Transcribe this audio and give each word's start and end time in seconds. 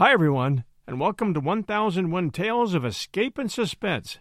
Hi, 0.00 0.12
everyone, 0.12 0.64
and 0.86 0.98
welcome 0.98 1.34
to 1.34 1.40
1001 1.40 2.30
Tales 2.30 2.72
of 2.72 2.86
Escape 2.86 3.36
and 3.36 3.52
Suspense, 3.52 4.16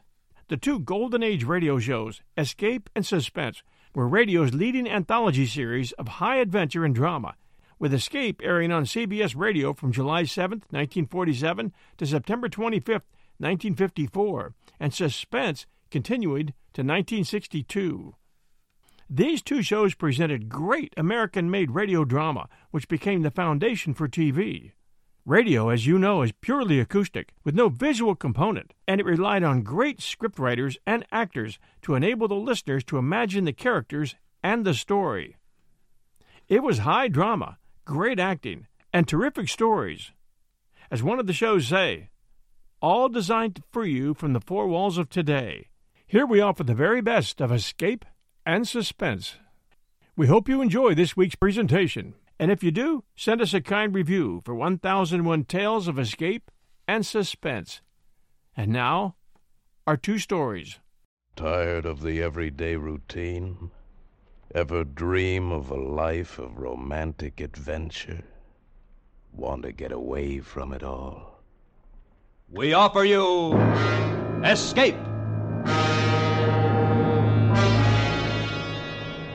the 0.49 0.57
two 0.57 0.77
Golden 0.77 1.23
Age 1.23 1.45
radio 1.45 1.79
shows, 1.79 2.21
Escape 2.35 2.89
and 2.97 3.05
Suspense, 3.05 3.63
were 3.95 4.05
radio's 4.05 4.53
leading 4.53 4.89
anthology 4.89 5.45
series 5.45 5.93
of 5.93 6.19
high 6.19 6.35
adventure 6.35 6.83
and 6.83 6.93
drama, 6.93 7.35
with 7.79 7.93
Escape 7.93 8.41
airing 8.43 8.73
on 8.73 8.83
CBS 8.83 9.37
Radio 9.37 9.71
from 9.73 9.93
July 9.93 10.25
7, 10.25 10.57
1947 10.69 11.71
to 11.97 12.05
September 12.05 12.49
25, 12.49 12.95
1954, 13.37 14.53
and 14.81 14.93
Suspense 14.93 15.65
continuing 15.89 16.47
to 16.73 16.81
1962. 16.81 18.15
These 19.09 19.41
two 19.41 19.61
shows 19.61 19.95
presented 19.95 20.49
great 20.49 20.93
American 20.97 21.49
made 21.49 21.71
radio 21.71 22.03
drama, 22.03 22.49
which 22.71 22.89
became 22.89 23.21
the 23.21 23.31
foundation 23.31 23.93
for 23.93 24.09
TV. 24.09 24.73
Radio, 25.29 25.69
as 25.69 25.85
you 25.85 25.99
know, 25.99 26.23
is 26.23 26.31
purely 26.41 26.79
acoustic, 26.79 27.35
with 27.43 27.53
no 27.53 27.69
visual 27.69 28.15
component, 28.15 28.73
and 28.87 28.99
it 28.99 29.05
relied 29.05 29.43
on 29.43 29.61
great 29.61 29.99
scriptwriters 29.99 30.75
and 30.87 31.05
actors 31.11 31.59
to 31.83 31.93
enable 31.93 32.27
the 32.27 32.33
listeners 32.33 32.83
to 32.85 32.97
imagine 32.97 33.45
the 33.45 33.53
characters 33.53 34.15
and 34.43 34.65
the 34.65 34.73
story. 34.73 35.35
It 36.47 36.63
was 36.63 36.79
high 36.79 37.09
drama, 37.09 37.59
great 37.85 38.19
acting, 38.19 38.65
and 38.91 39.07
terrific 39.07 39.49
stories. 39.49 40.13
As 40.89 41.03
one 41.03 41.19
of 41.19 41.27
the 41.27 41.33
shows 41.33 41.67
say, 41.67 42.09
all 42.81 43.07
designed 43.07 43.57
to 43.57 43.63
free 43.69 43.91
you 43.93 44.15
from 44.15 44.33
the 44.33 44.41
four 44.41 44.65
walls 44.65 44.97
of 44.97 45.11
today. 45.11 45.67
Here 46.07 46.25
we 46.25 46.41
offer 46.41 46.63
the 46.63 46.73
very 46.73 47.01
best 47.01 47.39
of 47.39 47.51
escape 47.51 48.03
and 48.47 48.67
suspense. 48.67 49.35
We 50.15 50.25
hope 50.25 50.49
you 50.49 50.59
enjoy 50.59 50.95
this 50.95 51.15
week's 51.15 51.35
presentation. 51.35 52.15
And 52.39 52.51
if 52.51 52.63
you 52.63 52.71
do, 52.71 53.03
send 53.17 53.41
us 53.41 53.53
a 53.53 53.59
kind 53.59 53.93
review 53.93 54.41
for 54.45 54.55
1001 54.55 55.43
Tales 55.43 55.89
of 55.89 55.99
Escape 55.99 56.49
and 56.87 57.05
Suspense. 57.05 57.81
And 58.55 58.71
now, 58.71 59.15
our 59.85 59.97
two 59.97 60.17
stories. 60.17 60.79
Tired 61.35 61.85
of 61.85 62.01
the 62.01 62.23
everyday 62.23 62.77
routine? 62.77 63.71
Ever 64.55 64.85
dream 64.85 65.51
of 65.51 65.69
a 65.69 65.75
life 65.75 66.39
of 66.39 66.57
romantic 66.57 67.41
adventure? 67.41 68.23
Want 69.33 69.63
to 69.63 69.73
get 69.73 69.91
away 69.91 70.39
from 70.39 70.71
it 70.71 70.81
all? 70.81 71.41
We 72.49 72.73
offer 72.73 73.03
you 73.03 73.53
Escape. 74.43 74.95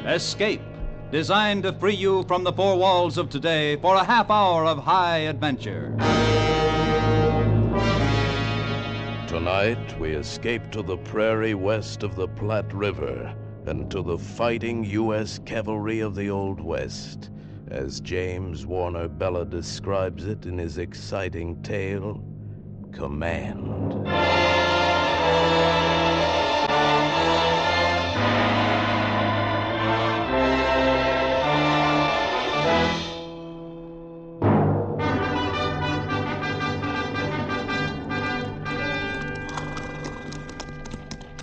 Escape 0.06 0.62
designed 1.14 1.62
to 1.62 1.72
free 1.72 1.94
you 1.94 2.24
from 2.24 2.42
the 2.42 2.52
four 2.52 2.76
walls 2.76 3.16
of 3.18 3.30
today 3.30 3.76
for 3.76 3.94
a 3.94 4.02
half 4.02 4.28
hour 4.32 4.64
of 4.64 4.78
high 4.78 5.18
adventure. 5.18 5.94
Tonight, 9.28 9.96
we 10.00 10.10
escape 10.10 10.72
to 10.72 10.82
the 10.82 10.96
prairie 10.96 11.54
west 11.54 12.02
of 12.02 12.16
the 12.16 12.26
Platte 12.26 12.74
River 12.74 13.32
and 13.64 13.88
to 13.92 14.02
the 14.02 14.18
fighting 14.18 14.82
U.S. 14.86 15.38
cavalry 15.46 16.00
of 16.00 16.16
the 16.16 16.30
Old 16.30 16.60
West, 16.60 17.30
as 17.68 18.00
James 18.00 18.66
Warner 18.66 19.08
Bellah 19.08 19.48
describes 19.48 20.26
it 20.26 20.46
in 20.46 20.58
his 20.58 20.78
exciting 20.78 21.62
tale, 21.62 22.24
Command. 22.90 24.04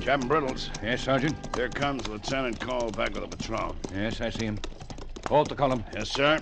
Captain 0.01 0.27
Brittles, 0.27 0.69
Yes, 0.81 1.03
Sergeant? 1.03 1.35
here 1.55 1.69
comes 1.69 2.07
Lieutenant 2.07 2.59
Cole 2.59 2.89
back 2.89 3.13
with 3.13 3.23
a 3.23 3.27
patrol. 3.27 3.75
Yes, 3.93 4.19
I 4.19 4.29
see 4.31 4.45
him. 4.45 4.59
Halt 5.27 5.47
the 5.49 5.55
column. 5.55 5.83
Yes, 5.93 6.09
sir. 6.09 6.39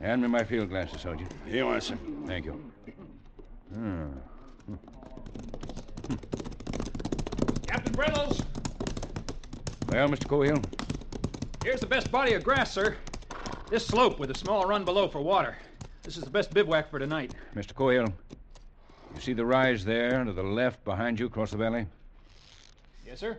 Hand 0.00 0.22
me 0.22 0.28
my 0.28 0.44
field 0.44 0.68
glasses, 0.68 1.00
Sergeant. 1.00 1.32
Here 1.46 1.56
you 1.56 1.68
are, 1.68 1.80
sir. 1.80 1.98
Thank 2.26 2.44
you. 2.44 2.72
Hmm. 3.72 4.06
Captain 7.66 7.92
Brittles, 7.92 8.42
Well, 9.88 10.08
Mr. 10.08 10.26
Cohill, 10.26 10.62
here's 11.64 11.80
the 11.80 11.86
best 11.86 12.10
body 12.12 12.34
of 12.34 12.44
grass, 12.44 12.72
sir. 12.72 12.96
This 13.70 13.86
slope 13.86 14.18
with 14.18 14.30
a 14.30 14.38
small 14.38 14.66
run 14.66 14.84
below 14.84 15.08
for 15.08 15.20
water. 15.20 15.56
This 16.06 16.16
is 16.16 16.22
the 16.22 16.30
best 16.30 16.54
bivouac 16.54 16.88
for 16.88 17.00
tonight. 17.00 17.34
Mr. 17.56 17.72
Cohill, 17.72 18.12
you 19.16 19.20
see 19.20 19.32
the 19.32 19.44
rise 19.44 19.84
there 19.84 20.22
to 20.22 20.32
the 20.32 20.40
left 20.40 20.84
behind 20.84 21.18
you 21.18 21.26
across 21.26 21.50
the 21.50 21.56
valley? 21.56 21.84
Yes, 23.04 23.18
sir. 23.18 23.36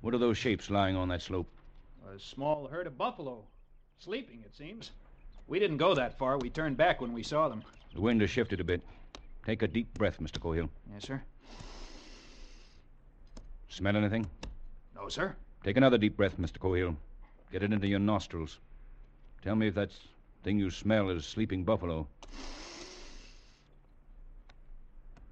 What 0.00 0.14
are 0.14 0.18
those 0.18 0.38
shapes 0.38 0.70
lying 0.70 0.96
on 0.96 1.08
that 1.08 1.20
slope? 1.20 1.46
A 2.10 2.18
small 2.18 2.66
herd 2.66 2.86
of 2.86 2.96
buffalo. 2.96 3.44
Sleeping, 3.98 4.42
it 4.42 4.56
seems. 4.56 4.92
We 5.48 5.58
didn't 5.58 5.76
go 5.76 5.94
that 5.94 6.16
far. 6.16 6.38
We 6.38 6.48
turned 6.48 6.78
back 6.78 7.02
when 7.02 7.12
we 7.12 7.22
saw 7.22 7.46
them. 7.46 7.62
The 7.92 8.00
wind 8.00 8.22
has 8.22 8.30
shifted 8.30 8.60
a 8.60 8.64
bit. 8.64 8.80
Take 9.44 9.60
a 9.60 9.68
deep 9.68 9.92
breath, 9.92 10.18
Mr. 10.18 10.38
Cohill. 10.38 10.70
Yes, 10.90 11.04
sir. 11.04 11.22
Smell 13.68 13.98
anything? 13.98 14.26
No, 14.96 15.10
sir. 15.10 15.36
Take 15.62 15.76
another 15.76 15.98
deep 15.98 16.16
breath, 16.16 16.38
Mr. 16.40 16.56
Cohill. 16.56 16.96
Get 17.52 17.62
it 17.62 17.70
into 17.70 17.86
your 17.86 17.98
nostrils. 17.98 18.60
Tell 19.42 19.56
me 19.56 19.66
if 19.66 19.74
that 19.74 19.90
thing 20.42 20.58
you 20.58 20.70
smell 20.70 21.10
is 21.10 21.26
sleeping 21.26 21.64
buffalo. 21.64 22.06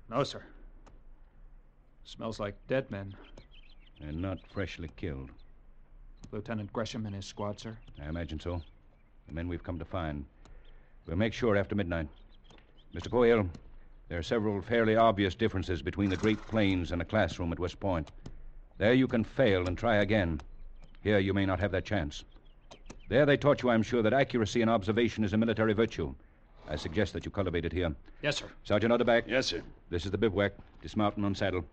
No, 0.09 0.23
sir. 0.23 0.43
Smells 2.05 2.39
like 2.39 2.55
dead 2.69 2.91
men. 2.91 3.15
And 4.01 4.21
not 4.21 4.39
freshly 4.53 4.91
killed. 4.97 5.31
Lieutenant 6.33 6.73
Gresham 6.73 7.07
and 7.07 7.15
his 7.15 7.27
squad, 7.27 7.59
sir. 7.59 7.77
I 8.03 8.09
imagine 8.09 8.39
so. 8.39 8.63
The 9.27 9.35
men 9.35 9.49
we've 9.49 9.63
come 9.63 9.79
to 9.79 9.85
find. 9.85 10.25
We'll 11.07 11.17
make 11.17 11.33
sure 11.33 11.57
after 11.57 11.75
midnight. 11.75 12.09
Mr. 12.95 13.09
Cohill, 13.09 13.49
there 14.09 14.19
are 14.19 14.23
several 14.23 14.61
fairly 14.63 14.97
obvious 14.97 15.35
differences 15.35 15.83
between 15.83 16.11
the 16.11 16.17
Great 16.17 16.39
Plains 16.49 16.93
and 16.93 17.03
a 17.03 17.05
classroom 17.05 17.53
at 17.53 17.59
West 17.59 17.81
Point. 17.81 18.11
There 18.79 18.93
you 18.93 19.09
can 19.09 19.25
fail 19.25 19.67
and 19.67 19.77
try 19.77 19.97
again. 19.97 20.41
Here 21.03 21.19
you 21.19 21.33
may 21.33 21.47
not 21.47 21.61
have 21.61 21.73
that 21.73 21.85
chance. 21.85 22.25
There 23.09 23.25
they 23.25 23.37
taught 23.37 23.63
you, 23.63 23.71
I'm 23.71 23.83
sure, 23.83 24.03
that 24.03 24.13
accuracy 24.13 24.63
in 24.63 24.69
observation 24.69 25.23
is 25.23 25.33
a 25.33 25.37
military 25.37 25.73
virtue. 25.75 26.13
I 26.69 26.75
suggest 26.75 27.13
that 27.13 27.25
you 27.25 27.31
cultivate 27.31 27.65
it 27.65 27.73
here. 27.73 27.95
Yes, 28.23 28.39
sir. 28.39 28.47
Sergeant 28.65 28.93
Utterback. 28.93 29.25
Yes, 29.29 29.47
sir. 29.47 29.63
This 29.91 30.05
is 30.05 30.11
the 30.11 30.19
bivouac. 30.19 30.53
Dismount 30.83 31.17
and 31.17 31.25
unsaddle. 31.25 31.65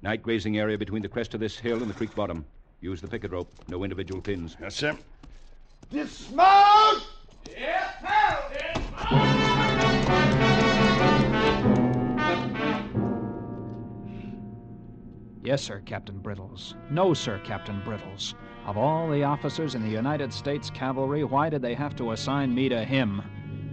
Night 0.00 0.22
grazing 0.22 0.58
area 0.58 0.78
between 0.78 1.02
the 1.02 1.08
crest 1.08 1.34
of 1.34 1.40
this 1.40 1.58
hill 1.58 1.82
and 1.82 1.90
the 1.90 1.94
creek 1.94 2.14
bottom. 2.14 2.44
Use 2.80 3.02
the 3.02 3.08
picket 3.08 3.32
rope. 3.32 3.52
No 3.68 3.84
individual 3.84 4.22
pins. 4.22 4.56
Yes, 4.60 4.76
sir. 4.76 4.96
Dismount! 5.90 7.02
Yes, 15.42 15.62
sir, 15.62 15.80
Captain 15.86 16.18
Brittles. 16.18 16.74
No, 16.90 17.14
sir, 17.14 17.40
Captain 17.42 17.80
Brittles. 17.82 18.34
Of 18.68 18.76
all 18.76 19.08
the 19.08 19.24
officers 19.24 19.74
in 19.74 19.82
the 19.82 19.88
United 19.88 20.30
States 20.30 20.68
Cavalry, 20.68 21.24
why 21.24 21.48
did 21.48 21.62
they 21.62 21.72
have 21.72 21.96
to 21.96 22.12
assign 22.12 22.54
me 22.54 22.68
to 22.68 22.84
him? 22.84 23.22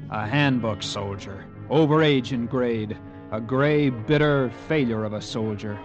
A 0.09 0.25
handbook 0.25 0.81
soldier, 0.81 1.43
over 1.69 2.01
age 2.01 2.31
and 2.31 2.49
grade, 2.49 2.97
a 3.33 3.41
gray, 3.41 3.89
bitter 3.89 4.49
failure 4.69 5.03
of 5.03 5.11
a 5.11 5.21
soldier, 5.21 5.77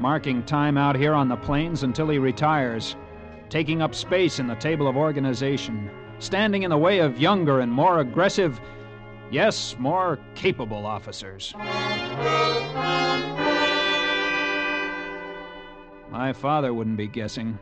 marking 0.00 0.42
time 0.42 0.76
out 0.76 0.96
here 0.96 1.14
on 1.14 1.28
the 1.28 1.36
plains 1.36 1.84
until 1.84 2.08
he 2.08 2.18
retires, 2.18 2.96
taking 3.48 3.80
up 3.80 3.94
space 3.94 4.40
in 4.40 4.48
the 4.48 4.56
table 4.56 4.88
of 4.88 4.96
organization, 4.96 5.88
standing 6.18 6.64
in 6.64 6.70
the 6.70 6.76
way 6.76 6.98
of 6.98 7.16
younger 7.16 7.60
and 7.60 7.70
more 7.70 8.00
aggressive, 8.00 8.60
yes, 9.30 9.76
more 9.78 10.18
capable 10.34 10.84
officers. 10.84 11.54
My 16.10 16.32
father 16.32 16.74
wouldn't 16.74 16.96
be 16.96 17.06
guessing. 17.06 17.56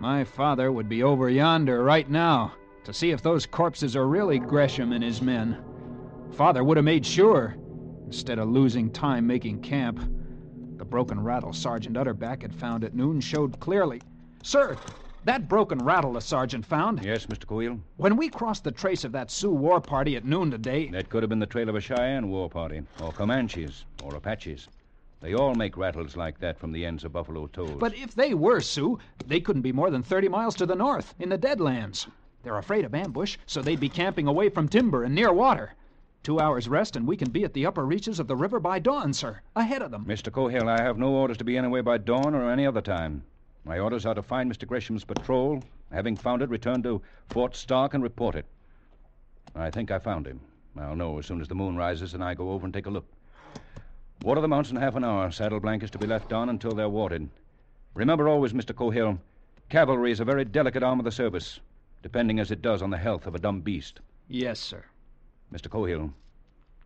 My 0.00 0.24
father 0.24 0.72
would 0.72 0.88
be 0.88 1.02
over 1.02 1.28
yonder 1.28 1.84
right 1.84 2.08
now 2.08 2.54
to 2.84 2.92
see 2.94 3.10
if 3.10 3.20
those 3.20 3.44
corpses 3.44 3.94
are 3.94 4.08
really 4.08 4.38
Gresham 4.38 4.92
and 4.92 5.04
his 5.04 5.20
men. 5.20 5.62
Father 6.32 6.64
would 6.64 6.78
have 6.78 6.84
made 6.84 7.04
sure, 7.04 7.54
instead 8.06 8.38
of 8.38 8.48
losing 8.48 8.90
time 8.90 9.26
making 9.26 9.60
camp. 9.60 10.00
The 10.78 10.86
broken 10.86 11.22
rattle 11.22 11.52
Sergeant 11.52 11.98
Utterback 11.98 12.40
had 12.40 12.54
found 12.54 12.82
at 12.82 12.94
noon 12.94 13.20
showed 13.20 13.60
clearly. 13.60 14.00
Sir, 14.42 14.78
that 15.24 15.50
broken 15.50 15.84
rattle 15.84 16.14
the 16.14 16.22
sergeant 16.22 16.64
found. 16.64 17.04
Yes, 17.04 17.26
Mr. 17.26 17.44
Cohill? 17.44 17.78
When 17.98 18.16
we 18.16 18.30
crossed 18.30 18.64
the 18.64 18.72
trace 18.72 19.04
of 19.04 19.12
that 19.12 19.30
Sioux 19.30 19.50
war 19.50 19.82
party 19.82 20.16
at 20.16 20.24
noon 20.24 20.50
today. 20.50 20.88
That 20.88 21.10
could 21.10 21.22
have 21.22 21.28
been 21.28 21.40
the 21.40 21.46
trail 21.46 21.68
of 21.68 21.74
a 21.74 21.80
Cheyenne 21.80 22.30
war 22.30 22.48
party, 22.48 22.80
or 23.02 23.12
Comanches, 23.12 23.84
or 24.02 24.14
Apaches. 24.14 24.66
They 25.20 25.34
all 25.34 25.54
make 25.54 25.76
rattles 25.76 26.16
like 26.16 26.38
that 26.40 26.58
from 26.58 26.72
the 26.72 26.86
ends 26.86 27.04
of 27.04 27.12
buffalo 27.12 27.46
toes. 27.46 27.76
But 27.78 27.94
if 27.94 28.14
they 28.14 28.32
were 28.32 28.60
Sioux, 28.60 28.98
they 29.26 29.40
couldn't 29.40 29.62
be 29.62 29.72
more 29.72 29.90
than 29.90 30.02
30 30.02 30.28
miles 30.28 30.54
to 30.56 30.66
the 30.66 30.74
north, 30.74 31.14
in 31.18 31.28
the 31.28 31.36
Deadlands. 31.36 32.06
They're 32.42 32.56
afraid 32.56 32.86
of 32.86 32.94
ambush, 32.94 33.36
so 33.44 33.60
they'd 33.60 33.78
be 33.78 33.90
camping 33.90 34.26
away 34.26 34.48
from 34.48 34.66
timber 34.66 35.04
and 35.04 35.14
near 35.14 35.30
water. 35.30 35.74
Two 36.22 36.40
hours 36.40 36.68
rest, 36.68 36.96
and 36.96 37.06
we 37.06 37.18
can 37.18 37.30
be 37.30 37.44
at 37.44 37.52
the 37.52 37.66
upper 37.66 37.84
reaches 37.84 38.18
of 38.18 38.28
the 38.28 38.36
river 38.36 38.60
by 38.60 38.78
dawn, 38.78 39.12
sir. 39.12 39.42
Ahead 39.54 39.82
of 39.82 39.90
them. 39.90 40.06
Mr. 40.06 40.30
Cohill, 40.30 40.68
I 40.68 40.82
have 40.82 40.96
no 40.96 41.08
orders 41.08 41.36
to 41.36 41.44
be 41.44 41.58
anywhere 41.58 41.82
by 41.82 41.98
dawn 41.98 42.34
or 42.34 42.50
any 42.50 42.66
other 42.66 42.80
time. 42.80 43.22
My 43.64 43.78
orders 43.78 44.06
are 44.06 44.14
to 44.14 44.22
find 44.22 44.50
Mr. 44.50 44.66
Gresham's 44.66 45.04
patrol. 45.04 45.62
Having 45.92 46.16
found 46.16 46.40
it, 46.40 46.48
return 46.48 46.82
to 46.84 47.02
Fort 47.28 47.54
Stark 47.54 47.92
and 47.92 48.02
report 48.02 48.34
it. 48.36 48.46
I 49.54 49.70
think 49.70 49.90
I 49.90 49.98
found 49.98 50.26
him. 50.26 50.40
I'll 50.78 50.96
know 50.96 51.18
as 51.18 51.26
soon 51.26 51.42
as 51.42 51.48
the 51.48 51.54
moon 51.54 51.76
rises 51.76 52.14
and 52.14 52.24
I 52.24 52.32
go 52.32 52.52
over 52.52 52.64
and 52.64 52.72
take 52.72 52.86
a 52.86 52.90
look. 52.90 53.06
Water 54.22 54.42
the 54.42 54.48
mounts 54.48 54.70
in 54.70 54.76
half 54.76 54.96
an 54.96 55.04
hour. 55.04 55.30
Saddle 55.30 55.60
blankets 55.60 55.90
to 55.92 55.98
be 55.98 56.06
left 56.06 56.30
on 56.30 56.50
until 56.50 56.72
they're 56.72 56.90
watered. 56.90 57.30
Remember 57.94 58.28
always, 58.28 58.52
Mr. 58.52 58.74
Cohill, 58.74 59.18
cavalry 59.70 60.12
is 60.12 60.20
a 60.20 60.26
very 60.26 60.44
delicate 60.44 60.82
arm 60.82 60.98
of 61.00 61.06
the 61.06 61.10
service, 61.10 61.58
depending 62.02 62.38
as 62.38 62.50
it 62.50 62.60
does 62.60 62.82
on 62.82 62.90
the 62.90 62.98
health 62.98 63.26
of 63.26 63.34
a 63.34 63.38
dumb 63.38 63.62
beast. 63.62 64.00
Yes, 64.28 64.60
sir. 64.60 64.84
Mr. 65.50 65.68
Cohill, 65.68 66.12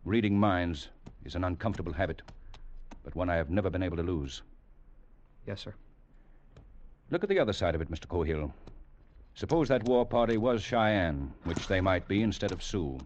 reading 0.05 0.39
minds 0.39 0.87
is 1.25 1.35
an 1.35 1.43
uncomfortable 1.43 1.91
habit, 1.91 2.21
but 3.03 3.15
one 3.15 3.29
I 3.29 3.35
have 3.35 3.49
never 3.49 3.69
been 3.69 3.83
able 3.83 3.97
to 3.97 4.03
lose. 4.03 4.41
Yes, 5.45 5.59
sir. 5.59 5.73
Look 7.09 7.23
at 7.23 7.29
the 7.29 7.39
other 7.39 7.53
side 7.53 7.75
of 7.75 7.81
it, 7.81 7.91
Mr. 7.91 8.07
Cohill. 8.07 8.53
Suppose 9.33 9.67
that 9.67 9.83
war 9.83 10.05
party 10.05 10.37
was 10.37 10.63
Cheyenne, 10.63 11.33
which 11.43 11.67
they 11.67 11.81
might 11.81 12.07
be 12.07 12.23
instead 12.23 12.53
of 12.53 12.63
Sioux. 12.63 12.97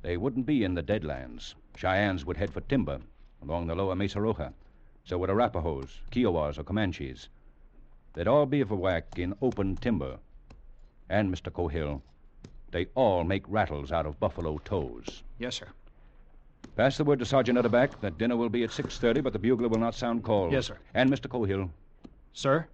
They 0.00 0.16
wouldn't 0.16 0.46
be 0.46 0.64
in 0.64 0.72
the 0.72 0.82
Deadlands. 0.82 1.54
Cheyennes 1.76 2.24
would 2.24 2.38
head 2.38 2.50
for 2.50 2.62
timber 2.62 2.98
along 3.48 3.66
the 3.66 3.74
lower 3.74 3.94
Mesa 3.94 4.18
Roja. 4.18 4.52
So 5.04 5.18
would 5.18 5.30
Arapahoes, 5.30 6.00
Kiowas, 6.10 6.58
or 6.58 6.64
Comanches. 6.64 7.28
They'd 8.14 8.26
all 8.26 8.46
be 8.46 8.62
bivouac 8.62 9.18
in 9.18 9.34
open 9.40 9.76
timber. 9.76 10.18
And, 11.08 11.32
Mr. 11.32 11.52
Cohill, 11.52 12.00
they 12.72 12.86
all 12.94 13.22
make 13.24 13.44
rattles 13.46 13.92
out 13.92 14.06
of 14.06 14.18
buffalo 14.18 14.58
toes. 14.58 15.22
Yes, 15.38 15.56
sir. 15.56 15.68
Pass 16.74 16.96
the 16.96 17.04
word 17.04 17.20
to 17.20 17.24
Sergeant 17.24 17.58
Utterback 17.58 18.00
that 18.00 18.18
dinner 18.18 18.36
will 18.36 18.48
be 18.48 18.64
at 18.64 18.70
6.30, 18.70 19.22
but 19.22 19.32
the 19.32 19.38
bugler 19.38 19.68
will 19.68 19.78
not 19.78 19.94
sound 19.94 20.24
call. 20.24 20.50
Yes, 20.50 20.66
sir. 20.66 20.78
And, 20.94 21.10
Mr. 21.10 21.28
Cohill, 21.28 21.70
Sir? 22.32 22.66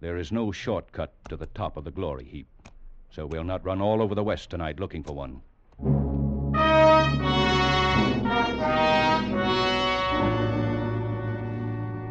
there 0.00 0.16
is 0.16 0.32
no 0.32 0.50
shortcut 0.50 1.12
to 1.28 1.36
the 1.36 1.46
top 1.46 1.76
of 1.76 1.84
the 1.84 1.90
glory 1.90 2.24
heap. 2.24 2.46
So 3.12 3.26
we'll 3.26 3.44
not 3.44 3.64
run 3.64 3.80
all 3.80 4.02
over 4.02 4.14
the 4.14 4.24
West 4.24 4.50
tonight 4.50 4.80
looking 4.80 5.02
for 5.02 5.12
one. 5.12 5.42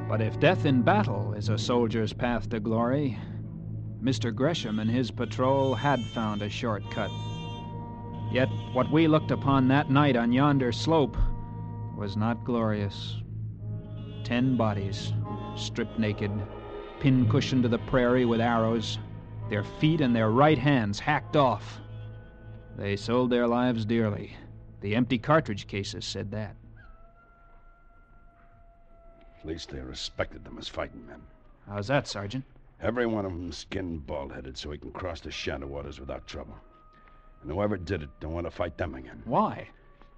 But 0.09 0.21
if 0.21 0.39
death 0.39 0.65
in 0.65 0.81
battle 0.81 1.33
is 1.33 1.49
a 1.49 1.57
soldier's 1.59 2.13
path 2.13 2.49
to 2.49 2.59
glory, 2.59 3.19
Mr. 4.01 4.33
Gresham 4.33 4.79
and 4.79 4.89
his 4.89 5.11
patrol 5.11 5.75
had 5.75 5.99
found 6.15 6.41
a 6.41 6.49
shortcut. 6.49 7.11
Yet 8.31 8.49
what 8.73 8.91
we 8.91 9.07
looked 9.07 9.29
upon 9.29 9.67
that 9.67 9.91
night 9.91 10.15
on 10.15 10.31
yonder 10.31 10.71
slope 10.71 11.15
was 11.95 12.17
not 12.17 12.43
glorious. 12.43 13.17
Ten 14.23 14.57
bodies, 14.57 15.13
stripped 15.55 15.99
naked, 15.99 16.31
pincushioned 16.99 17.61
to 17.61 17.69
the 17.69 17.77
prairie 17.77 18.25
with 18.25 18.41
arrows, 18.41 18.97
their 19.47 19.63
feet 19.63 20.01
and 20.01 20.15
their 20.15 20.31
right 20.31 20.57
hands 20.57 20.99
hacked 20.99 21.35
off. 21.35 21.79
They 22.75 22.95
sold 22.95 23.29
their 23.29 23.47
lives 23.47 23.85
dearly. 23.85 24.35
The 24.81 24.95
empty 24.95 25.19
cartridge 25.19 25.67
cases 25.67 26.03
said 26.03 26.31
that. 26.31 26.55
At 29.39 29.45
least 29.45 29.69
they 29.69 29.79
respected 29.79 30.43
them 30.43 30.57
as 30.57 30.67
fighting 30.67 31.05
men. 31.07 31.21
How's 31.67 31.87
that, 31.87 32.07
Sergeant? 32.07 32.43
Every 32.81 33.05
one 33.05 33.25
of 33.25 33.31
them 33.31 33.51
skinned 33.51 34.05
bald 34.05 34.33
headed 34.33 34.57
so 34.57 34.71
he 34.71 34.77
can 34.77 34.91
cross 34.91 35.21
the 35.21 35.31
shadow 35.31 35.67
waters 35.67 35.99
without 35.99 36.27
trouble. 36.27 36.55
And 37.41 37.51
whoever 37.51 37.77
did 37.77 38.03
it 38.03 38.09
don't 38.19 38.33
want 38.33 38.47
to 38.47 38.51
fight 38.51 38.77
them 38.77 38.95
again. 38.95 39.21
Why? 39.25 39.67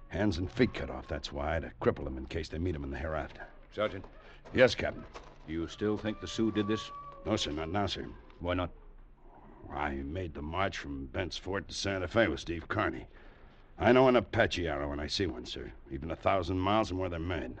Hands 0.08 0.36
and 0.38 0.50
feet 0.50 0.74
cut 0.74 0.90
off, 0.90 1.06
that's 1.08 1.32
why, 1.32 1.58
to 1.60 1.70
cripple 1.80 2.04
them 2.04 2.18
in 2.18 2.26
case 2.26 2.48
they 2.48 2.58
meet 2.58 2.74
him 2.74 2.84
in 2.84 2.90
the 2.90 2.98
hereafter. 2.98 3.42
Sergeant, 3.74 4.04
Yes, 4.54 4.74
Captain. 4.74 5.04
do 5.46 5.52
you 5.52 5.66
still 5.68 5.96
think 5.96 6.20
the 6.20 6.26
Sioux 6.26 6.50
did 6.52 6.68
this? 6.68 6.90
No, 7.24 7.36
sir, 7.36 7.52
not 7.52 7.70
now, 7.70 7.86
sir. 7.86 8.06
Why 8.40 8.54
not? 8.54 8.70
I 9.72 9.90
made 9.90 10.34
the 10.34 10.42
march 10.42 10.76
from 10.78 11.06
Bent's 11.06 11.38
Fort 11.38 11.66
to 11.68 11.74
Santa 11.74 12.06
Fe 12.08 12.28
with 12.28 12.40
Steve 12.40 12.68
Kearny. 12.68 13.06
I 13.78 13.92
know 13.92 14.08
an 14.08 14.16
Apache 14.16 14.68
arrow 14.68 14.90
when 14.90 15.00
I 15.00 15.06
see 15.06 15.26
one, 15.26 15.46
sir. 15.46 15.72
Even 15.90 16.10
a 16.10 16.16
thousand 16.16 16.58
miles 16.58 16.88
from 16.88 16.98
where 16.98 17.08
they're 17.08 17.18
made. 17.18 17.54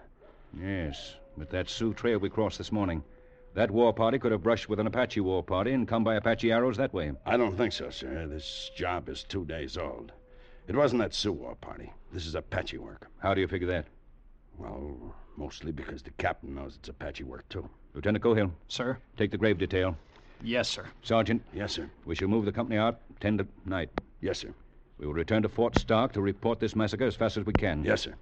Yes, 0.60 1.14
but 1.36 1.50
that 1.50 1.68
Sioux 1.68 1.92
trail 1.94 2.18
we 2.18 2.28
crossed 2.30 2.58
this 2.58 2.72
morning. 2.72 3.02
That 3.54 3.70
war 3.70 3.92
party 3.92 4.18
could 4.18 4.32
have 4.32 4.42
brushed 4.42 4.68
with 4.68 4.80
an 4.80 4.86
Apache 4.86 5.20
war 5.20 5.42
party 5.42 5.72
and 5.72 5.86
come 5.86 6.04
by 6.04 6.14
Apache 6.14 6.50
arrows 6.50 6.76
that 6.78 6.94
way. 6.94 7.12
I 7.26 7.36
don't 7.36 7.56
think 7.56 7.72
so, 7.72 7.90
sir. 7.90 8.26
This 8.26 8.70
job 8.76 9.08
is 9.08 9.24
two 9.24 9.44
days 9.44 9.76
old. 9.76 10.12
It 10.68 10.74
wasn't 10.76 11.02
that 11.02 11.12
Sioux 11.14 11.32
war 11.32 11.54
party. 11.56 11.92
This 12.12 12.24
is 12.26 12.34
Apache 12.34 12.78
work. 12.78 13.08
How 13.18 13.34
do 13.34 13.40
you 13.40 13.48
figure 13.48 13.68
that? 13.68 13.86
Well, 14.58 15.14
mostly 15.36 15.72
because 15.72 16.02
the 16.02 16.10
captain 16.12 16.54
knows 16.54 16.76
it's 16.76 16.88
Apache 16.88 17.24
work, 17.24 17.48
too. 17.48 17.68
Lieutenant 17.94 18.24
Cohill, 18.24 18.50
Sir? 18.68 18.96
take 19.16 19.30
the 19.30 19.36
grave 19.38 19.58
detail. 19.58 19.96
Yes, 20.42 20.68
sir. 20.68 20.86
Sergeant, 21.02 21.42
Yes, 21.52 21.72
sir. 21.72 21.90
we 22.06 22.14
shall 22.14 22.28
move 22.28 22.44
the 22.46 22.52
company 22.52 22.78
out 22.78 23.00
10 23.20 23.38
to 23.38 23.46
night. 23.66 23.90
Yes, 24.20 24.38
sir. 24.38 24.54
We 24.98 25.06
will 25.06 25.14
return 25.14 25.42
to 25.42 25.48
Fort 25.48 25.76
Stark 25.78 26.12
to 26.12 26.20
report 26.22 26.58
this 26.58 26.74
massacre 26.76 27.04
as 27.04 27.14
fast 27.16 27.36
as 27.36 27.44
we 27.44 27.52
can. 27.52 27.84
Yes, 27.84 28.02
sir. 28.02 28.14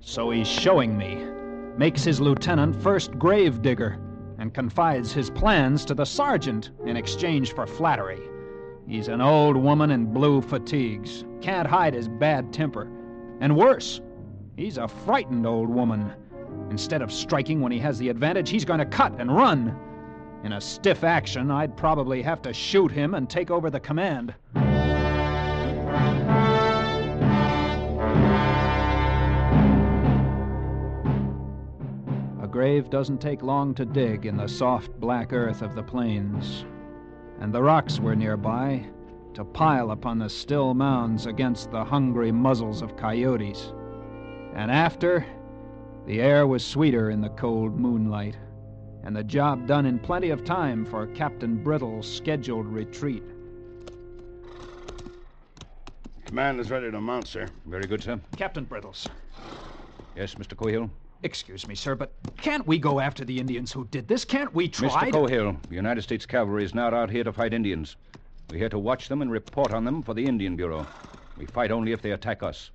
So 0.00 0.30
he's 0.30 0.48
showing 0.48 0.96
me. 0.98 1.45
Makes 1.78 2.04
his 2.04 2.20
lieutenant 2.20 2.74
first 2.82 3.18
grave 3.18 3.60
digger 3.60 3.98
and 4.38 4.54
confides 4.54 5.12
his 5.12 5.28
plans 5.28 5.84
to 5.84 5.94
the 5.94 6.06
sergeant 6.06 6.70
in 6.86 6.96
exchange 6.96 7.52
for 7.52 7.66
flattery. 7.66 8.20
He's 8.88 9.08
an 9.08 9.20
old 9.20 9.56
woman 9.56 9.90
in 9.90 10.12
blue 10.12 10.40
fatigues, 10.40 11.24
can't 11.40 11.68
hide 11.68 11.92
his 11.92 12.08
bad 12.08 12.52
temper. 12.52 12.88
And 13.40 13.56
worse, 13.56 14.00
he's 14.56 14.78
a 14.78 14.88
frightened 14.88 15.46
old 15.46 15.68
woman. 15.68 16.12
Instead 16.70 17.02
of 17.02 17.12
striking 17.12 17.60
when 17.60 17.72
he 17.72 17.78
has 17.78 17.98
the 17.98 18.08
advantage, 18.08 18.48
he's 18.48 18.64
going 18.64 18.78
to 18.78 18.86
cut 18.86 19.20
and 19.20 19.34
run. 19.34 19.76
In 20.44 20.52
a 20.52 20.60
stiff 20.60 21.04
action, 21.04 21.50
I'd 21.50 21.76
probably 21.76 22.22
have 22.22 22.40
to 22.42 22.52
shoot 22.52 22.90
him 22.90 23.14
and 23.14 23.28
take 23.28 23.50
over 23.50 23.68
the 23.68 23.80
command. 23.80 24.34
Grave 32.56 32.88
doesn't 32.88 33.20
take 33.20 33.42
long 33.42 33.74
to 33.74 33.84
dig 33.84 34.24
in 34.24 34.38
the 34.38 34.48
soft 34.48 34.90
black 34.98 35.34
earth 35.34 35.60
of 35.60 35.74
the 35.74 35.82
plains, 35.82 36.64
and 37.38 37.52
the 37.52 37.62
rocks 37.62 38.00
were 38.00 38.16
nearby 38.16 38.82
to 39.34 39.44
pile 39.44 39.90
upon 39.90 40.18
the 40.18 40.30
still 40.30 40.72
mounds 40.72 41.26
against 41.26 41.70
the 41.70 41.84
hungry 41.84 42.32
muzzles 42.32 42.80
of 42.80 42.96
coyotes. 42.96 43.74
And 44.54 44.70
after, 44.70 45.26
the 46.06 46.22
air 46.22 46.46
was 46.46 46.64
sweeter 46.64 47.10
in 47.10 47.20
the 47.20 47.28
cold 47.28 47.78
moonlight, 47.78 48.38
and 49.04 49.14
the 49.14 49.22
job 49.22 49.66
done 49.66 49.84
in 49.84 49.98
plenty 49.98 50.30
of 50.30 50.42
time 50.42 50.86
for 50.86 51.08
Captain 51.08 51.62
Brittle's 51.62 52.10
scheduled 52.10 52.68
retreat. 52.68 53.22
Command 56.24 56.58
is 56.58 56.70
ready 56.70 56.90
to 56.90 57.02
mount, 57.02 57.28
sir. 57.28 57.48
Very 57.66 57.84
good, 57.84 58.02
sir. 58.02 58.18
Captain 58.34 58.64
Brittles, 58.64 59.08
Yes, 60.16 60.36
Mr. 60.36 60.54
Cohill. 60.54 60.88
Excuse 61.22 61.66
me, 61.66 61.74
sir, 61.74 61.94
but 61.94 62.12
can't 62.36 62.66
we 62.66 62.78
go 62.78 63.00
after 63.00 63.24
the 63.24 63.38
Indians 63.38 63.72
who 63.72 63.86
did 63.86 64.06
this? 64.06 64.24
Can't 64.24 64.52
we 64.54 64.68
try? 64.68 64.88
Mr. 64.88 65.04
to- 65.06 65.12
Cohill, 65.12 65.62
the 65.68 65.74
United 65.74 66.02
States 66.02 66.26
Cavalry 66.26 66.64
is 66.64 66.74
not 66.74 66.92
out 66.94 67.10
here 67.10 67.24
to 67.24 67.32
fight 67.32 67.52
Indians. 67.54 67.96
We're 68.50 68.58
here 68.58 68.68
to 68.68 68.78
watch 68.78 69.08
them 69.08 69.22
and 69.22 69.30
report 69.30 69.72
on 69.72 69.84
them 69.84 70.02
for 70.02 70.14
the 70.14 70.24
Indian 70.24 70.56
Bureau. 70.56 70.86
We 71.36 71.46
fight 71.46 71.70
only 71.70 71.92
if 71.92 72.02
they 72.02 72.12
attack 72.12 72.42
us. 72.42 72.70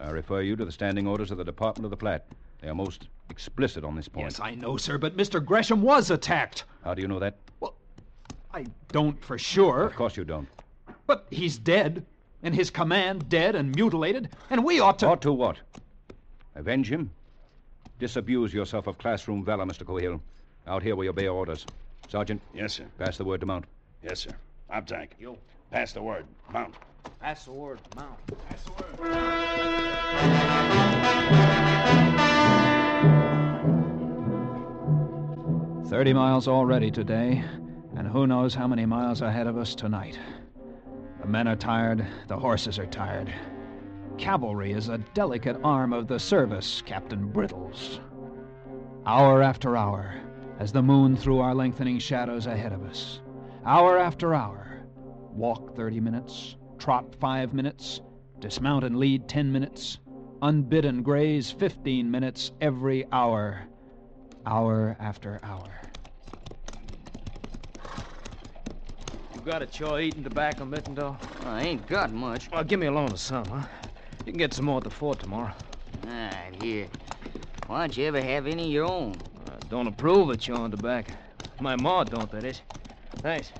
I 0.00 0.10
refer 0.10 0.42
you 0.42 0.56
to 0.56 0.64
the 0.64 0.72
standing 0.72 1.06
orders 1.06 1.30
of 1.30 1.38
the 1.38 1.44
Department 1.44 1.84
of 1.84 1.90
the 1.90 1.96
Platte. 1.96 2.26
They 2.60 2.68
are 2.68 2.74
most 2.74 3.08
explicit 3.30 3.84
on 3.84 3.94
this 3.94 4.08
point. 4.08 4.26
Yes, 4.26 4.40
I 4.40 4.54
know, 4.54 4.76
sir, 4.76 4.98
but 4.98 5.16
Mr. 5.16 5.42
Gresham 5.44 5.80
was 5.80 6.10
attacked. 6.10 6.64
How 6.82 6.92
do 6.94 7.02
you 7.02 7.08
know 7.08 7.20
that? 7.20 7.36
Well, 7.60 7.74
I 8.52 8.66
don't 8.88 9.22
for 9.24 9.38
sure, 9.38 9.84
Of 9.84 9.94
course 9.94 10.16
you 10.16 10.24
don't. 10.24 10.48
but 11.06 11.26
he's 11.30 11.56
dead, 11.56 12.04
and 12.42 12.54
his 12.54 12.68
command 12.70 13.28
dead 13.28 13.54
and 13.54 13.74
mutilated, 13.74 14.30
and 14.50 14.64
we 14.64 14.80
ought 14.80 14.98
to. 14.98 15.06
Ought 15.08 15.22
to 15.22 15.32
what? 15.32 15.58
Avenge 16.56 16.88
him? 16.90 17.10
Disabuse 17.98 18.52
yourself 18.52 18.86
of 18.86 18.98
classroom 18.98 19.44
valor, 19.44 19.64
Mr. 19.64 19.84
Cohill. 19.84 20.20
Out 20.66 20.82
here 20.82 20.96
we 20.96 21.08
obey 21.08 21.28
orders. 21.28 21.64
Sergeant, 22.08 22.40
Yes, 22.54 22.74
sir. 22.74 22.84
pass 22.98 23.16
the 23.16 23.24
word 23.24 23.40
to 23.40 23.46
mount. 23.46 23.64
Yes, 24.02 24.20
sir. 24.20 24.30
Uptank. 24.72 25.10
You. 25.18 25.36
Pass 25.70 25.92
the 25.92 26.02
word. 26.02 26.26
Mount. 26.52 26.74
Pass 27.20 27.44
the 27.44 27.52
word, 27.52 27.80
mount. 27.96 28.18
Thirty 35.88 36.12
miles 36.12 36.48
already 36.48 36.90
today, 36.90 37.44
and 37.96 38.08
who 38.08 38.26
knows 38.26 38.54
how 38.54 38.66
many 38.66 38.84
miles 38.84 39.20
ahead 39.20 39.46
of 39.46 39.56
us 39.56 39.74
tonight. 39.74 40.18
The 41.20 41.28
men 41.28 41.46
are 41.46 41.54
tired, 41.56 42.04
the 42.26 42.36
horses 42.36 42.78
are 42.78 42.86
tired. 42.86 43.32
Cavalry 44.18 44.72
is 44.72 44.88
a 44.88 44.98
delicate 45.12 45.56
arm 45.64 45.92
of 45.92 46.06
the 46.06 46.18
service, 46.18 46.82
Captain 46.86 47.28
Brittles. 47.28 48.00
Hour 49.06 49.42
after 49.42 49.76
hour, 49.76 50.14
as 50.60 50.72
the 50.72 50.82
moon 50.82 51.16
threw 51.16 51.40
our 51.40 51.54
lengthening 51.54 51.98
shadows 51.98 52.46
ahead 52.46 52.72
of 52.72 52.84
us. 52.84 53.20
Hour 53.66 53.98
after 53.98 54.34
hour. 54.34 54.86
Walk 55.32 55.74
30 55.74 56.00
minutes, 56.00 56.56
trot 56.78 57.14
5 57.20 57.52
minutes, 57.52 58.00
dismount 58.38 58.84
and 58.84 58.98
lead 58.98 59.28
10 59.28 59.50
minutes, 59.50 59.98
unbidden 60.42 61.02
graze 61.02 61.50
15 61.50 62.08
minutes 62.08 62.52
every 62.60 63.04
hour. 63.10 63.66
Hour 64.46 64.96
after 65.00 65.40
hour. 65.42 65.80
You 69.34 69.40
got 69.44 69.62
a 69.62 69.66
chore 69.66 70.00
eating 70.00 70.22
tobacco, 70.22 70.64
Mittendorf? 70.64 71.16
I 71.46 71.62
ain't 71.62 71.86
got 71.88 72.12
much. 72.12 72.50
Well, 72.50 72.62
give 72.62 72.78
me 72.78 72.86
a 72.86 72.92
loan 72.92 73.10
of 73.10 73.18
some, 73.18 73.44
huh? 73.46 73.66
You 74.24 74.32
can 74.32 74.38
get 74.38 74.54
some 74.54 74.64
more 74.64 74.78
at 74.78 74.84
the 74.84 74.90
fort 74.90 75.18
tomorrow. 75.18 75.52
All 76.06 76.10
right, 76.10 76.62
here. 76.62 76.86
Why 77.66 77.80
don't 77.80 77.96
you 77.96 78.06
ever 78.06 78.22
have 78.22 78.46
any 78.46 78.64
of 78.64 78.70
your 78.70 78.84
own? 78.84 79.16
I 79.46 79.66
don't 79.68 79.86
approve 79.86 80.30
of 80.30 80.38
chewing 80.40 80.70
tobacco. 80.70 81.12
My 81.60 81.76
ma 81.76 82.04
don't, 82.04 82.30
that 82.30 82.44
is. 82.44 82.62
Thanks. 83.16 83.52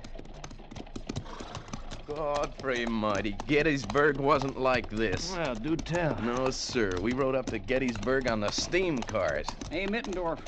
Godfrey 2.07 2.85
mighty, 2.85 3.35
Gettysburg 3.47 4.17
wasn't 4.17 4.59
like 4.59 4.89
this. 4.89 5.33
Well, 5.35 5.55
do 5.55 5.75
tell. 5.75 6.19
No, 6.21 6.49
sir. 6.49 6.91
We 7.01 7.13
rode 7.13 7.35
up 7.35 7.45
to 7.47 7.59
Gettysburg 7.59 8.27
on 8.27 8.39
the 8.39 8.51
steam 8.51 8.99
cars. 8.99 9.47
Hey, 9.69 9.85
Mittendorf. 9.87 10.39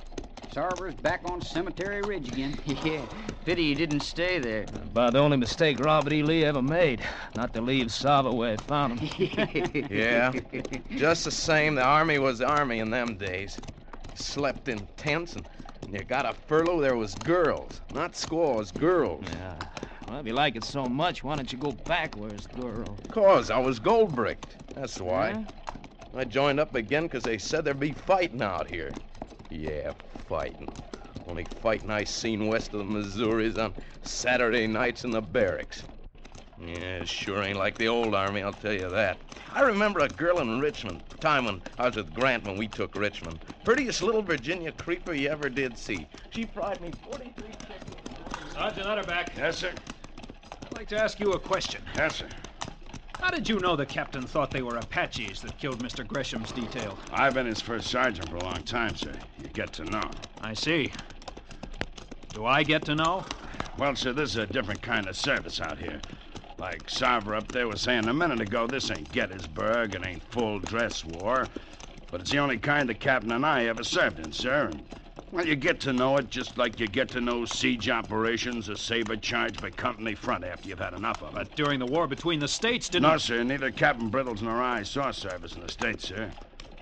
Sarver's 0.53 0.95
back 0.95 1.21
on 1.25 1.41
Cemetery 1.41 2.01
Ridge 2.01 2.29
again. 2.29 2.57
yeah. 2.65 3.05
Pity 3.45 3.69
he 3.69 3.75
didn't 3.75 3.99
stay 4.01 4.39
there. 4.39 4.63
About 4.83 5.13
the 5.13 5.19
only 5.19 5.37
mistake 5.37 5.79
Robert 5.79 6.13
E. 6.13 6.23
Lee 6.23 6.43
ever 6.45 6.61
made, 6.61 7.01
not 7.35 7.53
to 7.53 7.61
leave 7.61 7.87
Sarver 7.87 8.33
where 8.35 8.51
he 8.51 8.57
found 8.57 8.99
him. 8.99 9.87
Yeah. 9.89 10.31
Just 10.95 11.25
the 11.25 11.31
same, 11.31 11.75
the 11.75 11.81
army 11.83 12.19
was 12.19 12.39
the 12.39 12.45
army 12.47 12.79
in 12.79 12.89
them 12.89 13.17
days. 13.17 13.59
Slept 14.15 14.67
in 14.67 14.87
tents, 14.97 15.35
and 15.35 15.45
when 15.83 15.93
you 15.93 16.03
got 16.03 16.25
a 16.25 16.33
furlough, 16.33 16.81
there 16.81 16.95
was 16.95 17.15
girls. 17.15 17.81
Not 17.93 18.15
squaws, 18.15 18.71
girls. 18.71 19.25
yeah. 19.33 19.55
Well, 20.07 20.19
if 20.19 20.25
you 20.25 20.33
like 20.33 20.55
it 20.55 20.63
so 20.63 20.87
much, 20.87 21.23
why 21.23 21.35
don't 21.35 21.51
you 21.51 21.57
go 21.57 21.73
back 21.73 22.15
where 22.15 22.31
it's 22.31 22.47
girl? 22.47 22.97
Cause 23.11 23.51
I 23.51 23.59
was 23.59 23.79
gold 23.79 24.15
bricked. 24.15 24.57
That's 24.75 24.99
why. 25.01 25.45
I 26.15 26.23
joined 26.23 26.59
up 26.59 26.73
again 26.75 27.03
because 27.03 27.23
they 27.25 27.37
said 27.37 27.65
there'd 27.65 27.79
be 27.79 27.91
fighting 27.91 28.41
out 28.41 28.67
here. 28.67 28.91
Yeah, 29.49 29.93
fighting. 30.27 30.71
Only 31.27 31.45
fighting 31.61 31.89
I 31.89 32.03
seen 32.03 32.47
west 32.47 32.73
of 32.73 32.79
the 32.79 32.85
Missouris 32.85 33.57
on 33.57 33.73
Saturday 34.01 34.67
nights 34.67 35.03
in 35.03 35.11
the 35.11 35.21
barracks. 35.21 35.83
Yeah, 36.59 36.99
it 37.01 37.07
sure 37.07 37.43
ain't 37.43 37.57
like 37.59 37.77
the 37.77 37.87
old 37.87 38.15
army, 38.15 38.41
I'll 38.41 38.53
tell 38.53 38.73
you 38.73 38.89
that. 38.89 39.17
I 39.53 39.61
remember 39.61 39.99
a 39.99 40.09
girl 40.09 40.39
in 40.39 40.59
Richmond, 40.59 41.01
time 41.21 41.45
when 41.45 41.61
I 41.77 41.85
was 41.85 41.95
with 41.95 42.13
Grant 42.13 42.45
when 42.45 42.57
we 42.57 42.67
took 42.67 42.95
Richmond. 42.95 43.39
Prettiest 43.63 44.01
little 44.01 44.21
Virginia 44.23 44.71
creeper 44.71 45.13
you 45.13 45.29
ever 45.29 45.49
did 45.49 45.77
see. 45.77 46.07
She 46.31 46.45
fried 46.45 46.81
me 46.81 46.93
43 47.03 47.43
chickens. 47.67 48.53
Sergeant 48.53 48.87
Utterback, 48.87 49.37
Yes, 49.37 49.57
sir. 49.57 49.71
I'd 50.65 50.73
like 50.73 50.87
to 50.89 50.97
ask 50.97 51.19
you 51.19 51.33
a 51.33 51.39
question. 51.39 51.81
Yes, 51.95 52.15
sir. 52.15 52.27
How 53.19 53.31
did 53.31 53.49
you 53.49 53.59
know 53.59 53.75
the 53.75 53.85
captain 53.85 54.25
thought 54.27 54.51
they 54.51 54.61
were 54.61 54.77
Apaches 54.77 55.41
that 55.41 55.57
killed 55.57 55.79
Mr. 55.79 56.05
Gresham's 56.05 56.51
detail? 56.51 56.97
I've 57.11 57.33
been 57.33 57.47
his 57.47 57.61
first 57.61 57.89
sergeant 57.89 58.29
for 58.29 58.35
a 58.37 58.43
long 58.43 58.63
time, 58.63 58.95
sir. 58.95 59.15
You 59.41 59.49
get 59.49 59.73
to 59.73 59.85
know. 59.85 60.11
I 60.41 60.53
see. 60.53 60.93
Do 62.33 62.45
I 62.45 62.63
get 62.63 62.85
to 62.85 62.95
know? 62.95 63.25
Well, 63.77 63.95
sir, 63.95 64.13
this 64.13 64.31
is 64.31 64.37
a 64.37 64.45
different 64.45 64.81
kind 64.81 65.07
of 65.07 65.17
service 65.17 65.59
out 65.59 65.79
here. 65.79 66.01
Like 66.59 66.87
Sarver 66.87 67.35
up 67.35 67.51
there 67.51 67.67
was 67.67 67.81
saying 67.81 68.07
a 68.07 68.13
minute 68.13 68.41
ago, 68.41 68.67
this 68.67 68.89
ain't 68.91 69.11
Gettysburg, 69.11 69.93
it 69.95 70.05
ain't 70.05 70.23
full 70.23 70.59
dress 70.59 71.03
war. 71.03 71.49
But 72.11 72.21
it's 72.21 72.31
the 72.31 72.39
only 72.39 72.57
kind 72.57 72.87
the 72.87 72.93
captain 72.93 73.31
and 73.31 73.45
I 73.45 73.65
ever 73.65 73.83
served 73.83 74.19
in, 74.19 74.31
sir. 74.31 74.67
And, 74.67 74.85
well, 75.31 75.45
you 75.45 75.55
get 75.55 75.79
to 75.81 75.93
know 75.93 76.17
it 76.17 76.29
just 76.29 76.57
like 76.57 76.79
you 76.79 76.87
get 76.87 77.11
to 77.11 77.21
know 77.21 77.45
siege 77.45 77.89
operations, 77.89 78.69
or 78.69 78.75
saber 78.75 79.17
charge 79.17 79.59
by 79.59 79.69
company 79.71 80.15
front 80.15 80.43
after 80.45 80.69
you've 80.69 80.79
had 80.79 80.93
enough 80.93 81.21
of 81.21 81.35
it. 81.35 81.53
During 81.55 81.79
the 81.79 81.85
war 81.85 82.07
between 82.07 82.39
the 82.39 82.47
states, 82.47 82.87
didn't 82.87 83.09
No, 83.09 83.17
sir, 83.17 83.43
neither 83.43 83.71
Captain 83.71 84.09
Brittles 84.09 84.41
nor 84.41 84.61
I 84.61 84.83
saw 84.83 85.11
service 85.11 85.55
in 85.55 85.61
the 85.61 85.69
States, 85.69 86.05
sir. 86.05 86.31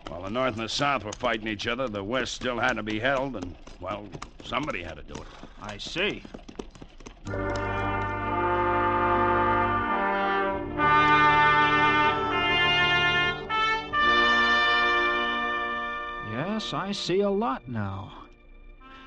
While 0.08 0.22
the 0.22 0.30
North 0.30 0.54
and 0.54 0.64
the 0.64 0.70
South 0.70 1.04
were 1.04 1.14
fighting 1.14 1.48
each 1.48 1.66
other, 1.66 1.88
the 1.88 2.04
West 2.04 2.34
still 2.34 2.60
had 2.60 2.74
to 2.74 2.84
be 2.84 3.00
held, 3.00 3.36
and, 3.36 3.56
well, 3.80 4.08
somebody 4.44 4.84
had 4.84 4.98
to 4.98 5.04
do 5.04 5.16
it. 5.16 5.28
I 5.62 5.78
see. 5.78 6.24
Yes, 16.32 16.74
I 16.74 16.92
see 16.92 17.22
a 17.22 17.30
lot 17.30 17.68
now. 17.68 18.25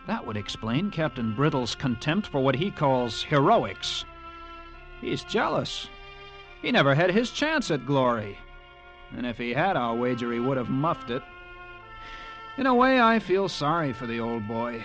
That 0.08 0.26
would 0.26 0.38
explain 0.38 0.90
Captain 0.90 1.34
Brittle's 1.34 1.74
contempt 1.74 2.28
for 2.28 2.40
what 2.40 2.54
he 2.54 2.70
calls 2.70 3.22
heroics. 3.22 4.06
He's 5.02 5.22
jealous. 5.22 5.86
He 6.62 6.72
never 6.72 6.94
had 6.94 7.10
his 7.10 7.30
chance 7.30 7.70
at 7.70 7.84
glory. 7.84 8.38
And 9.14 9.26
if 9.26 9.36
he 9.36 9.52
had, 9.52 9.76
I'll 9.76 9.98
wager 9.98 10.32
he 10.32 10.40
would 10.40 10.56
have 10.56 10.70
muffed 10.70 11.10
it. 11.10 11.22
In 12.56 12.64
a 12.64 12.74
way, 12.74 12.98
I 12.98 13.18
feel 13.18 13.50
sorry 13.50 13.92
for 13.92 14.06
the 14.06 14.18
old 14.18 14.48
boy. 14.48 14.82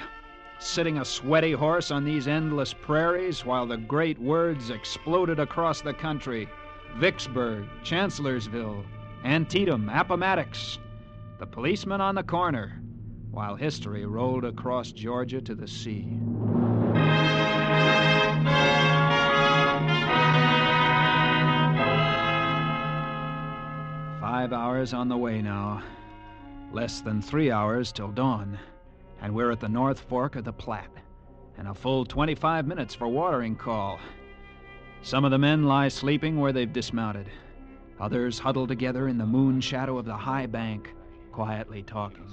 Sitting 0.60 0.98
a 0.98 1.06
sweaty 1.06 1.54
horse 1.54 1.90
on 1.90 2.04
these 2.04 2.28
endless 2.28 2.74
prairies 2.74 3.46
while 3.46 3.66
the 3.66 3.78
great 3.78 4.20
words 4.20 4.72
exploded 4.72 5.40
across 5.40 5.80
the 5.80 5.94
country 5.94 6.50
Vicksburg, 6.98 7.64
Chancellorsville, 7.82 8.84
Antietam, 9.24 9.88
Appomattox. 9.88 10.80
The 11.40 11.48
policeman 11.48 12.02
on 12.02 12.16
the 12.16 12.24
corner, 12.24 12.83
while 13.34 13.56
history 13.56 14.06
rolled 14.06 14.46
across 14.46 14.92
Georgia 14.92 15.42
to 15.42 15.56
the 15.56 15.68
sea. 15.68 16.08
Five 24.22 24.54
hours 24.54 24.94
on 24.94 25.10
the 25.10 25.18
way 25.18 25.42
now. 25.42 25.82
Less 26.72 27.02
than 27.02 27.24
three 27.24 27.50
hours 27.50 27.92
till 27.92 28.10
dawn. 28.10 28.60
And 29.20 29.34
we're 29.34 29.52
at 29.52 29.60
the 29.60 29.68
North 29.68 30.02
Fork 30.02 30.36
of 30.36 30.44
the 30.44 30.54
Platte. 30.54 30.92
And 31.58 31.68
a 31.68 31.74
full 31.74 32.06
25 32.06 32.68
minutes 32.68 32.94
for 32.94 33.08
watering 33.08 33.56
call. 33.56 34.00
Some 35.02 35.26
of 35.26 35.32
the 35.32 35.40
men 35.40 35.64
lie 35.64 35.88
sleeping 35.88 36.40
where 36.40 36.54
they've 36.54 36.72
dismounted. 36.72 37.28
Others 38.00 38.38
huddle 38.38 38.68
together 38.68 39.08
in 39.08 39.18
the 39.18 39.26
moon 39.26 39.60
shadow 39.60 39.98
of 39.98 40.06
the 40.06 40.18
high 40.18 40.46
bank, 40.46 40.94
quietly 41.32 41.82
talking. 41.82 42.28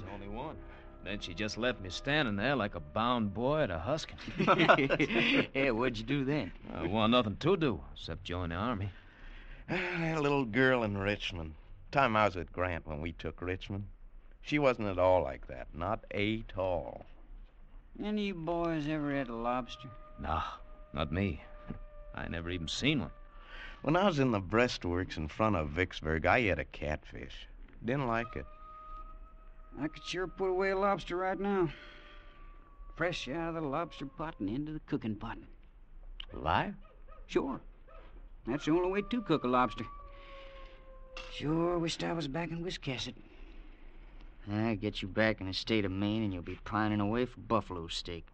There's 1.03 1.13
only 1.13 1.19
one. 1.19 1.19
Then 1.19 1.19
she 1.19 1.33
just 1.33 1.57
left 1.57 1.81
me 1.81 1.89
standing 1.89 2.35
there 2.35 2.55
like 2.55 2.75
a 2.75 2.79
bound 2.79 3.33
boy 3.33 3.61
at 3.61 3.71
a 3.71 3.79
husking. 3.79 4.17
yeah, 5.53 5.71
what'd 5.71 5.97
you 5.97 6.03
do 6.03 6.25
then? 6.25 6.51
I 6.73 6.87
want 6.87 7.11
nothing 7.11 7.37
to 7.37 7.57
do 7.57 7.81
except 7.93 8.23
join 8.23 8.49
the 8.49 8.55
army. 8.55 8.91
That 9.69 10.21
little 10.21 10.45
girl 10.45 10.83
in 10.83 10.97
Richmond. 10.97 11.53
Time 11.91 12.15
I 12.15 12.25
was 12.25 12.35
with 12.35 12.51
Grant 12.51 12.87
when 12.87 13.01
we 13.01 13.13
took 13.13 13.41
Richmond. 13.41 13.85
She 14.41 14.59
wasn't 14.59 14.87
at 14.87 14.97
all 14.99 15.23
like 15.23 15.47
that. 15.47 15.67
Not 15.73 16.05
a 16.11 16.41
tall. 16.41 17.05
Any 18.03 18.27
you 18.27 18.33
boys 18.33 18.87
ever 18.87 19.13
had 19.13 19.29
a 19.29 19.35
lobster? 19.35 19.89
Nah, 20.19 20.43
not 20.93 21.11
me. 21.11 21.43
I 22.15 22.27
never 22.27 22.49
even 22.49 22.67
seen 22.67 23.01
one. 23.01 23.11
When 23.81 23.95
I 23.95 24.05
was 24.05 24.19
in 24.19 24.31
the 24.31 24.41
breastworks 24.41 25.17
in 25.17 25.27
front 25.27 25.55
of 25.55 25.69
Vicksburg, 25.69 26.25
I 26.25 26.37
ate 26.37 26.59
a 26.59 26.65
catfish. 26.65 27.47
Didn't 27.83 28.07
like 28.07 28.35
it. 28.35 28.45
I 29.79 29.87
could 29.87 30.03
sure 30.03 30.27
put 30.27 30.49
away 30.49 30.71
a 30.71 30.77
lobster 30.77 31.15
right 31.15 31.39
now. 31.39 31.69
Fresh 32.95 33.29
out 33.29 33.55
of 33.55 33.55
the 33.55 33.61
lobster 33.61 34.05
pot 34.05 34.35
and 34.39 34.49
into 34.49 34.73
the 34.73 34.81
cooking 34.81 35.15
pot. 35.15 35.37
Alive? 36.33 36.75
Sure. 37.27 37.61
That's 38.45 38.65
the 38.65 38.71
only 38.71 38.91
way 38.91 39.01
to 39.09 39.21
cook 39.21 39.43
a 39.43 39.47
lobster. 39.47 39.85
Sure 41.33 41.77
wished 41.77 42.03
I 42.03 42.13
was 42.13 42.27
back 42.27 42.51
in 42.51 42.63
Wiscasset. 42.63 43.15
I 44.51 44.75
get 44.75 45.01
you 45.01 45.07
back 45.07 45.39
in 45.39 45.47
the 45.47 45.53
state 45.53 45.85
of 45.85 45.91
Maine 45.91 46.23
and 46.23 46.33
you'll 46.33 46.41
be 46.41 46.59
pining 46.63 46.99
away 46.99 47.25
for 47.25 47.39
buffalo 47.41 47.87
steak. 47.87 48.25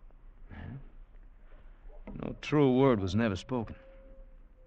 No 2.24 2.36
true 2.42 2.78
word 2.78 3.02
was 3.02 3.16
never 3.16 3.36
spoken. 3.36 3.76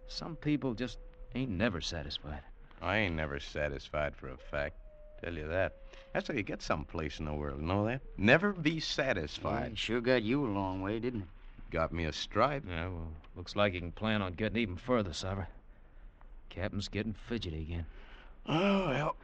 Some 0.06 0.36
people 0.36 0.74
just 0.74 0.98
ain't 1.34 1.50
never 1.50 1.80
satisfied. 1.80 2.42
I 2.82 2.98
ain't 2.98 3.14
never 3.14 3.40
satisfied 3.40 4.14
for 4.14 4.28
a 4.28 4.36
fact. 4.36 4.76
Tell 5.22 5.34
you 5.34 5.48
that. 5.48 5.76
That's 6.12 6.28
how 6.28 6.34
you 6.34 6.42
get 6.42 6.60
someplace 6.62 7.18
in 7.20 7.24
the 7.26 7.32
world. 7.32 7.60
you 7.60 7.66
Know 7.66 7.86
that? 7.86 8.00
Never 8.16 8.52
be 8.52 8.72
Yeah, 8.72 8.80
satisfied. 8.80 9.72
it 9.72 9.78
sure 9.78 10.00
got 10.00 10.22
you 10.22 10.44
a 10.44 10.48
long 10.50 10.82
way, 10.82 10.98
didn't 10.98 11.22
it? 11.22 11.28
Got 11.70 11.92
me 11.92 12.04
a 12.06 12.12
stripe. 12.12 12.64
Yeah, 12.68 12.88
well, 12.88 13.08
looks 13.36 13.54
like 13.54 13.74
you 13.74 13.80
can 13.80 13.92
plan 13.92 14.22
on 14.22 14.32
getting 14.32 14.58
even 14.58 14.76
further, 14.76 15.10
Sarver. 15.10 15.46
Captain's 16.48 16.88
getting 16.88 17.14
fidgety 17.28 17.62
again. 17.62 17.86
Oh, 18.48 18.88
well. 18.88 19.16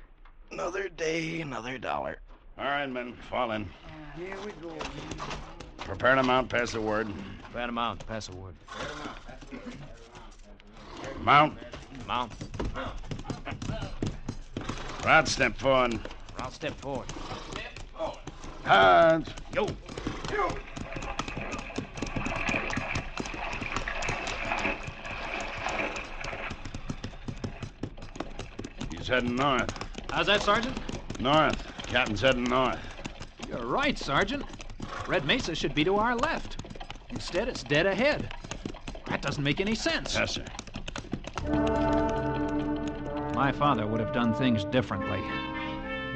Another 0.53 0.89
day, 0.89 1.41
another 1.41 1.77
dollar. 1.77 2.19
All 2.57 2.65
right, 2.65 2.87
men, 2.87 3.15
fall 3.29 3.51
in. 3.51 3.63
Uh, 3.63 4.19
here 4.19 4.37
we 4.45 4.53
go. 4.63 4.73
Prepare 5.79 6.15
to 6.15 6.23
mount, 6.23 6.49
pass 6.49 6.71
the 6.71 6.81
word. 6.81 7.09
Fan 7.53 7.69
him 7.69 7.79
out. 7.79 8.07
Pass 8.07 8.29
the 8.29 8.37
word. 8.37 8.55
Mount. 11.23 11.59
Mount. 12.07 12.33
Rod, 15.05 15.29
step 15.29 15.57
forward. 15.59 15.99
I'll 16.47 16.53
step 16.53 16.81
forward. 16.81 17.09
Hands. 18.63 19.29
Yo. 19.53 19.67
He's 28.93 29.09
heading 29.09 29.35
north. 29.35 29.69
How's 30.13 30.27
that, 30.27 30.41
Sergeant? 30.41 30.77
North. 31.19 31.61
Captain's 31.89 32.21
heading 32.21 32.45
north. 32.45 32.79
You're 33.49 33.67
right, 33.67 33.99
Sergeant. 33.99 34.45
Red 35.09 35.25
Mesa 35.25 35.53
should 35.53 35.75
be 35.75 35.83
to 35.83 35.97
our 35.97 36.15
left. 36.15 36.59
Instead, 37.11 37.49
it's 37.49 37.65
dead 37.65 37.87
ahead. 37.87 38.33
That 39.09 39.21
doesn't 39.21 39.43
make 39.43 39.61
any 39.61 39.75
sense. 39.75 40.15
Yes, 40.15 40.35
sir. 40.35 40.45
My 43.35 43.51
father 43.51 43.85
would 43.85 43.99
have 43.99 44.13
done 44.13 44.33
things 44.33 44.65
differently. 44.67 45.21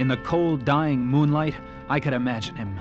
In 0.00 0.08
the 0.08 0.16
cold, 0.16 0.64
dying 0.64 1.06
moonlight, 1.06 1.54
I 1.90 2.00
could 2.00 2.14
imagine 2.14 2.56
him. 2.56 2.80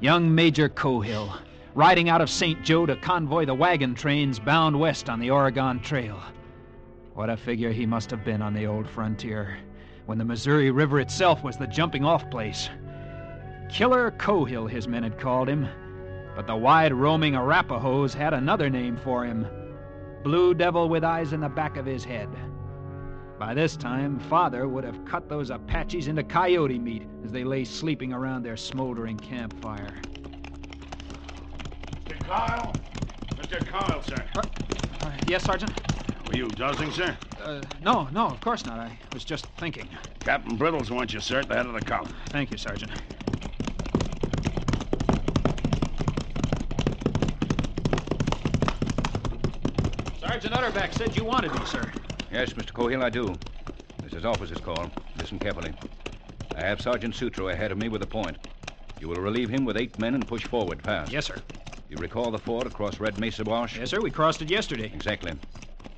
Young 0.00 0.34
Major 0.34 0.68
Cohill, 0.68 1.32
riding 1.74 2.10
out 2.10 2.20
of 2.20 2.28
St. 2.28 2.62
Joe 2.62 2.84
to 2.84 2.94
convoy 2.94 3.46
the 3.46 3.54
wagon 3.54 3.94
trains 3.94 4.38
bound 4.38 4.78
west 4.78 5.08
on 5.08 5.18
the 5.18 5.30
Oregon 5.30 5.80
Trail. 5.80 6.20
What 7.14 7.30
a 7.30 7.38
figure 7.38 7.72
he 7.72 7.86
must 7.86 8.10
have 8.10 8.22
been 8.22 8.42
on 8.42 8.52
the 8.52 8.66
old 8.66 8.86
frontier, 8.86 9.56
when 10.04 10.18
the 10.18 10.26
Missouri 10.26 10.70
River 10.70 11.00
itself 11.00 11.42
was 11.42 11.56
the 11.56 11.66
jumping 11.66 12.04
off 12.04 12.30
place. 12.30 12.68
Killer 13.70 14.10
Cohill, 14.18 14.68
his 14.68 14.86
men 14.86 15.04
had 15.04 15.18
called 15.18 15.48
him. 15.48 15.66
But 16.36 16.46
the 16.46 16.54
wide 16.54 16.92
roaming 16.92 17.34
Arapahoes 17.34 18.12
had 18.12 18.34
another 18.34 18.68
name 18.68 18.98
for 18.98 19.24
him 19.24 19.46
Blue 20.22 20.52
Devil 20.52 20.90
with 20.90 21.02
eyes 21.02 21.32
in 21.32 21.40
the 21.40 21.48
back 21.48 21.78
of 21.78 21.86
his 21.86 22.04
head. 22.04 22.28
By 23.38 23.54
this 23.54 23.76
time, 23.76 24.18
Father 24.18 24.66
would 24.66 24.82
have 24.82 25.04
cut 25.04 25.28
those 25.28 25.50
Apaches 25.50 26.08
into 26.08 26.24
coyote 26.24 26.76
meat 26.76 27.06
as 27.24 27.30
they 27.30 27.44
lay 27.44 27.64
sleeping 27.64 28.12
around 28.12 28.42
their 28.42 28.56
smoldering 28.56 29.16
campfire. 29.16 29.94
Mr. 32.04 32.18
Cohill? 32.18 32.74
Mr. 33.36 33.58
Cohill, 33.64 34.04
sir. 34.04 34.24
Uh, 35.02 35.12
yes, 35.28 35.44
Sergeant? 35.44 35.70
Were 36.26 36.36
you 36.36 36.48
dozing, 36.48 36.90
sir? 36.90 37.16
Uh, 37.40 37.62
no, 37.80 38.08
no, 38.10 38.26
of 38.26 38.40
course 38.40 38.66
not. 38.66 38.80
I 38.80 38.98
was 39.14 39.24
just 39.24 39.46
thinking. 39.56 39.88
Captain 40.18 40.58
Brittles 40.58 40.90
wants 40.90 41.14
you, 41.14 41.20
sir, 41.20 41.38
at 41.38 41.48
the 41.48 41.54
head 41.54 41.66
of 41.66 41.74
the 41.74 41.80
column. 41.80 42.12
Thank 42.30 42.50
you, 42.50 42.58
Sergeant. 42.58 42.90
Sergeant 50.18 50.54
Utterback 50.54 50.92
said 50.92 51.16
you 51.16 51.24
wanted 51.24 51.54
me, 51.54 51.64
sir. 51.66 51.88
Yes, 52.30 52.52
Mr. 52.52 52.72
Cohill, 52.72 53.02
I 53.02 53.10
do. 53.10 53.38
This 54.02 54.14
is 54.14 54.24
officer's 54.24 54.60
call. 54.60 54.90
Listen 55.18 55.38
carefully. 55.38 55.72
I 56.54 56.60
have 56.60 56.80
Sergeant 56.80 57.14
Sutro 57.14 57.48
ahead 57.48 57.72
of 57.72 57.78
me 57.78 57.88
with 57.88 58.02
a 58.02 58.06
point. 58.06 58.36
You 59.00 59.08
will 59.08 59.16
relieve 59.20 59.48
him 59.48 59.64
with 59.64 59.76
eight 59.76 59.98
men 59.98 60.14
and 60.14 60.26
push 60.26 60.44
forward 60.44 60.82
fast. 60.82 61.12
Yes, 61.12 61.26
sir. 61.26 61.40
You 61.88 61.96
recall 61.96 62.30
the 62.30 62.38
ford 62.38 62.66
across 62.66 63.00
Red 63.00 63.18
Mesa 63.18 63.44
Wash? 63.44 63.78
Yes, 63.78 63.90
sir. 63.90 64.00
We 64.00 64.10
crossed 64.10 64.42
it 64.42 64.50
yesterday. 64.50 64.90
Exactly. 64.92 65.32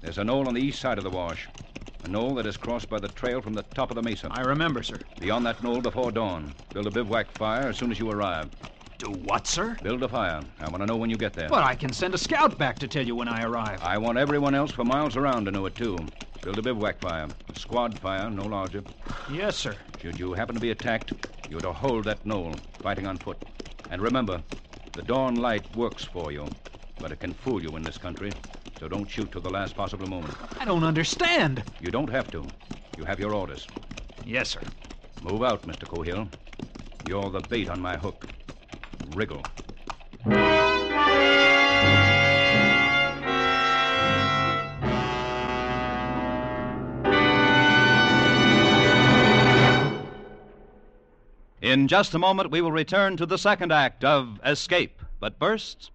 There's 0.03 0.19
a 0.19 0.25
knoll 0.25 0.47
on 0.47 0.55
the 0.55 0.63
east 0.63 0.81
side 0.81 0.99
of 0.99 1.05
the 1.05 1.11
wash. 1.11 1.49
A 2.05 2.09
knoll 2.09 2.35
that 2.37 2.47
is 2.47 2.57
crossed 2.57 2.89
by 2.89 2.99
the 2.99 3.09
trail 3.09 3.41
from 3.43 3.55
the 3.55 3.65
top 3.75 3.91
of 3.91 3.97
the 3.97 4.03
mesa. 4.03 4.29
I 4.31 4.43
remember, 4.43 4.83
sir. 4.83 5.01
Beyond 5.19 5.45
that 5.47 5.63
knoll 5.63 5.81
before 5.81 6.13
dawn. 6.13 6.55
Build 6.73 6.87
a 6.87 6.91
bivouac 6.91 7.31
fire 7.31 7.69
as 7.69 7.77
soon 7.77 7.91
as 7.91 7.99
you 7.99 8.09
arrive. 8.11 8.49
Do 9.01 9.13
what, 9.13 9.47
sir? 9.47 9.79
Build 9.83 10.03
a 10.03 10.09
fire. 10.09 10.43
I 10.61 10.69
want 10.69 10.83
to 10.83 10.87
know 10.87 10.97
when 10.97 11.09
you 11.09 11.17
get 11.17 11.33
there. 11.33 11.49
But 11.49 11.65
I 11.65 11.75
can 11.75 11.91
send 11.91 12.13
a 12.13 12.19
scout 12.19 12.59
back 12.59 12.79
to 12.81 12.87
tell 12.87 13.07
you 13.07 13.17
when 13.17 13.29
I 13.29 13.45
arrive. 13.45 13.83
I 13.83 13.97
want 13.97 14.19
everyone 14.19 14.55
else 14.55 14.73
for 14.73 14.85
miles 14.85 15.17
around 15.17 15.47
to 15.47 15.51
know 15.51 15.65
it, 15.65 15.75
too. 15.75 15.97
Build 16.43 16.59
a 16.59 16.63
bivouac 16.63 17.01
fire. 17.01 17.27
A 17.49 17.59
squad 17.59 17.99
fire, 17.99 18.29
no 18.29 18.43
larger. 18.43 18.85
Yes, 19.33 19.57
sir. 19.57 19.75
Should 20.03 20.19
you 20.19 20.35
happen 20.35 20.55
to 20.55 20.61
be 20.61 20.71
attacked, 20.71 21.15
you're 21.49 21.61
to 21.61 21.73
hold 21.73 22.05
that 22.05 22.27
knoll, 22.27 22.53
fighting 22.83 23.07
on 23.07 23.17
foot. 23.17 23.43
And 23.91 24.03
remember, 24.03 24.43
the 24.93 25.01
dawn 25.01 25.37
light 25.37 25.75
works 25.75 26.05
for 26.05 26.31
you, 26.31 26.47
but 26.99 27.11
it 27.11 27.21
can 27.21 27.33
fool 27.33 27.63
you 27.63 27.75
in 27.77 27.83
this 27.83 27.97
country. 27.97 28.31
So 28.79 28.87
don't 28.87 29.09
shoot 29.09 29.33
till 29.33 29.41
the 29.41 29.49
last 29.49 29.75
possible 29.75 30.09
moment. 30.09 30.35
I 30.61 30.67
don't 30.67 30.85
understand. 30.85 31.63
You 31.81 31.91
don't 31.91 32.11
have 32.11 32.31
to. 32.33 32.47
You 32.99 33.05
have 33.05 33.19
your 33.19 33.33
orders. 33.33 33.67
Yes, 34.27 34.51
sir. 34.51 34.61
Move 35.23 35.43
out, 35.43 35.63
Mr. 35.63 35.89
Cohill. 35.89 36.29
You're 37.09 37.31
the 37.31 37.41
bait 37.41 37.71
on 37.71 37.81
my 37.81 37.97
hook. 37.97 38.27
Wriggle. 39.15 39.43
In 51.63 51.87
just 51.89 52.15
a 52.15 52.19
moment, 52.19 52.51
we 52.51 52.61
will 52.61 52.73
return 52.73 53.17
to 53.17 53.27
the 53.27 53.39
second 53.39 53.71
act 53.71 54.03
of 54.03 54.41
Escape. 54.45 55.03
But 55.21 55.39
first, 55.39 55.91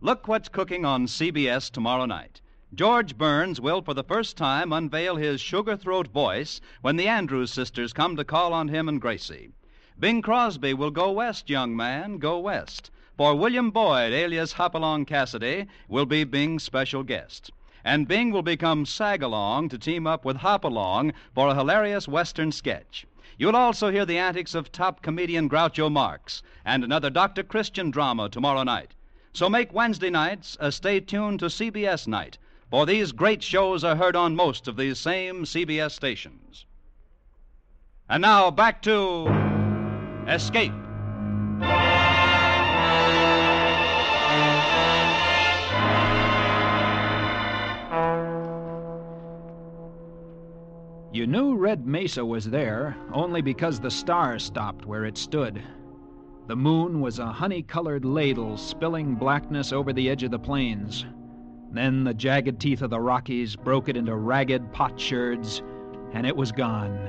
look 0.00 0.28
what's 0.28 0.48
cooking 0.48 0.84
on 0.84 1.06
CBS 1.06 1.70
tomorrow 1.70 2.06
night. 2.06 2.40
George 2.74 3.18
Burns 3.18 3.60
will, 3.60 3.82
for 3.82 3.92
the 3.92 4.04
first 4.04 4.36
time, 4.36 4.72
unveil 4.72 5.16
his 5.16 5.40
sugar 5.40 5.76
throat 5.76 6.08
voice 6.08 6.60
when 6.80 6.96
the 6.96 7.08
Andrews 7.08 7.52
sisters 7.52 7.92
come 7.92 8.16
to 8.16 8.24
call 8.24 8.52
on 8.52 8.68
him 8.68 8.88
and 8.88 9.00
Gracie. 9.00 9.50
Bing 10.02 10.20
Crosby 10.20 10.74
will 10.74 10.90
go 10.90 11.12
west, 11.12 11.48
young 11.48 11.76
man, 11.76 12.18
go 12.18 12.36
west. 12.36 12.90
For 13.16 13.36
William 13.36 13.70
Boyd, 13.70 14.12
alias 14.12 14.54
Hopalong 14.54 15.04
Cassidy, 15.04 15.68
will 15.86 16.06
be 16.06 16.24
Bing's 16.24 16.64
special 16.64 17.04
guest. 17.04 17.52
And 17.84 18.08
Bing 18.08 18.32
will 18.32 18.42
become 18.42 18.84
Sagalong 18.84 19.70
to 19.70 19.78
team 19.78 20.08
up 20.08 20.24
with 20.24 20.38
Hopalong 20.38 21.12
for 21.36 21.46
a 21.46 21.54
hilarious 21.54 22.08
Western 22.08 22.50
sketch. 22.50 23.06
You'll 23.38 23.54
also 23.54 23.92
hear 23.92 24.04
the 24.04 24.18
antics 24.18 24.56
of 24.56 24.72
top 24.72 25.02
comedian 25.02 25.48
Groucho 25.48 25.88
Marx 25.88 26.42
and 26.64 26.82
another 26.82 27.08
Dr. 27.08 27.44
Christian 27.44 27.92
drama 27.92 28.28
tomorrow 28.28 28.64
night. 28.64 28.94
So 29.32 29.48
make 29.48 29.72
Wednesday 29.72 30.10
nights 30.10 30.56
a 30.58 30.72
stay 30.72 30.98
tuned 30.98 31.38
to 31.38 31.46
CBS 31.46 32.08
night, 32.08 32.38
for 32.72 32.86
these 32.86 33.12
great 33.12 33.40
shows 33.40 33.84
are 33.84 33.94
heard 33.94 34.16
on 34.16 34.34
most 34.34 34.66
of 34.66 34.76
these 34.76 34.98
same 34.98 35.44
CBS 35.44 35.92
stations. 35.92 36.66
And 38.08 38.20
now 38.20 38.50
back 38.50 38.82
to 38.82 39.61
Escape. 40.28 40.72
You 51.12 51.26
knew 51.26 51.56
Red 51.56 51.86
Mesa 51.86 52.24
was 52.24 52.48
there 52.48 52.96
only 53.12 53.42
because 53.42 53.78
the 53.78 53.90
stars 53.90 54.42
stopped 54.42 54.86
where 54.86 55.04
it 55.04 55.18
stood. 55.18 55.62
The 56.46 56.56
moon 56.56 57.00
was 57.00 57.18
a 57.18 57.26
honey 57.26 57.62
colored 57.62 58.04
ladle 58.04 58.56
spilling 58.56 59.14
blackness 59.14 59.72
over 59.72 59.92
the 59.92 60.08
edge 60.08 60.22
of 60.22 60.30
the 60.30 60.38
plains. 60.38 61.04
Then 61.70 62.02
the 62.02 62.14
jagged 62.14 62.58
teeth 62.60 62.82
of 62.82 62.90
the 62.90 63.00
Rockies 63.00 63.56
broke 63.56 63.88
it 63.88 63.96
into 63.96 64.16
ragged 64.16 64.72
potsherds, 64.72 65.62
and 66.12 66.26
it 66.26 66.36
was 66.36 66.50
gone. 66.50 67.08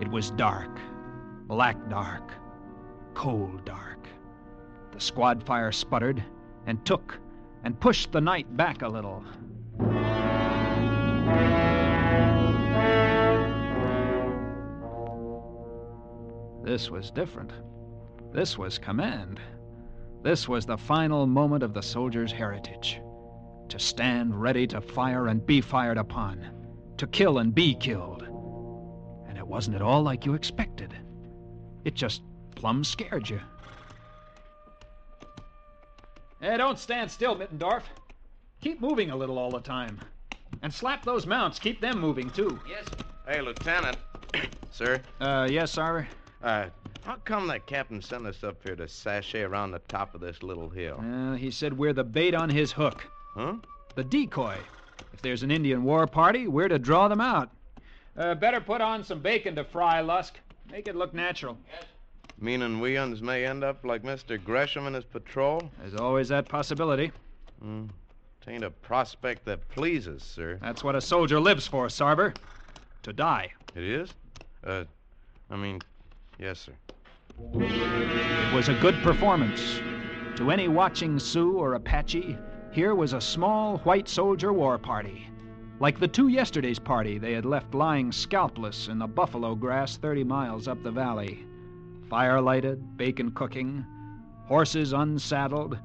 It 0.00 0.08
was 0.08 0.30
dark, 0.32 0.78
black 1.46 1.76
dark, 1.88 2.32
cold 3.14 3.64
dark. 3.64 4.08
The 4.92 5.00
squad 5.00 5.44
fire 5.44 5.70
sputtered 5.70 6.22
and 6.66 6.84
took 6.84 7.18
and 7.62 7.78
pushed 7.78 8.10
the 8.10 8.20
night 8.20 8.56
back 8.56 8.82
a 8.82 8.88
little. 8.88 9.22
This 16.64 16.90
was 16.90 17.12
different. 17.12 17.52
This 18.32 18.58
was 18.58 18.78
command. 18.78 19.40
This 20.22 20.48
was 20.48 20.66
the 20.66 20.76
final 20.76 21.26
moment 21.26 21.62
of 21.62 21.72
the 21.72 21.82
soldier's 21.82 22.32
heritage. 22.32 23.00
To 23.68 23.78
stand 23.78 24.40
ready 24.40 24.66
to 24.68 24.80
fire 24.80 25.28
and 25.28 25.46
be 25.46 25.60
fired 25.60 25.96
upon. 25.96 26.44
To 26.96 27.06
kill 27.06 27.38
and 27.38 27.54
be 27.54 27.76
killed. 27.76 28.22
And 29.28 29.38
it 29.38 29.46
wasn't 29.46 29.76
at 29.76 29.82
all 29.82 30.02
like 30.02 30.26
you 30.26 30.34
expected. 30.34 30.92
It 31.86 31.94
just 31.94 32.22
plumb 32.56 32.82
scared 32.82 33.30
you. 33.30 33.40
Hey, 36.40 36.56
don't 36.56 36.80
stand 36.80 37.08
still, 37.08 37.36
Mittendorf. 37.36 37.82
Keep 38.60 38.80
moving 38.80 39.12
a 39.12 39.16
little 39.16 39.38
all 39.38 39.52
the 39.52 39.60
time. 39.60 40.00
And 40.62 40.74
slap 40.74 41.04
those 41.04 41.28
mounts. 41.28 41.60
Keep 41.60 41.80
them 41.80 42.00
moving, 42.00 42.28
too. 42.30 42.58
Yes. 42.68 42.84
Hey, 43.28 43.40
Lieutenant. 43.40 43.96
Sir, 44.72 45.00
Uh, 45.20 45.46
yes, 45.48 45.70
sir? 45.70 46.06
uh, 46.42 46.66
how 47.04 47.14
come 47.24 47.46
that 47.46 47.66
captain 47.66 48.02
sent 48.02 48.26
us 48.26 48.42
up 48.42 48.56
here 48.64 48.74
to 48.74 48.88
sashay 48.88 49.42
around 49.42 49.70
the 49.70 49.78
top 49.86 50.12
of 50.16 50.20
this 50.20 50.42
little 50.42 50.68
hill? 50.68 51.00
Uh, 51.00 51.34
he 51.36 51.52
said 51.52 51.72
we're 51.72 51.92
the 51.92 52.02
bait 52.04 52.34
on 52.34 52.50
his 52.50 52.72
hook. 52.72 53.06
Huh? 53.36 53.54
The 53.94 54.02
decoy. 54.02 54.58
If 55.12 55.22
there's 55.22 55.44
an 55.44 55.52
Indian 55.52 55.84
war 55.84 56.08
party, 56.08 56.48
we're 56.48 56.66
to 56.68 56.80
draw 56.80 57.06
them 57.06 57.20
out. 57.20 57.48
Uh, 58.16 58.34
better 58.34 58.60
put 58.60 58.80
on 58.80 59.04
some 59.04 59.20
bacon 59.20 59.54
to 59.54 59.62
fry, 59.64 60.00
Lusk. 60.00 60.40
Make 60.70 60.88
it 60.88 60.96
look 60.96 61.14
natural. 61.14 61.56
Yes. 61.72 61.84
Meaning 62.38 62.80
we 62.80 62.96
uns 62.96 63.22
may 63.22 63.46
end 63.46 63.64
up 63.64 63.84
like 63.84 64.02
Mr. 64.02 64.42
Gresham 64.42 64.86
and 64.86 64.94
his 64.94 65.04
patrol? 65.04 65.70
There's 65.78 65.94
always 65.94 66.28
that 66.28 66.48
possibility. 66.48 67.12
Hmm. 67.62 67.86
Tain't 68.46 68.64
a 68.64 68.70
prospect 68.70 69.44
that 69.46 69.66
pleases, 69.70 70.22
sir. 70.22 70.58
That's 70.60 70.84
what 70.84 70.94
a 70.94 71.00
soldier 71.00 71.40
lives 71.40 71.66
for, 71.66 71.86
Sarver. 71.86 72.36
To 73.02 73.12
die. 73.12 73.52
It 73.74 73.84
is? 73.84 74.10
Uh, 74.64 74.84
I 75.50 75.56
mean, 75.56 75.80
yes, 76.38 76.60
sir. 76.60 76.72
It 77.54 78.54
was 78.54 78.68
a 78.68 78.74
good 78.74 78.94
performance. 79.02 79.80
To 80.36 80.50
any 80.50 80.68
watching 80.68 81.18
Sioux 81.18 81.56
or 81.56 81.74
Apache, 81.74 82.36
here 82.72 82.94
was 82.94 83.14
a 83.14 83.20
small 83.20 83.78
white 83.78 84.08
soldier 84.08 84.52
war 84.52 84.78
party. 84.78 85.28
Like 85.78 86.00
the 86.00 86.08
two 86.08 86.28
yesterday's 86.28 86.78
party 86.78 87.18
they 87.18 87.34
had 87.34 87.44
left 87.44 87.74
lying 87.74 88.10
scalpless 88.10 88.88
in 88.88 88.98
the 88.98 89.06
buffalo 89.06 89.54
grass 89.54 89.98
30 89.98 90.24
miles 90.24 90.68
up 90.68 90.82
the 90.82 90.90
valley. 90.90 91.44
Fire 92.08 92.40
lighted, 92.40 92.96
bacon 92.96 93.30
cooking, 93.32 93.84
horses 94.46 94.94
unsaddled, 94.94 95.78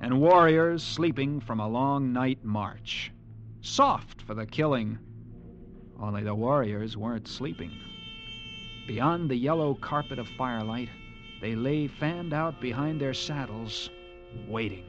and 0.00 0.18
warriors 0.18 0.82
sleeping 0.82 1.40
from 1.40 1.60
a 1.60 1.68
long 1.68 2.10
night 2.10 2.42
march. 2.42 3.12
Soft 3.60 4.22
for 4.22 4.34
the 4.34 4.46
killing, 4.46 4.98
only 6.00 6.22
the 6.22 6.34
warriors 6.34 6.96
weren't 6.96 7.28
sleeping. 7.28 7.72
Beyond 8.86 9.30
the 9.30 9.36
yellow 9.36 9.74
carpet 9.74 10.18
of 10.18 10.28
firelight, 10.38 10.88
they 11.42 11.54
lay 11.54 11.86
fanned 11.86 12.32
out 12.32 12.60
behind 12.62 12.98
their 12.98 13.14
saddles, 13.14 13.90
waiting, 14.48 14.84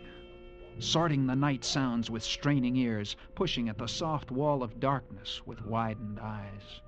sorting 0.79 1.25
the 1.27 1.35
night 1.35 1.63
sounds 1.63 2.09
with 2.09 2.23
straining 2.23 2.75
ears, 2.75 3.15
pushing 3.35 3.69
at 3.69 3.77
the 3.77 3.87
soft 3.87 4.31
wall 4.31 4.63
of 4.63 4.79
darkness 4.79 5.41
with 5.45 5.65
widened 5.65 6.19
eyes. 6.19 6.81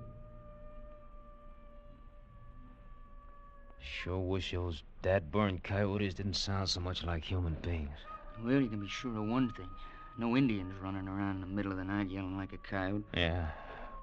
Sure 3.80 4.20
wish 4.20 4.52
those 4.52 4.84
dad-burned 5.02 5.64
coyotes 5.64 6.14
didn't 6.14 6.36
sound 6.36 6.70
so 6.70 6.80
much 6.80 7.04
like 7.04 7.24
human 7.24 7.56
beings. 7.62 7.98
Well, 8.44 8.62
you 8.62 8.68
can 8.68 8.82
be 8.82 8.88
sure 8.88 9.18
of 9.18 9.28
one 9.28 9.52
thing. 9.54 9.70
No 10.18 10.36
Indians 10.36 10.74
running 10.82 11.08
around 11.08 11.36
in 11.36 11.42
the 11.42 11.48
middle 11.48 11.72
of 11.72 11.78
the 11.78 11.84
night 11.84 12.10
yelling 12.10 12.38
like 12.38 12.54
a 12.54 12.58
coyote. 12.58 13.06
Yeah, 13.14 13.48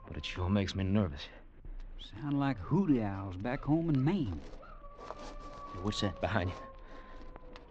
but 0.06 0.16
it 0.16 0.24
sure 0.24 0.48
makes 0.48 0.74
me 0.74 0.84
nervous. 0.84 1.28
Sound 2.20 2.38
like 2.38 2.58
hooty 2.58 3.02
owls 3.02 3.36
back 3.36 3.64
home 3.64 3.88
in 3.90 4.04
Maine. 4.04 4.40
Hey, 5.06 5.80
what's 5.82 6.00
that? 6.00 6.20
Behind 6.20 6.50
you. 6.50 6.56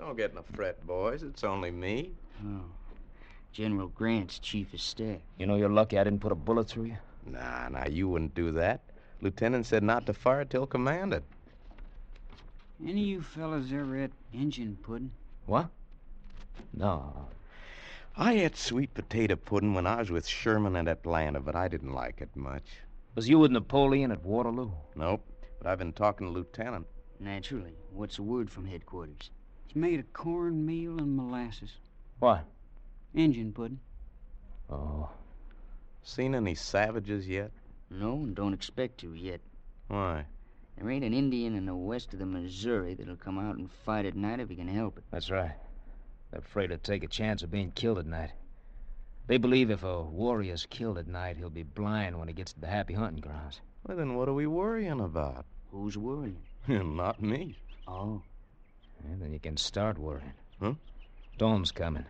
Don't 0.05 0.17
get 0.17 0.31
in 0.31 0.37
a 0.37 0.43
fret, 0.43 0.85
boys. 0.85 1.23
It's 1.23 1.45
only 1.45 1.71
me. 1.71 2.11
Oh. 2.45 2.65
General 3.53 3.87
Grant's 3.87 4.37
chief 4.37 4.73
of 4.73 4.81
staff. 4.81 5.21
You 5.37 5.45
know 5.45 5.55
you're 5.55 5.69
lucky 5.69 5.97
I 5.97 6.03
didn't 6.03 6.19
put 6.19 6.33
a 6.33 6.35
bullet 6.35 6.67
through 6.67 6.85
you. 6.85 6.97
Nah, 7.25 7.69
nah, 7.69 7.87
you 7.87 8.09
wouldn't 8.09 8.35
do 8.35 8.51
that. 8.51 8.81
Lieutenant 9.21 9.65
said 9.65 9.81
not 9.81 10.05
to 10.07 10.13
fire 10.13 10.43
till 10.43 10.67
commanded. 10.67 11.23
Any 12.85 13.01
of 13.03 13.07
you 13.07 13.21
fellas 13.21 13.71
ever 13.71 14.03
ate 14.03 14.11
Injun 14.33 14.77
pudding? 14.83 15.11
What? 15.45 15.69
No. 16.73 17.29
I 18.17 18.33
ate 18.33 18.57
sweet 18.57 18.93
potato 18.93 19.37
pudding 19.37 19.73
when 19.73 19.87
I 19.87 19.99
was 19.99 20.11
with 20.11 20.27
Sherman 20.27 20.75
at 20.75 20.89
Atlanta, 20.89 21.39
but 21.39 21.55
I 21.55 21.69
didn't 21.69 21.93
like 21.93 22.19
it 22.19 22.35
much. 22.35 22.65
Was 23.15 23.29
you 23.29 23.39
with 23.39 23.51
Napoleon 23.51 24.11
at 24.11 24.25
Waterloo? 24.25 24.71
Nope, 24.95 25.23
but 25.59 25.67
I've 25.67 25.79
been 25.79 25.93
talking 25.93 26.27
to 26.27 26.33
Lieutenant. 26.33 26.87
Naturally. 27.21 27.77
What's 27.93 28.17
the 28.17 28.23
word 28.23 28.49
from 28.51 28.65
headquarters? 28.65 29.31
It's 29.73 29.79
made 29.79 29.99
of 29.99 30.13
cornmeal 30.13 30.99
and 30.99 31.17
molasses. 31.17 31.71
What? 32.19 32.45
Injun 33.15 33.53
pudding. 33.53 33.79
Oh. 34.69 35.09
Seen 36.03 36.35
any 36.35 36.53
savages 36.53 37.27
yet? 37.27 37.49
No, 37.89 38.17
and 38.17 38.35
don't 38.35 38.53
expect 38.53 38.99
to 38.99 39.15
yet. 39.15 39.41
Why? 39.87 40.27
There 40.77 40.91
ain't 40.91 41.03
an 41.03 41.15
Indian 41.15 41.55
in 41.55 41.65
the 41.65 41.73
west 41.73 42.13
of 42.13 42.19
the 42.19 42.25
Missouri 42.27 42.93
that'll 42.93 43.15
come 43.15 43.39
out 43.39 43.55
and 43.55 43.67
fight 43.83 44.05
at 44.05 44.15
night 44.15 44.39
if 44.39 44.49
he 44.49 44.55
can 44.55 44.67
help 44.67 44.99
it. 44.99 45.05
That's 45.09 45.31
right. 45.31 45.55
They're 46.29 46.41
afraid 46.41 46.67
to 46.67 46.77
take 46.77 47.03
a 47.03 47.07
chance 47.07 47.41
of 47.41 47.49
being 47.49 47.71
killed 47.71 47.97
at 47.97 48.05
night. 48.05 48.33
They 49.25 49.37
believe 49.37 49.71
if 49.71 49.81
a 49.81 50.03
warrior's 50.03 50.67
killed 50.67 50.99
at 50.99 51.07
night, 51.07 51.37
he'll 51.37 51.49
be 51.49 51.63
blind 51.63 52.19
when 52.19 52.27
he 52.27 52.35
gets 52.35 52.53
to 52.53 52.61
the 52.61 52.67
happy 52.67 52.93
hunting 52.93 53.21
grounds. 53.21 53.59
Well, 53.87 53.97
then 53.97 54.13
what 54.13 54.29
are 54.29 54.33
we 54.33 54.45
worrying 54.45 55.01
about? 55.01 55.47
Who's 55.71 55.97
worrying? 55.97 56.43
Not 56.67 57.23
me. 57.23 57.57
Oh. 57.87 58.21
Yeah, 59.03 59.15
then 59.19 59.33
you 59.33 59.39
can 59.39 59.57
start 59.57 59.97
worrying. 59.97 60.33
Huh? 60.59 60.73
Storm's 61.35 61.71
coming. 61.71 62.05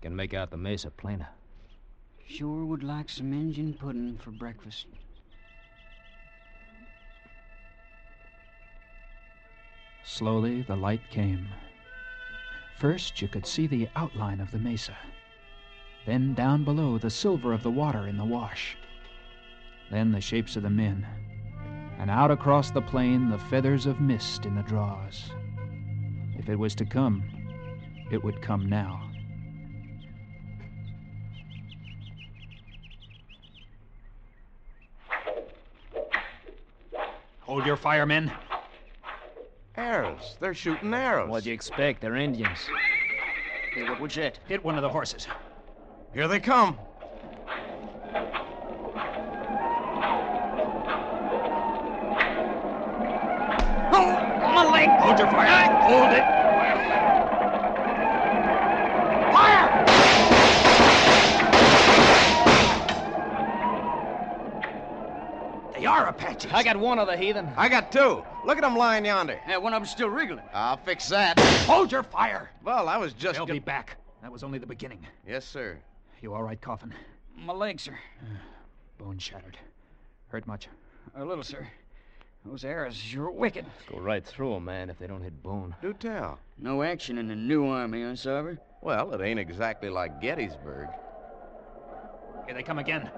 Can 0.00 0.14
make 0.14 0.34
out 0.34 0.50
the 0.50 0.56
mesa 0.56 0.90
plainer. 0.90 1.28
Sure 2.26 2.64
would 2.64 2.82
like 2.82 3.08
some 3.08 3.32
Injun 3.32 3.74
pudding 3.74 4.18
for 4.18 4.30
breakfast. 4.30 4.86
Slowly, 10.04 10.62
the 10.62 10.76
light 10.76 11.02
came. 11.10 11.48
First, 12.78 13.22
you 13.22 13.28
could 13.28 13.46
see 13.46 13.66
the 13.66 13.88
outline 13.94 14.40
of 14.40 14.50
the 14.50 14.58
mesa. 14.58 14.96
Then, 16.04 16.34
down 16.34 16.64
below, 16.64 16.98
the 16.98 17.10
silver 17.10 17.52
of 17.52 17.62
the 17.62 17.70
water 17.70 18.08
in 18.08 18.16
the 18.16 18.24
wash. 18.24 18.76
Then, 19.90 20.10
the 20.10 20.20
shapes 20.20 20.56
of 20.56 20.64
the 20.64 20.70
men. 20.70 21.06
And 21.98 22.10
out 22.10 22.32
across 22.32 22.70
the 22.70 22.82
plain, 22.82 23.30
the 23.30 23.38
feathers 23.38 23.86
of 23.86 24.00
mist 24.00 24.44
in 24.44 24.56
the 24.56 24.62
draws. 24.62 25.30
If 26.38 26.48
it 26.48 26.56
was 26.56 26.74
to 26.76 26.84
come, 26.84 27.22
it 28.10 28.22
would 28.22 28.42
come 28.42 28.68
now. 28.68 29.08
Hold 37.40 37.66
your 37.66 37.76
fire, 37.76 38.06
men. 38.06 38.32
Arrows. 39.76 40.36
They're 40.40 40.54
shooting 40.54 40.94
arrows. 40.94 41.28
What'd 41.28 41.46
you 41.46 41.52
expect? 41.52 42.00
They're 42.00 42.16
Indians. 42.16 42.58
Hey, 43.74 43.82
what 43.88 44.00
was 44.00 44.14
that? 44.14 44.38
Hit 44.48 44.64
one 44.64 44.76
of 44.76 44.82
the 44.82 44.88
horses. 44.88 45.26
Here 46.14 46.28
they 46.28 46.40
come. 46.40 46.78
Hold 54.90 55.18
your 55.18 55.28
fire. 55.28 55.70
Hold 55.82 56.12
it. 56.12 56.24
Fire! 59.32 59.72
They 65.74 65.86
are 65.86 66.06
Apaches. 66.06 66.52
I 66.52 66.62
got 66.62 66.76
one 66.76 66.98
of 66.98 67.06
the 67.08 67.16
heathen. 67.16 67.48
I 67.56 67.68
got 67.68 67.90
two. 67.90 68.22
Look 68.44 68.56
at 68.58 68.60
them 68.60 68.76
lying 68.76 69.04
yonder. 69.06 69.40
Yeah, 69.48 69.56
one 69.56 69.72
of 69.72 69.80
them's 69.80 69.90
still 69.90 70.08
wriggling. 70.08 70.44
I'll 70.52 70.76
fix 70.76 71.08
that. 71.08 71.38
Hold 71.66 71.90
your 71.90 72.02
fire. 72.02 72.50
Well, 72.62 72.88
I 72.88 72.98
was 72.98 73.12
just. 73.14 73.34
They'll 73.36 73.46
go- 73.46 73.54
be 73.54 73.58
back. 73.58 73.96
That 74.20 74.30
was 74.30 74.44
only 74.44 74.58
the 74.58 74.66
beginning. 74.66 75.04
Yes, 75.26 75.44
sir. 75.44 75.78
You 76.20 76.34
all 76.34 76.42
right, 76.42 76.60
Coffin? 76.60 76.94
My 77.36 77.52
leg, 77.52 77.80
sir. 77.80 77.98
Bone 78.98 79.18
shattered. 79.18 79.58
Hurt 80.28 80.46
much? 80.46 80.68
A 81.16 81.24
little, 81.24 81.42
sir. 81.42 81.66
Those 82.44 82.64
arrows 82.64 82.96
sure 82.96 83.30
wicked. 83.30 83.64
Go 83.88 83.98
right 83.98 84.24
through 84.24 84.56
'em, 84.56 84.64
man, 84.64 84.90
if 84.90 84.98
they 84.98 85.06
don't 85.06 85.22
hit 85.22 85.42
bone. 85.42 85.76
Do 85.80 85.92
tell. 85.92 86.38
No 86.58 86.82
action 86.82 87.16
in 87.18 87.28
the 87.28 87.36
new 87.36 87.68
army, 87.68 88.02
huh, 88.02 88.12
Sarver? 88.12 88.58
Well, 88.80 89.14
it 89.14 89.20
ain't 89.20 89.38
exactly 89.38 89.88
like 89.88 90.20
Gettysburg. 90.20 90.88
Here 92.46 92.54
they 92.54 92.64
come 92.64 92.80
again. 92.80 93.08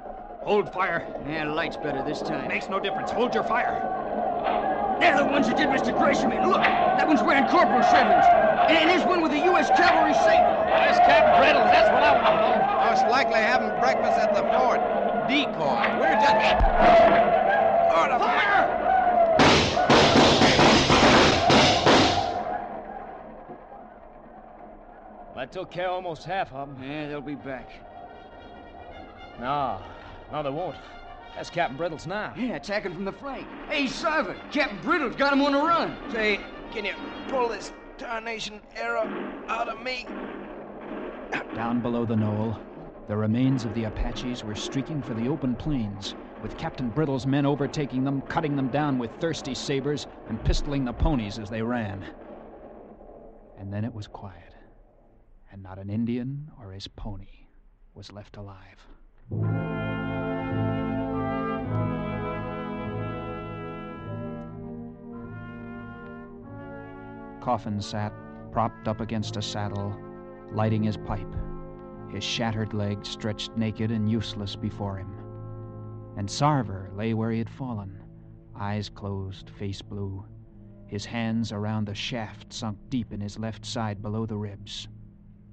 Hold 0.42 0.70
fire. 0.72 1.06
Yeah, 1.26 1.50
light's 1.50 1.78
better 1.78 2.02
this 2.02 2.20
time. 2.20 2.48
Makes 2.48 2.68
no 2.68 2.78
difference. 2.78 3.10
Hold 3.10 3.34
your 3.34 3.44
fire. 3.44 3.80
They're 5.00 5.16
the 5.16 5.24
ones 5.24 5.48
that 5.48 5.56
did 5.56 5.68
Mr. 5.68 5.96
Gresham 5.96 6.30
in. 6.30 6.46
Look, 6.46 6.60
that 6.60 7.08
one's 7.08 7.22
wearing 7.22 7.46
corporal 7.48 7.82
shavings. 7.82 8.26
And 8.68 8.90
there's 8.90 9.04
one 9.06 9.22
with 9.22 9.32
the 9.32 9.40
U.S. 9.46 9.70
Cavalry 9.70 10.12
saber. 10.12 10.52
There's 10.68 10.98
Captain 10.98 11.40
Reynolds. 11.40 11.70
That's 11.72 11.90
what 11.90 12.02
I 12.02 12.12
want 12.12 12.26
to 12.28 12.34
know. 12.44 12.90
Most 12.90 13.10
likely 13.10 13.40
having 13.40 13.70
breakfast 13.80 14.18
at 14.20 14.34
the 14.34 14.44
fort. 14.52 14.80
Decoy. 15.28 15.98
We're 15.98 16.20
just. 16.20 16.34
Order 17.96 18.18
fire! 18.18 18.83
I 25.44 25.46
took 25.46 25.70
care 25.70 25.88
of 25.88 25.96
almost 25.96 26.24
half 26.24 26.54
of 26.54 26.74
them. 26.74 26.90
Yeah, 26.90 27.06
they'll 27.06 27.20
be 27.20 27.34
back. 27.34 27.68
No, 29.38 29.78
no, 30.32 30.42
they 30.42 30.48
won't. 30.48 30.74
That's 31.36 31.50
Captain 31.50 31.76
Brittles 31.76 32.06
now. 32.06 32.32
Yeah, 32.34 32.56
attacking 32.56 32.94
from 32.94 33.04
the 33.04 33.12
flank. 33.12 33.46
Hey, 33.68 33.84
Sarver, 33.84 34.34
Captain 34.50 34.80
Brittle's 34.80 35.16
got 35.16 35.34
him 35.34 35.42
on 35.42 35.52
the 35.52 35.58
run. 35.58 35.98
Say, 36.10 36.40
can 36.72 36.86
you 36.86 36.94
pull 37.28 37.50
this 37.50 37.74
tarnation 37.98 38.62
arrow 38.74 39.04
out 39.46 39.68
of 39.68 39.82
me? 39.82 40.06
Down 41.54 41.82
below 41.82 42.06
the 42.06 42.16
knoll, 42.16 42.58
the 43.06 43.14
remains 43.14 43.66
of 43.66 43.74
the 43.74 43.84
Apaches 43.84 44.44
were 44.44 44.54
streaking 44.54 45.02
for 45.02 45.12
the 45.12 45.28
open 45.28 45.56
plains, 45.56 46.14
with 46.42 46.56
Captain 46.56 46.88
Brittle's 46.88 47.26
men 47.26 47.44
overtaking 47.44 48.02
them, 48.02 48.22
cutting 48.22 48.56
them 48.56 48.68
down 48.68 48.98
with 48.98 49.10
thirsty 49.20 49.54
sabers, 49.54 50.06
and 50.30 50.42
pistoling 50.42 50.86
the 50.86 50.92
ponies 50.94 51.38
as 51.38 51.50
they 51.50 51.60
ran. 51.60 52.02
And 53.58 53.70
then 53.70 53.84
it 53.84 53.92
was 53.92 54.06
quiet, 54.06 54.43
and 55.54 55.62
not 55.62 55.78
an 55.78 55.88
Indian 55.88 56.50
or 56.60 56.72
his 56.72 56.88
pony 56.88 57.46
was 57.94 58.10
left 58.10 58.36
alive. 58.36 58.88
Coffin 67.40 67.80
sat, 67.80 68.12
propped 68.50 68.88
up 68.88 69.00
against 69.00 69.36
a 69.36 69.42
saddle, 69.42 69.96
lighting 70.50 70.82
his 70.82 70.96
pipe, 70.96 71.32
his 72.10 72.24
shattered 72.24 72.74
leg 72.74 73.06
stretched 73.06 73.56
naked 73.56 73.92
and 73.92 74.10
useless 74.10 74.56
before 74.56 74.96
him. 74.96 75.14
And 76.16 76.28
Sarver 76.28 76.92
lay 76.96 77.14
where 77.14 77.30
he 77.30 77.38
had 77.38 77.48
fallen, 77.48 78.02
eyes 78.56 78.88
closed, 78.88 79.50
face 79.50 79.82
blue, 79.82 80.24
his 80.88 81.04
hands 81.04 81.52
around 81.52 81.86
the 81.86 81.94
shaft 81.94 82.52
sunk 82.52 82.76
deep 82.88 83.12
in 83.12 83.20
his 83.20 83.38
left 83.38 83.64
side 83.64 84.02
below 84.02 84.26
the 84.26 84.36
ribs, 84.36 84.88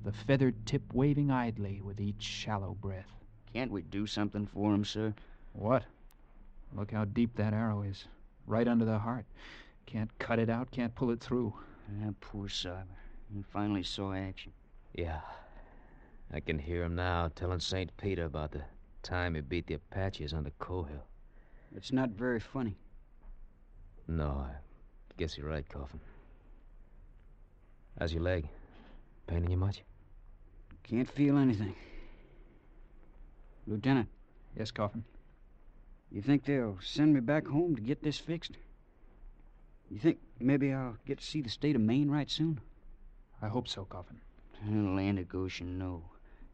the 0.03 0.11
feathered 0.11 0.65
tip 0.65 0.81
waving 0.93 1.29
idly 1.31 1.81
with 1.81 1.99
each 1.99 2.21
shallow 2.21 2.75
breath. 2.79 3.11
Can't 3.53 3.71
we 3.71 3.81
do 3.81 4.07
something 4.07 4.47
for 4.47 4.73
him, 4.73 4.83
sir? 4.85 5.13
What? 5.53 5.83
Look 6.73 6.91
how 6.91 7.05
deep 7.05 7.35
that 7.35 7.53
arrow 7.53 7.81
is. 7.83 8.05
Right 8.47 8.67
under 8.67 8.85
the 8.85 8.99
heart. 8.99 9.25
Can't 9.85 10.09
cut 10.19 10.39
it 10.39 10.49
out, 10.49 10.71
can't 10.71 10.95
pull 10.95 11.11
it 11.11 11.19
through. 11.19 11.53
Ah, 12.03 12.11
poor 12.21 12.47
Sarver. 12.47 12.85
He 13.33 13.43
finally 13.51 13.83
saw 13.83 14.13
action. 14.13 14.51
Yeah. 14.93 15.21
I 16.33 16.39
can 16.39 16.57
hear 16.57 16.83
him 16.83 16.95
now 16.95 17.29
telling 17.35 17.59
St. 17.59 17.95
Peter 17.97 18.25
about 18.25 18.51
the 18.51 18.61
time 19.03 19.35
he 19.35 19.41
beat 19.41 19.67
the 19.67 19.73
Apaches 19.75 20.33
on 20.33 20.43
the 20.43 20.51
Cohill. 20.51 21.03
It's 21.75 21.91
not 21.91 22.11
very 22.11 22.39
funny. 22.39 22.77
No, 24.07 24.45
I 24.47 24.51
guess 25.17 25.37
you're 25.37 25.47
right, 25.47 25.67
Coffin. 25.67 25.99
How's 27.99 28.13
your 28.13 28.23
leg? 28.23 28.47
Paining 29.27 29.51
you 29.51 29.57
much? 29.57 29.83
Can't 30.83 31.09
feel 31.09 31.37
anything. 31.37 31.75
Lieutenant, 33.67 34.09
Yes, 34.57 34.71
Coffin? 34.71 35.03
you 36.11 36.21
think 36.21 36.43
they'll 36.43 36.77
send 36.81 37.13
me 37.13 37.21
back 37.21 37.47
home 37.47 37.75
to 37.75 37.81
get 37.81 38.03
this 38.03 38.17
fixed? 38.17 38.57
You 39.89 39.97
think 39.97 40.17
maybe 40.39 40.73
I'll 40.73 40.97
get 41.05 41.19
to 41.19 41.23
see 41.25 41.41
the 41.41 41.49
state 41.49 41.75
of 41.75 41.81
Maine 41.81 42.09
right 42.09 42.29
soon? 42.29 42.59
I 43.41 43.47
hope 43.47 43.67
so, 43.67 43.85
Coffin. 43.85 44.19
Uh, 44.67 44.71
Land 44.91 45.19
of 45.19 45.29
Goshen, 45.29 45.77
no. 45.77 46.03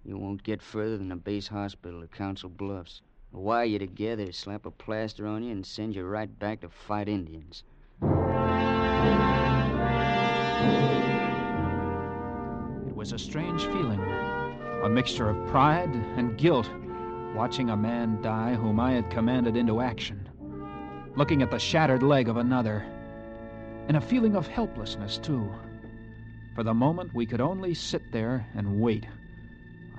You 0.06 0.18
won't 0.18 0.44
get 0.44 0.62
further 0.62 0.98
than 0.98 1.12
a 1.12 1.16
base 1.18 1.48
hospital 1.48 2.04
at 2.04 2.12
Council 2.12 2.50
Bluffs. 2.50 3.02
Wire 3.32 3.66
you 3.66 3.80
together, 3.80 4.32
slap 4.32 4.66
a 4.66 4.72
plaster 4.72 5.28
on 5.28 5.44
you, 5.44 5.52
and 5.52 5.66
send 5.66 5.96
you 5.96 6.04
right 6.06 6.40
back 6.40 6.62
to 6.62 6.70
fight 6.70 7.10
Indians. 7.10 7.64
Was 12.98 13.12
a 13.12 13.20
strange 13.20 13.64
feeling, 13.66 14.02
a 14.82 14.90
mixture 14.90 15.30
of 15.30 15.48
pride 15.50 15.94
and 16.18 16.36
guilt, 16.36 16.68
watching 17.36 17.70
a 17.70 17.78
man 17.78 18.20
die 18.24 18.56
whom 18.56 18.80
I 18.80 18.94
had 18.94 19.12
commanded 19.12 19.56
into 19.56 19.82
action, 19.82 20.28
looking 21.16 21.44
at 21.44 21.52
the 21.52 21.60
shattered 21.60 22.02
leg 22.02 22.28
of 22.28 22.38
another, 22.38 22.84
and 23.88 23.98
a 23.98 24.02
feeling 24.02 24.36
of 24.36 24.48
helplessness, 24.48 25.20
too. 25.20 25.48
For 26.56 26.64
the 26.64 26.74
moment, 26.74 27.14
we 27.14 27.28
could 27.28 27.40
only 27.40 27.76
sit 27.76 28.12
there 28.12 28.48
and 28.56 28.82
wait. 28.82 29.06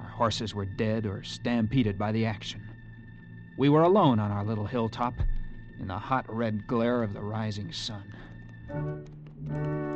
Our 0.01 0.09
horses 0.09 0.53
were 0.53 0.65
dead 0.65 1.07
or 1.07 1.23
stampeded 1.23 1.99
by 1.99 2.11
the 2.11 2.27
action. 2.27 2.69
We 3.57 3.69
were 3.69 3.83
alone 3.83 4.19
on 4.19 4.33
our 4.33 4.45
little 4.45 4.67
hilltop 4.67 5.15
in 5.79 5.87
the 5.87 5.99
hot 5.99 6.27
red 6.29 6.67
glare 6.67 7.05
of 7.05 7.15
the 7.15 7.23
rising 7.23 7.71
sun. 7.71 8.13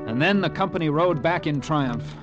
And 0.06 0.22
then 0.22 0.40
the 0.40 0.50
company 0.50 0.88
rode 0.88 1.20
back 1.20 1.48
in 1.48 1.60
triumph, 1.60 2.14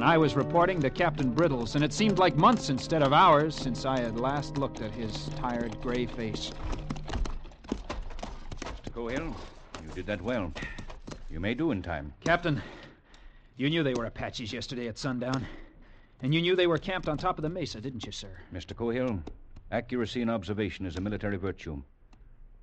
and 0.00 0.08
I 0.08 0.16
was 0.16 0.34
reporting 0.34 0.80
to 0.80 0.88
Captain 0.88 1.30
Brittles, 1.30 1.74
and 1.74 1.84
it 1.84 1.92
seemed 1.92 2.18
like 2.18 2.34
months 2.34 2.70
instead 2.70 3.02
of 3.02 3.12
hours 3.12 3.54
since 3.54 3.84
I 3.84 4.00
had 4.00 4.18
last 4.18 4.56
looked 4.56 4.80
at 4.80 4.90
his 4.92 5.28
tired 5.36 5.78
gray 5.82 6.06
face. 6.06 6.52
Mr. 8.62 8.90
Cohill, 8.94 9.34
you 9.84 9.90
did 9.94 10.06
that 10.06 10.22
well. 10.22 10.54
You 11.30 11.38
may 11.38 11.52
do 11.52 11.70
in 11.70 11.82
time. 11.82 12.14
Captain, 12.20 12.62
you 13.58 13.68
knew 13.68 13.82
they 13.82 13.92
were 13.92 14.06
Apaches 14.06 14.54
yesterday 14.54 14.88
at 14.88 14.96
sundown. 14.96 15.46
And 16.22 16.34
you 16.34 16.40
knew 16.40 16.56
they 16.56 16.66
were 16.66 16.78
camped 16.78 17.06
on 17.06 17.18
top 17.18 17.36
of 17.36 17.42
the 17.42 17.50
mesa, 17.50 17.78
didn't 17.78 18.06
you, 18.06 18.12
sir? 18.12 18.38
Mr. 18.54 18.72
Cohill, 18.72 19.22
accuracy 19.70 20.22
in 20.22 20.30
observation 20.30 20.86
is 20.86 20.96
a 20.96 21.02
military 21.02 21.36
virtue. 21.36 21.82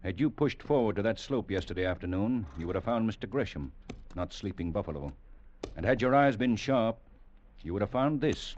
Had 0.01 0.19
you 0.19 0.31
pushed 0.31 0.63
forward 0.63 0.95
to 0.95 1.03
that 1.03 1.19
slope 1.19 1.51
yesterday 1.51 1.85
afternoon, 1.85 2.47
you 2.57 2.65
would 2.65 2.75
have 2.75 2.85
found 2.85 3.07
Mr. 3.07 3.29
Gresham, 3.29 3.71
not 4.15 4.33
sleeping 4.33 4.71
buffalo. 4.71 5.13
And 5.75 5.85
had 5.85 6.01
your 6.01 6.15
eyes 6.15 6.35
been 6.35 6.55
sharp, 6.55 6.97
you 7.63 7.73
would 7.73 7.81
have 7.81 7.91
found 7.91 8.21
this 8.21 8.55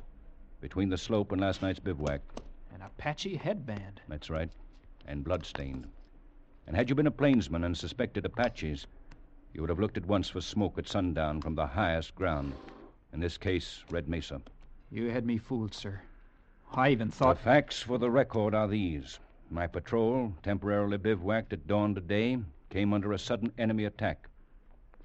between 0.62 0.90
the 0.90 0.98
slope 0.98 1.32
and 1.32 1.42
last 1.42 1.62
night's 1.62 1.80
bivouac. 1.80 2.22
An 2.74 2.82
Apache 2.82 3.36
headband. 3.36 4.02
That's 4.08 4.30
right. 4.30 4.50
And 5.08 5.24
bloodstained. 5.24 5.88
And 6.68 6.76
had 6.76 6.90
you 6.90 6.96
been 6.96 7.08
a 7.08 7.12
plainsman 7.12 7.64
and 7.64 7.76
suspected 7.76 8.26
Apaches, 8.26 8.86
you 9.54 9.62
would 9.62 9.70
have 9.70 9.80
looked 9.80 9.98
at 9.98 10.06
once 10.06 10.30
for 10.30 10.42
smoke 10.42 10.78
at 10.78 10.88
sundown 10.88 11.42
from 11.42 11.56
the 11.56 11.66
highest 11.66 12.14
ground. 12.14 12.54
In 13.12 13.20
this 13.20 13.38
case, 13.38 13.84
Red 13.90 14.08
Mesa. 14.08 14.42
You 14.92 15.10
had 15.10 15.26
me 15.26 15.38
fooled, 15.38 15.74
sir. 15.74 16.02
I 16.72 16.90
even 16.90 17.10
thought. 17.10 17.38
The 17.38 17.44
facts 17.44 17.82
for 17.82 17.98
the 17.98 18.12
record 18.12 18.54
are 18.54 18.68
these. 18.68 19.20
My 19.50 19.66
patrol, 19.66 20.34
temporarily 20.44 20.98
bivouacked 20.98 21.54
at 21.54 21.66
dawn 21.66 21.96
today, 21.96 22.38
came 22.70 22.94
under 22.94 23.14
a 23.14 23.18
sudden 23.18 23.52
enemy 23.58 23.86
attack. 23.86 24.29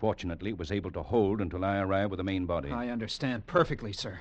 Fortunately, 0.05 0.53
was 0.53 0.71
able 0.71 0.91
to 0.91 1.03
hold 1.03 1.41
until 1.41 1.65
I 1.65 1.79
arrived 1.79 2.11
with 2.11 2.19
the 2.19 2.25
main 2.25 2.45
body. 2.45 2.71
I 2.71 2.91
understand 2.91 3.47
perfectly, 3.47 3.91
sir. 3.91 4.21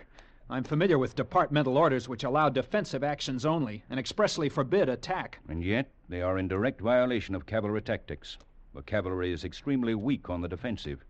I'm 0.50 0.64
familiar 0.64 0.98
with 0.98 1.18
departmental 1.18 1.78
orders 1.78 2.08
which 2.08 2.24
allow 2.24 2.48
defensive 2.48 3.04
actions 3.04 3.46
only 3.46 3.84
and 3.90 4.00
expressly 4.00 4.48
forbid 4.48 4.88
attack. 4.88 5.40
And 5.50 5.62
yet, 5.62 5.92
they 6.08 6.22
are 6.22 6.38
in 6.38 6.48
direct 6.48 6.80
violation 6.80 7.36
of 7.36 7.46
cavalry 7.46 7.82
tactics. 7.82 8.38
The 8.74 8.82
cavalry 8.82 9.34
is 9.34 9.44
extremely 9.44 9.94
weak 9.94 10.30
on 10.30 10.40
the 10.40 10.48
defensive 10.48 11.04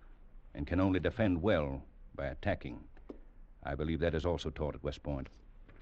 and 0.55 0.65
can 0.65 0.79
only 0.79 0.99
defend 0.99 1.43
well 1.43 1.83
by 2.15 2.25
attacking. 2.25 2.79
I 3.61 3.75
believe 3.75 3.99
that 3.99 4.15
is 4.15 4.25
also 4.25 4.49
taught 4.49 4.73
at 4.73 4.83
West 4.83 5.03
Point. 5.03 5.29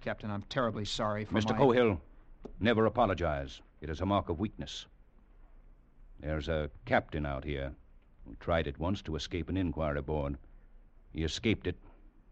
Captain, 0.01 0.29
I'm 0.29 0.43
terribly 0.49 0.83
sorry 0.83 1.23
for 1.23 1.35
Mr. 1.35 1.51
my... 1.51 1.59
Cohill, 1.59 1.97
never 2.59 2.87
apologize. 2.87 3.61
It 3.79 3.89
is 3.89 4.01
a 4.01 4.05
mark 4.05 4.27
of 4.27 4.41
weakness. 4.41 4.85
There's 6.19 6.49
a 6.49 6.69
captain 6.83 7.25
out 7.25 7.45
here 7.45 7.71
who 8.25 8.35
tried 8.39 8.67
it 8.67 8.79
once 8.79 9.01
to 9.01 9.15
escape 9.15 9.49
an 9.49 9.57
inquiry 9.57 10.01
board. 10.01 10.37
He 11.13 11.23
escaped 11.23 11.67
it, 11.67 11.77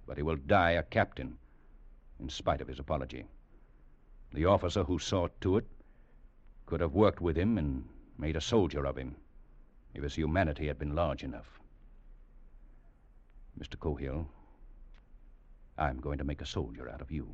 but 0.05 0.17
he 0.17 0.23
will 0.23 0.35
die 0.35 0.71
a 0.71 0.83
captain, 0.83 1.37
in 2.19 2.29
spite 2.29 2.61
of 2.61 2.67
his 2.67 2.79
apology. 2.79 3.25
The 4.33 4.45
officer 4.45 4.83
who 4.83 4.99
saw 4.99 5.27
to 5.41 5.57
it 5.57 5.65
could 6.65 6.81
have 6.81 6.93
worked 6.93 7.21
with 7.21 7.35
him 7.35 7.57
and 7.57 7.87
made 8.17 8.35
a 8.35 8.41
soldier 8.41 8.85
of 8.85 8.97
him 8.97 9.15
if 9.93 10.03
his 10.03 10.15
humanity 10.15 10.67
had 10.67 10.77
been 10.77 10.95
large 10.95 11.23
enough. 11.23 11.59
Mr. 13.59 13.75
Cohill, 13.75 14.25
I'm 15.77 15.99
going 15.99 16.17
to 16.19 16.23
make 16.23 16.41
a 16.41 16.45
soldier 16.45 16.89
out 16.89 17.01
of 17.01 17.11
you. 17.11 17.27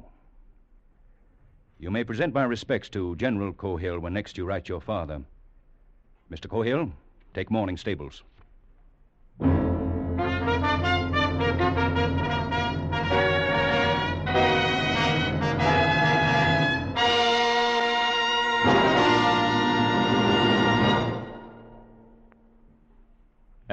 You 1.78 1.92
may 1.92 2.04
present 2.04 2.34
my 2.34 2.44
respects 2.44 2.88
to 2.90 3.16
General 3.18 3.52
Cohill 3.52 4.00
when 4.00 4.14
next 4.14 4.38
you 4.38 4.46
write 4.46 4.70
your 4.70 4.80
father. 4.80 5.22
Mr. 6.32 6.48
Cohill, 6.48 6.92
take 7.34 7.52
morning 7.52 7.76
stables. 7.76 8.24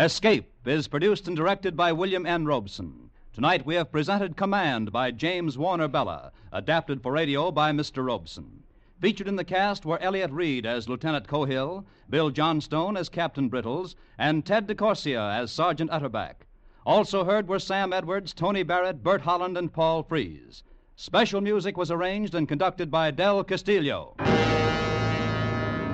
Escape 0.02 0.50
is 0.66 0.88
produced 0.88 1.28
and 1.28 1.36
directed 1.36 1.76
by 1.76 1.92
William 1.92 2.26
N. 2.26 2.44
Robson. 2.44 3.08
Tonight 3.32 3.64
we 3.64 3.76
have 3.76 3.92
presented 3.92 4.36
Command 4.36 4.90
by 4.90 5.12
James 5.12 5.56
Warner 5.56 5.88
Bellah, 5.88 6.32
adapted 6.50 7.00
for 7.00 7.12
radio 7.12 7.52
by 7.52 7.70
Mr. 7.70 8.04
Robson. 8.04 8.64
Featured 9.00 9.28
in 9.28 9.36
the 9.36 9.44
cast 9.44 9.86
were 9.86 10.02
Elliott 10.02 10.32
Reid 10.32 10.66
as 10.66 10.88
Lieutenant 10.88 11.28
Cohill, 11.28 11.84
Bill 12.10 12.30
Johnstone 12.30 12.96
as 12.96 13.08
Captain 13.08 13.48
Brittles, 13.48 13.94
and 14.18 14.44
Ted 14.44 14.66
DeCorsia 14.66 15.40
as 15.40 15.52
Sergeant 15.52 15.92
Utterback. 15.92 16.48
Also 16.84 17.22
heard 17.22 17.46
were 17.46 17.60
Sam 17.60 17.92
Edwards, 17.92 18.34
Tony 18.34 18.64
Barrett, 18.64 19.04
Bert 19.04 19.20
Holland, 19.20 19.56
and 19.56 19.72
Paul 19.72 20.02
Frees. 20.02 20.64
Special 20.96 21.40
music 21.40 21.76
was 21.76 21.92
arranged 21.92 22.34
and 22.34 22.48
conducted 22.48 22.90
by 22.90 23.12
Del 23.12 23.44
Castillo. 23.44 24.16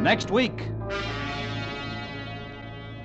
Next 0.01 0.31
week. 0.31 0.63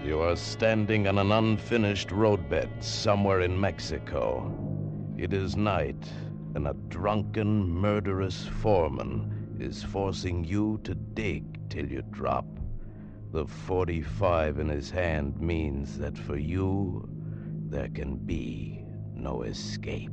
You 0.03 0.19
are 0.19 0.35
standing 0.35 1.07
on 1.07 1.17
an 1.17 1.31
unfinished 1.31 2.11
roadbed 2.11 2.83
somewhere 2.83 3.39
in 3.39 3.57
Mexico. 3.57 4.53
It 5.17 5.31
is 5.31 5.55
night, 5.55 6.11
and 6.55 6.67
a 6.67 6.73
drunken, 6.89 7.69
murderous 7.69 8.45
foreman 8.45 9.55
is 9.61 9.81
forcing 9.81 10.43
you 10.43 10.81
to 10.83 10.93
dig 10.93 11.69
till 11.69 11.87
you 11.89 12.01
drop. 12.11 12.45
The 13.31 13.47
45 13.47 14.59
in 14.59 14.67
his 14.67 14.91
hand 14.91 15.39
means 15.39 15.97
that 15.99 16.17
for 16.17 16.35
you, 16.35 17.07
there 17.69 17.87
can 17.87 18.17
be 18.17 18.83
no 19.15 19.43
escape. 19.43 20.11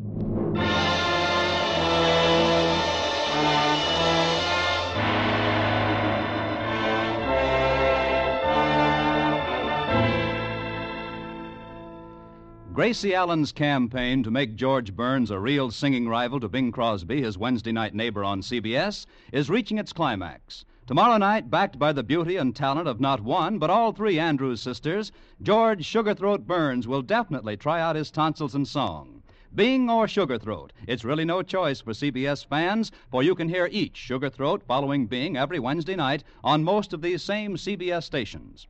Gracie 12.72 13.16
Allen's 13.16 13.50
campaign 13.50 14.22
to 14.22 14.30
make 14.30 14.54
George 14.54 14.94
Burns 14.94 15.33
a 15.33 15.40
real 15.40 15.72
singing 15.72 16.09
rival 16.09 16.38
to 16.38 16.48
Bing 16.48 16.70
Crosby, 16.70 17.20
his 17.20 17.37
Wednesday 17.37 17.72
night 17.72 17.96
neighbor 17.96 18.22
on 18.22 18.42
CBS, 18.42 19.06
is 19.33 19.50
reaching 19.50 19.76
its 19.76 19.92
climax. 19.92 20.64
Tomorrow 20.87 21.16
night, 21.18 21.50
backed 21.50 21.80
by 21.80 21.92
the 21.92 22.04
beauty 22.04 22.37
and 22.37 22.54
talent 22.54 22.87
of 22.87 23.00
not 23.00 23.22
one, 23.22 23.59
but 23.59 23.70
all 23.70 23.90
three 23.90 24.20
Andrews 24.20 24.62
sisters, 24.62 25.11
George 25.42 25.85
Sugarthroat 25.85 26.46
Burns 26.46 26.87
will 26.87 27.02
definitely 27.02 27.56
try 27.56 27.80
out 27.80 27.96
his 27.96 28.09
tonsils 28.12 28.54
in 28.54 28.64
song. 28.64 29.24
Bing 29.52 29.90
or 29.90 30.06
Sugarthroat, 30.06 30.72
it's 30.87 31.04
really 31.04 31.24
no 31.24 31.42
choice 31.42 31.80
for 31.80 31.90
CBS 31.90 32.46
fans, 32.46 32.92
for 33.11 33.20
you 33.20 33.35
can 33.35 33.48
hear 33.48 33.68
each 33.72 33.96
Sugarthroat 33.96 34.62
following 34.62 35.09
Bing 35.09 35.37
every 35.37 35.59
Wednesday 35.59 35.96
night 35.96 36.22
on 36.44 36.62
most 36.62 36.92
of 36.92 37.02
these 37.02 37.20
same 37.20 37.56
CBS 37.56 38.04
stations. 38.04 38.68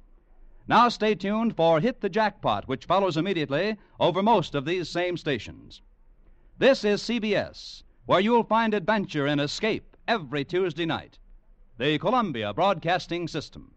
Now 0.70 0.88
stay 0.88 1.16
tuned 1.16 1.56
for 1.56 1.80
Hit 1.80 2.00
the 2.00 2.08
Jackpot, 2.08 2.68
which 2.68 2.84
follows 2.84 3.16
immediately 3.16 3.76
over 3.98 4.22
most 4.22 4.54
of 4.54 4.64
these 4.64 4.88
same 4.88 5.16
stations. 5.16 5.82
This 6.58 6.84
is 6.84 7.02
CBS, 7.02 7.82
where 8.06 8.20
you'll 8.20 8.44
find 8.44 8.72
adventure 8.72 9.26
and 9.26 9.40
escape 9.40 9.96
every 10.06 10.44
Tuesday 10.44 10.86
night. 10.86 11.18
The 11.76 11.98
Columbia 11.98 12.54
Broadcasting 12.54 13.26
System. 13.26 13.74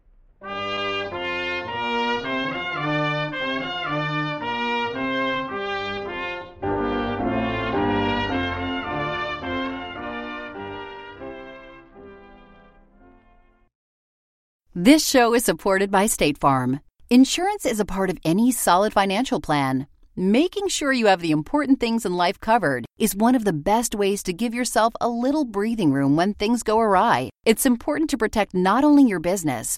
This 14.76 15.08
show 15.08 15.36
is 15.36 15.46
supported 15.46 15.92
by 15.92 16.08
State 16.08 16.40
Farm. 16.40 16.80
Insurance 17.12 17.64
is 17.64 17.80
a 17.80 17.86
part 17.86 18.10
of 18.10 18.18
any 18.26 18.52
solid 18.52 18.92
financial 18.92 19.40
plan. 19.40 19.86
Making 20.16 20.68
sure 20.68 20.92
you 20.92 21.06
have 21.06 21.22
the 21.22 21.30
important 21.30 21.80
things 21.80 22.08
in 22.08 22.18
life 22.18 22.40
covered 22.40 22.88
is 22.98 23.16
one 23.16 23.36
of 23.36 23.46
the 23.46 23.54
best 23.54 23.94
ways 23.94 24.24
to 24.24 24.34
give 24.34 24.52
yourself 24.52 24.96
a 25.00 25.10
little 25.10 25.46
breathing 25.46 25.94
room 25.94 26.16
when 26.16 26.34
things 26.34 26.64
go 26.64 26.80
awry. 26.80 27.30
It's 27.46 27.68
important 27.68 28.10
to 28.12 28.18
protect 28.18 28.56
not 28.56 28.84
only 28.84 29.04
your 29.04 29.20
business, 29.20 29.78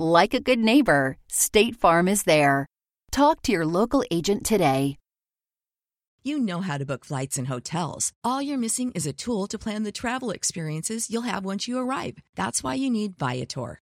Like 0.00 0.32
a 0.32 0.38
good 0.38 0.60
neighbor, 0.60 1.16
State 1.26 1.74
Farm 1.74 2.06
is 2.06 2.22
there. 2.22 2.66
Talk 3.10 3.42
to 3.42 3.50
your 3.50 3.66
local 3.66 4.04
agent 4.12 4.46
today. 4.46 4.94
You 6.22 6.38
know 6.38 6.60
how 6.60 6.78
to 6.78 6.86
book 6.86 7.04
flights 7.04 7.36
and 7.36 7.48
hotels. 7.48 8.12
All 8.22 8.40
you're 8.40 8.58
missing 8.58 8.92
is 8.92 9.06
a 9.08 9.12
tool 9.12 9.48
to 9.48 9.58
plan 9.58 9.82
the 9.82 9.90
travel 9.90 10.30
experiences 10.30 11.10
you'll 11.10 11.22
have 11.22 11.44
once 11.44 11.66
you 11.66 11.76
arrive. 11.76 12.18
That's 12.36 12.62
why 12.62 12.74
you 12.74 12.90
need 12.90 13.18
Viator. 13.18 13.80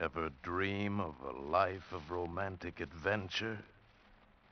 Ever 0.00 0.30
dream 0.42 0.98
of 0.98 1.14
a 1.24 1.40
life 1.48 1.92
of 1.92 2.10
romantic 2.10 2.80
adventure? 2.80 3.58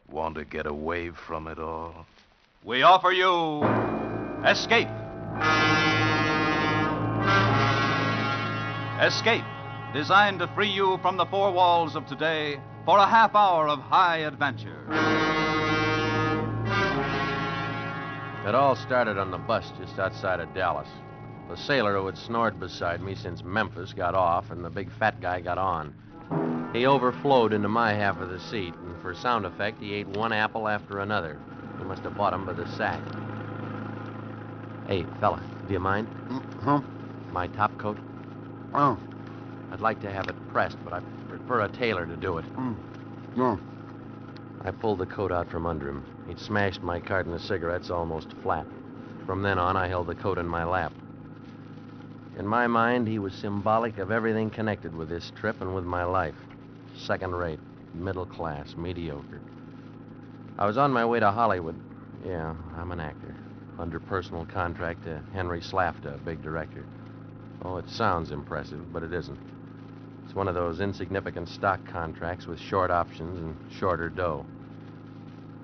Want 0.09 0.37
to 0.37 0.44
get 0.44 0.66
away 0.66 1.11
from 1.11 1.48
it 1.48 1.59
all? 1.59 2.07
We 2.62 2.83
offer 2.83 3.11
you 3.11 3.64
Escape. 4.46 4.87
Escape, 9.02 9.44
designed 9.92 10.38
to 10.38 10.46
free 10.55 10.70
you 10.70 10.98
from 11.02 11.16
the 11.16 11.26
four 11.26 11.50
walls 11.50 11.96
of 11.96 12.07
today 12.07 12.61
for 12.85 12.98
a 12.98 13.07
half 13.07 13.35
hour 13.35 13.66
of 13.66 13.81
high 13.81 14.18
adventure. 14.18 14.87
It 18.46 18.55
all 18.55 18.76
started 18.76 19.18
on 19.18 19.33
the 19.33 19.38
bus 19.38 19.72
just 19.76 19.98
outside 19.98 20.38
of 20.38 20.55
Dallas. 20.55 20.88
The 21.48 21.57
sailor 21.57 21.96
who 21.96 22.07
had 22.07 22.16
snored 22.16 22.59
beside 22.59 23.02
me 23.02 23.14
since 23.14 23.44
Memphis 23.44 23.92
got 23.92 24.14
off, 24.14 24.50
and 24.50 24.64
the 24.64 24.70
big 24.70 24.90
fat 24.90 25.20
guy 25.20 25.40
got 25.40 25.59
on. 25.59 25.94
He 26.72 26.87
overflowed 26.87 27.52
into 27.52 27.68
my 27.68 27.92
half 27.92 28.20
of 28.20 28.31
the 28.31 28.40
seat, 28.40 28.74
and 28.74 28.98
for 29.02 29.14
sound 29.14 29.44
effect, 29.44 29.81
he 29.81 29.92
ate 29.92 30.07
one 30.09 30.33
apple 30.33 30.66
after 30.66 31.00
another. 31.00 31.38
He 31.78 31.85
must 31.85 32.02
have 32.05 32.16
bought 32.16 32.33
'em 32.33 32.46
by 32.46 32.55
the 32.55 32.66
sack. 32.68 33.00
Hey, 34.87 35.05
fella, 35.20 35.40
do 35.66 35.72
you 35.74 35.81
mind? 35.81 36.09
Huh? 36.62 36.81
My 37.33 37.46
top 37.48 37.76
coat? 37.76 37.98
Oh. 38.72 38.98
I'd 39.70 39.81
like 39.81 40.00
to 40.00 40.11
have 40.11 40.28
it 40.28 40.48
pressed, 40.48 40.78
but 40.85 40.92
I 40.92 41.00
prefer 41.28 41.62
a 41.62 41.68
tailor 41.68 42.07
to 42.07 42.16
do 42.16 42.38
it. 42.38 42.44
Mm. 42.57 42.76
No. 43.37 43.59
I 44.64 44.70
pulled 44.70 44.98
the 44.98 45.07
coat 45.07 45.33
out 45.33 45.50
from 45.50 45.66
under 45.66 45.88
him. 45.88 46.05
He'd 46.26 46.38
smashed 46.38 46.83
my 46.83 47.00
carton 47.00 47.35
of 47.35 47.42
cigarettes 47.42 47.90
almost 47.90 48.33
flat. 48.42 48.66
From 49.26 49.42
then 49.42 49.59
on, 49.59 49.76
I 49.76 49.88
held 49.88 50.07
the 50.07 50.14
coat 50.14 50.38
in 50.38 50.46
my 50.46 50.64
lap. 50.64 50.92
In 52.35 52.47
my 52.47 52.66
mind, 52.66 53.09
he 53.09 53.18
was 53.18 53.35
symbolic 53.35 53.99
of 53.99 54.11
everything 54.11 54.51
connected 54.51 54.95
with 54.95 55.11
this 55.11 55.31
trip 55.35 55.61
and 55.61 55.75
with 55.75 55.85
my 55.85 56.05
life. 56.05 56.37
Second 56.97 57.35
rate, 57.35 57.61
middle 57.94 58.25
class, 58.25 58.75
mediocre. 58.77 59.42
I 60.59 60.67
was 60.67 60.79
on 60.79 60.92
my 60.92 61.04
way 61.04 61.21
to 61.21 61.31
Hollywood. 61.31 61.77
Yeah, 62.25 62.54
I'm 62.75 62.90
an 62.90 63.00
actor. 63.00 63.35
Under 63.79 64.00
personal 64.00 64.46
contract 64.46 65.04
to 65.04 65.23
Henry 65.33 65.61
Slafta, 65.61 66.15
a 66.15 66.19
big 66.19 66.42
director. 66.42 66.87
Oh, 67.65 67.77
it 67.77 67.88
sounds 67.88 68.31
impressive, 68.31 68.92
but 68.92 69.02
it 69.02 69.13
isn't. 69.13 69.38
It's 70.25 70.35
one 70.35 70.48
of 70.48 70.54
those 70.54 70.81
insignificant 70.81 71.48
stock 71.48 71.85
contracts 71.85 72.46
with 72.46 72.59
short 72.59 72.90
options 72.90 73.38
and 73.38 73.56
shorter 73.79 74.09
dough. 74.09 74.46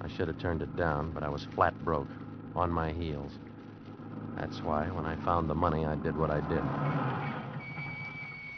I 0.02 0.08
should 0.08 0.28
have 0.28 0.38
turned 0.38 0.62
it 0.62 0.76
down, 0.76 1.12
but 1.12 1.22
I 1.22 1.30
was 1.30 1.44
flat 1.44 1.74
broke, 1.82 2.10
on 2.54 2.70
my 2.70 2.92
heels. 2.92 3.32
That's 4.38 4.62
why, 4.62 4.86
when 4.86 5.04
I 5.04 5.16
found 5.24 5.50
the 5.50 5.54
money, 5.54 5.84
I 5.84 5.96
did 5.96 6.16
what 6.16 6.30
I 6.30 6.40
did. 6.48 6.62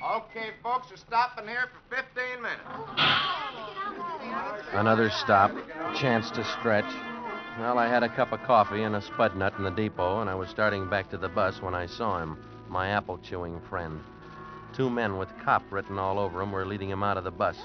Okay, 0.02 0.50
folks, 0.62 0.90
we're 0.90 0.96
stopping 0.96 1.48
here 1.48 1.68
for 1.72 1.96
15 1.96 2.42
minutes. 2.42 2.60
Another 4.72 5.08
stop, 5.08 5.50
chance 5.96 6.30
to 6.32 6.44
stretch. 6.44 6.84
Well, 7.58 7.78
I 7.78 7.88
had 7.88 8.02
a 8.02 8.08
cup 8.10 8.32
of 8.32 8.42
coffee 8.42 8.82
and 8.82 8.94
a 8.94 9.00
Spudnut 9.00 9.56
in 9.56 9.64
the 9.64 9.70
depot, 9.70 10.20
and 10.20 10.28
I 10.28 10.34
was 10.34 10.50
starting 10.50 10.88
back 10.88 11.08
to 11.10 11.16
the 11.16 11.28
bus 11.28 11.62
when 11.62 11.74
I 11.74 11.86
saw 11.86 12.20
him, 12.20 12.36
my 12.68 12.88
apple 12.88 13.18
chewing 13.18 13.58
friend. 13.70 14.00
Two 14.74 14.90
men 14.90 15.16
with 15.16 15.28
cop 15.42 15.62
written 15.70 15.98
all 15.98 16.18
over 16.18 16.40
them 16.40 16.52
were 16.52 16.66
leading 16.66 16.90
him 16.90 17.02
out 17.02 17.16
of 17.16 17.24
the 17.24 17.30
bus. 17.30 17.56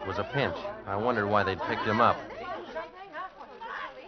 It 0.00 0.08
was 0.08 0.18
a 0.18 0.24
pinch. 0.24 0.56
I 0.86 0.96
wondered 0.96 1.26
why 1.26 1.42
they'd 1.44 1.60
picked 1.60 1.84
him 1.84 2.00
up. 2.00 2.16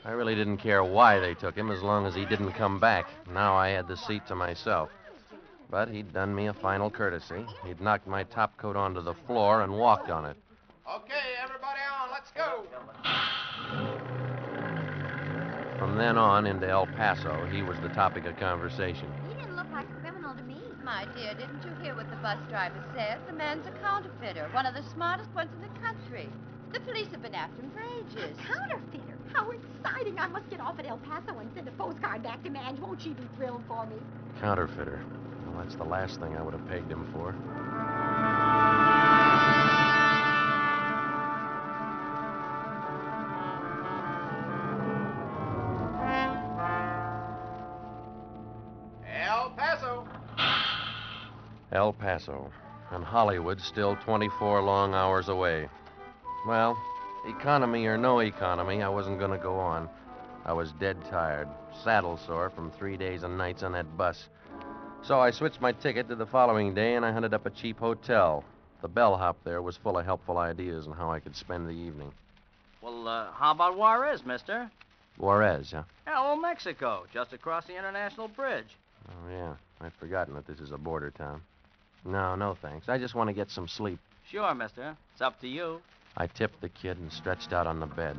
I 0.02 0.12
really 0.12 0.34
didn't 0.34 0.58
care 0.58 0.82
why 0.82 1.18
they 1.18 1.34
took 1.34 1.54
him 1.54 1.70
as 1.70 1.82
long 1.82 2.06
as 2.06 2.14
he 2.14 2.24
didn't 2.24 2.52
come 2.52 2.80
back. 2.80 3.06
Now 3.32 3.54
I 3.54 3.68
had 3.68 3.86
the 3.86 3.96
seat 3.96 4.26
to 4.28 4.34
myself. 4.34 4.88
But 5.70 5.88
he'd 5.88 6.12
done 6.12 6.34
me 6.34 6.46
a 6.46 6.54
final 6.54 6.90
courtesy. 6.90 7.44
He'd 7.66 7.80
knocked 7.80 8.06
my 8.06 8.24
top 8.24 8.56
coat 8.56 8.76
onto 8.76 9.02
the 9.02 9.14
floor 9.26 9.62
and 9.62 9.72
walked 9.72 10.10
on 10.10 10.24
it. 10.24 10.36
Okay, 10.88 11.36
everybody 11.42 11.80
on, 12.00 12.10
let's 12.10 12.30
go. 12.32 12.64
From 15.78 15.96
then 15.96 16.16
on 16.16 16.46
into 16.46 16.68
El 16.68 16.86
Paso, 16.86 17.46
he 17.52 17.62
was 17.62 17.78
the 17.80 17.88
topic 17.90 18.24
of 18.24 18.36
conversation. 18.36 19.06
He 19.28 19.34
didn't 19.34 19.54
look 19.54 19.70
like 19.70 19.86
a 19.88 20.00
criminal 20.00 20.34
to 20.34 20.42
me. 20.42 20.60
My 20.82 21.06
dear, 21.14 21.34
didn't 21.34 21.62
you 21.62 21.70
hear 21.82 21.94
what 21.94 22.10
the 22.10 22.16
bus 22.16 22.38
driver 22.48 22.82
said? 22.96 23.20
The 23.28 23.34
man's 23.34 23.66
a 23.66 23.70
counterfeiter, 23.82 24.48
one 24.52 24.66
of 24.66 24.74
the 24.74 24.82
smartest 24.94 25.30
ones 25.34 25.50
in 25.54 25.60
the 25.60 25.80
country. 25.80 26.28
The 26.72 26.80
police 26.80 27.08
have 27.12 27.22
been 27.22 27.34
after 27.34 27.62
him 27.62 27.70
for 27.70 27.82
ages. 27.82 28.36
A 28.38 28.52
counterfeiter? 28.52 29.09
How 29.32 29.50
exciting. 29.50 30.18
I 30.18 30.28
must 30.28 30.48
get 30.50 30.60
off 30.60 30.78
at 30.78 30.86
El 30.86 30.98
Paso 30.98 31.38
and 31.38 31.50
send 31.54 31.68
a 31.68 31.70
postcard 31.72 32.22
back 32.22 32.42
to 32.44 32.50
Madge. 32.50 32.78
Won't 32.78 33.02
she 33.02 33.10
be 33.10 33.22
thrilled 33.36 33.62
for 33.68 33.86
me? 33.86 33.96
Counterfeiter. 34.40 35.00
Well, 35.46 35.62
that's 35.62 35.76
the 35.76 35.84
last 35.84 36.20
thing 36.20 36.36
I 36.36 36.42
would 36.42 36.54
have 36.54 36.66
pegged 36.68 36.90
him 36.90 37.06
for. 37.12 37.34
El 49.30 49.50
Paso. 49.50 50.08
El 51.72 51.92
Paso. 51.92 52.50
And 52.90 53.04
Hollywood 53.04 53.60
still 53.60 53.96
24 53.96 54.62
long 54.62 54.94
hours 54.94 55.28
away. 55.28 55.68
Well, 56.46 56.76
economy 57.30 57.86
or 57.86 57.96
no 57.96 58.18
economy, 58.18 58.82
I 58.82 58.88
wasn't 58.88 59.18
going 59.18 59.30
to 59.30 59.38
go 59.38 59.58
on. 59.58 59.88
I 60.44 60.52
was 60.52 60.72
dead 60.72 60.96
tired, 61.10 61.48
saddle 61.84 62.18
sore 62.26 62.50
from 62.50 62.70
three 62.70 62.96
days 62.96 63.22
and 63.22 63.38
nights 63.38 63.62
on 63.62 63.72
that 63.72 63.96
bus. 63.96 64.28
So 65.02 65.20
I 65.20 65.30
switched 65.30 65.60
my 65.60 65.72
ticket 65.72 66.08
to 66.08 66.16
the 66.16 66.26
following 66.26 66.74
day 66.74 66.94
and 66.94 67.04
I 67.04 67.12
hunted 67.12 67.32
up 67.32 67.46
a 67.46 67.50
cheap 67.50 67.78
hotel. 67.78 68.44
The 68.82 68.88
bellhop 68.88 69.36
there 69.44 69.62
was 69.62 69.76
full 69.76 69.98
of 69.98 70.04
helpful 70.04 70.38
ideas 70.38 70.86
on 70.86 70.92
how 70.94 71.10
I 71.10 71.20
could 71.20 71.36
spend 71.36 71.66
the 71.66 71.72
evening. 71.72 72.12
Well, 72.82 73.06
uh, 73.06 73.32
how 73.32 73.52
about 73.52 73.76
Juarez, 73.76 74.24
mister? 74.24 74.70
Juarez, 75.18 75.72
huh? 75.72 75.82
Yeah, 76.06 76.20
old 76.20 76.40
Mexico, 76.40 77.04
just 77.12 77.32
across 77.32 77.66
the 77.66 77.76
International 77.76 78.28
Bridge. 78.28 78.76
Oh, 79.08 79.30
yeah. 79.30 79.54
I'd 79.80 79.92
forgotten 79.94 80.34
that 80.34 80.46
this 80.46 80.60
is 80.60 80.72
a 80.72 80.78
border 80.78 81.10
town. 81.10 81.42
No, 82.04 82.34
no 82.34 82.56
thanks. 82.60 82.88
I 82.88 82.98
just 82.98 83.14
want 83.14 83.28
to 83.28 83.34
get 83.34 83.50
some 83.50 83.68
sleep. 83.68 83.98
Sure, 84.30 84.54
mister. 84.54 84.96
It's 85.12 85.22
up 85.22 85.40
to 85.40 85.48
you. 85.48 85.80
I 86.16 86.26
tipped 86.26 86.60
the 86.60 86.68
kid 86.68 86.98
and 86.98 87.12
stretched 87.12 87.52
out 87.52 87.66
on 87.66 87.80
the 87.80 87.86
bed. 87.86 88.16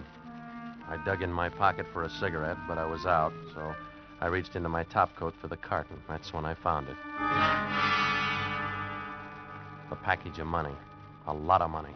I 0.88 0.98
dug 1.06 1.22
in 1.22 1.32
my 1.32 1.50
pocket 1.50 1.86
for 1.94 2.04
a 2.04 2.10
cigarette, 2.10 2.58
but 2.68 2.78
I 2.78 2.86
was 2.86 3.06
out, 3.06 3.34
so 3.54 3.76
I 4.20 4.28
reached 4.28 4.56
into 4.56 4.70
my 4.70 4.84
topcoat 4.86 5.34
for 5.42 5.48
the 5.48 5.58
carton. 5.58 6.02
That's 6.08 6.34
when 6.34 6.46
I 6.46 6.54
found 6.54 6.88
it. 6.88 6.96
A 9.92 9.96
package 10.04 10.40
of 10.40 10.48
money. 10.48 10.76
A 11.28 11.34
lot 11.34 11.62
of 11.62 11.70
money. 11.70 11.96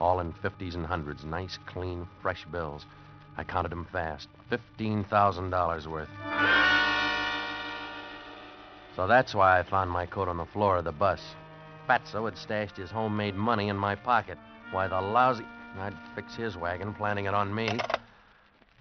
All 0.00 0.20
in 0.20 0.32
50s 0.32 0.74
and 0.74 0.86
hundreds. 0.86 1.24
Nice, 1.24 1.58
clean, 1.66 2.06
fresh 2.22 2.44
bills. 2.50 2.86
I 3.36 3.44
counted 3.44 3.70
them 3.70 3.86
fast. 3.92 4.28
$15,000 4.50 5.86
worth. 5.86 6.08
So 8.96 9.06
that's 9.06 9.34
why 9.34 9.58
I 9.58 9.62
found 9.62 9.90
my 9.90 10.06
coat 10.06 10.28
on 10.28 10.36
the 10.36 10.46
floor 10.46 10.76
of 10.78 10.84
the 10.84 10.92
bus. 10.92 11.20
Fatso 11.88 12.24
had 12.24 12.38
stashed 12.38 12.76
his 12.76 12.90
homemade 12.90 13.34
money 13.34 13.68
in 13.68 13.76
my 13.76 13.94
pocket. 13.94 14.38
Why, 14.74 14.88
the 14.88 15.00
lousy. 15.00 15.44
I'd 15.78 15.94
fix 16.16 16.34
his 16.34 16.56
wagon, 16.56 16.92
planning 16.94 17.26
it 17.26 17.34
on 17.34 17.54
me. 17.54 17.78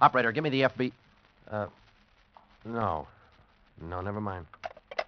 Operator, 0.02 0.32
give 0.32 0.44
me 0.44 0.50
the 0.50 0.62
FB. 0.62 0.92
Uh, 1.52 1.68
no. 2.66 3.08
No, 3.80 4.02
never 4.02 4.20
mind. 4.20 4.48
Wait 4.98 5.06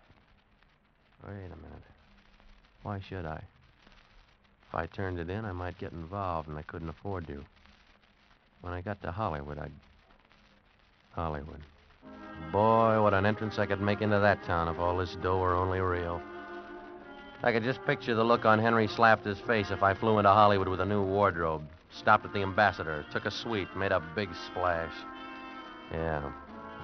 a 1.27 1.55
minute. 1.55 1.85
Why 2.83 2.99
should 2.99 3.25
I? 3.25 3.41
If 4.67 4.75
I 4.75 4.85
turned 4.85 5.17
it 5.17 5.27
in, 5.27 5.43
I 5.43 5.53
might 5.53 5.75
get 5.79 5.91
involved, 5.91 6.49
and 6.49 6.57
I 6.57 6.61
couldn't 6.61 6.89
afford 6.89 7.25
to. 7.29 7.43
When 8.61 8.71
I 8.71 8.81
got 8.81 9.01
to 9.01 9.11
Hollywood, 9.11 9.57
I'd. 9.57 9.71
Hollywood. 11.13 11.61
Boy, 12.51 13.01
what 13.01 13.15
an 13.15 13.25
entrance 13.25 13.57
I 13.57 13.65
could 13.65 13.81
make 13.81 14.01
into 14.01 14.19
that 14.19 14.43
town 14.43 14.67
if 14.67 14.77
all 14.77 14.95
this 14.97 15.15
dough 15.23 15.39
were 15.39 15.55
only 15.55 15.79
real. 15.79 16.21
I 17.45 17.51
could 17.51 17.63
just 17.63 17.85
picture 17.85 18.15
the 18.15 18.23
look 18.23 18.43
on 18.43 18.57
Henry 18.57 18.87
Slafter's 18.87 19.39
face 19.39 19.69
if 19.69 19.83
I 19.83 19.93
flew 19.93 20.17
into 20.17 20.31
Hollywood 20.31 20.67
with 20.67 20.79
a 20.79 20.85
new 20.85 21.03
wardrobe, 21.03 21.61
stopped 21.91 22.25
at 22.25 22.33
the 22.33 22.41
ambassador, 22.41 23.05
took 23.11 23.25
a 23.25 23.31
suite, 23.31 23.67
made 23.77 23.91
a 23.91 24.01
big 24.15 24.29
splash. 24.47 24.91
Yeah, 25.91 26.25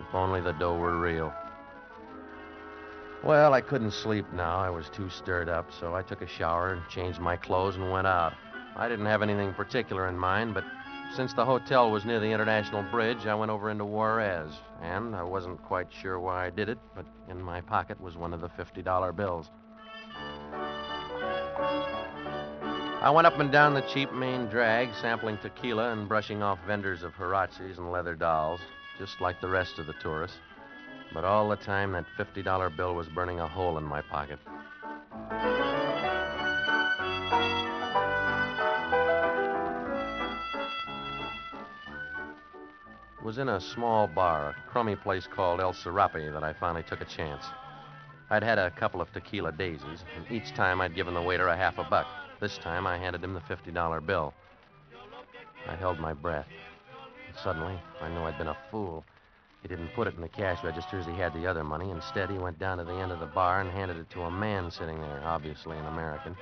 if 0.08 0.14
only 0.14 0.40
the 0.40 0.52
dough 0.52 0.78
were 0.78 1.00
real. 1.00 1.34
Well, 3.24 3.56
I 3.56 3.62
couldn't 3.62 3.90
sleep 3.90 4.32
now. 4.34 4.60
I 4.60 4.70
was 4.70 4.88
too 4.90 5.10
stirred 5.10 5.50
up, 5.50 5.72
so 5.80 5.96
I 5.96 6.04
took 6.04 6.22
a 6.22 6.28
shower 6.28 6.74
and 6.74 6.88
changed 6.90 7.20
my 7.20 7.38
clothes 7.38 7.76
and 7.76 7.92
went 7.92 8.06
out. 8.06 8.34
I 8.76 8.88
didn't 8.88 9.08
have 9.08 9.24
anything 9.24 9.56
particular 9.56 10.10
in 10.10 10.18
mind, 10.18 10.54
but 10.54 10.64
since 11.16 11.34
the 11.34 11.44
hotel 11.44 11.90
was 11.90 12.06
near 12.06 12.20
the 12.20 12.30
International 12.30 12.84
Bridge, 12.84 13.26
I 13.26 13.34
went 13.34 13.50
over 13.50 13.72
into 13.72 13.86
Juarez. 13.86 14.52
And 14.84 15.16
I 15.16 15.24
wasn't 15.24 15.60
quite 15.64 15.88
sure 15.92 16.20
why 16.20 16.46
I 16.46 16.52
did 16.52 16.70
it, 16.70 16.78
but 16.96 17.06
in 17.30 17.42
my 17.42 17.62
pocket 17.62 18.00
was 18.00 18.16
one 18.16 18.32
of 18.32 18.42
the 18.42 18.50
$50 18.50 19.16
bills. 19.16 19.50
I 23.02 23.10
went 23.10 23.26
up 23.26 23.40
and 23.40 23.52
down 23.52 23.74
the 23.74 23.82
cheap 23.82 24.14
main 24.14 24.46
drag, 24.46 24.94
sampling 25.02 25.40
tequila 25.40 25.92
and 25.92 26.08
brushing 26.08 26.44
off 26.44 26.60
vendors 26.68 27.02
of 27.02 27.16
Huaraches 27.16 27.80
and 27.80 27.92
leather 27.92 28.14
dolls, 28.14 28.62
just 29.00 29.20
like 29.20 29.42
the 29.42 29.48
rest 29.48 29.80
of 29.80 29.88
the 29.88 29.94
tourists. 29.94 30.38
But 31.12 31.26
all 31.26 31.50
the 31.50 31.56
time, 31.56 31.94
that 31.94 32.06
$50 32.16 32.78
bill 32.78 32.94
was 32.94 33.10
burning 33.10 33.40
a 33.40 33.48
hole 33.48 33.80
in 33.80 33.84
my 33.84 34.04
pocket. 34.04 34.38
It 43.18 43.26
was 43.26 43.40
in 43.40 43.50
a 43.50 43.60
small 43.60 44.06
bar, 44.06 44.50
a 44.50 44.70
crummy 44.70 44.96
place 44.96 45.26
called 45.26 45.60
El 45.60 45.74
Serape, 45.74 46.32
that 46.32 46.44
I 46.44 46.54
finally 46.54 46.84
took 46.84 47.02
a 47.02 47.06
chance. 47.06 47.46
I'd 48.30 48.44
had 48.44 48.60
a 48.60 48.70
couple 48.70 49.02
of 49.02 49.12
tequila 49.12 49.54
daisies, 49.54 50.06
and 50.16 50.32
each 50.32 50.54
time 50.54 50.82
I'd 50.82 50.94
given 50.94 51.16
the 51.16 51.22
waiter 51.24 51.48
a 51.48 51.58
half 51.58 51.80
a 51.80 51.84
buck. 51.84 52.06
This 52.42 52.58
time 52.58 52.88
I 52.88 52.98
handed 52.98 53.24
him 53.24 53.36
the 53.36 53.40
$50 53.40 54.06
bill. 54.08 54.34
I 55.70 55.76
held 55.76 56.00
my 56.00 56.12
breath. 56.12 56.48
And 57.28 57.38
suddenly, 57.38 57.80
I 58.02 58.10
knew 58.10 58.22
I'd 58.22 58.40
been 58.40 58.48
a 58.48 58.58
fool. 58.72 59.06
He 59.62 59.68
didn't 59.68 59.94
put 59.94 60.08
it 60.08 60.16
in 60.16 60.22
the 60.22 60.28
cash 60.28 60.64
register 60.64 60.98
as 60.98 61.06
he 61.06 61.14
had 61.14 61.36
the 61.36 61.46
other 61.46 61.64
money. 61.64 61.92
Instead, 61.92 62.32
he 62.32 62.40
went 62.40 62.58
down 62.58 62.80
to 62.80 62.84
the 62.84 62.96
end 62.96 63.12
of 63.12 63.20
the 63.20 63.28
bar 63.28 63.62
and 63.62 63.70
handed 63.70 63.98
it 63.98 64.10
to 64.10 64.24
a 64.24 64.32
man 64.32 64.72
sitting 64.72 65.00
there, 65.00 65.22
obviously 65.24 65.78
an 65.78 65.86
American. 65.86 66.36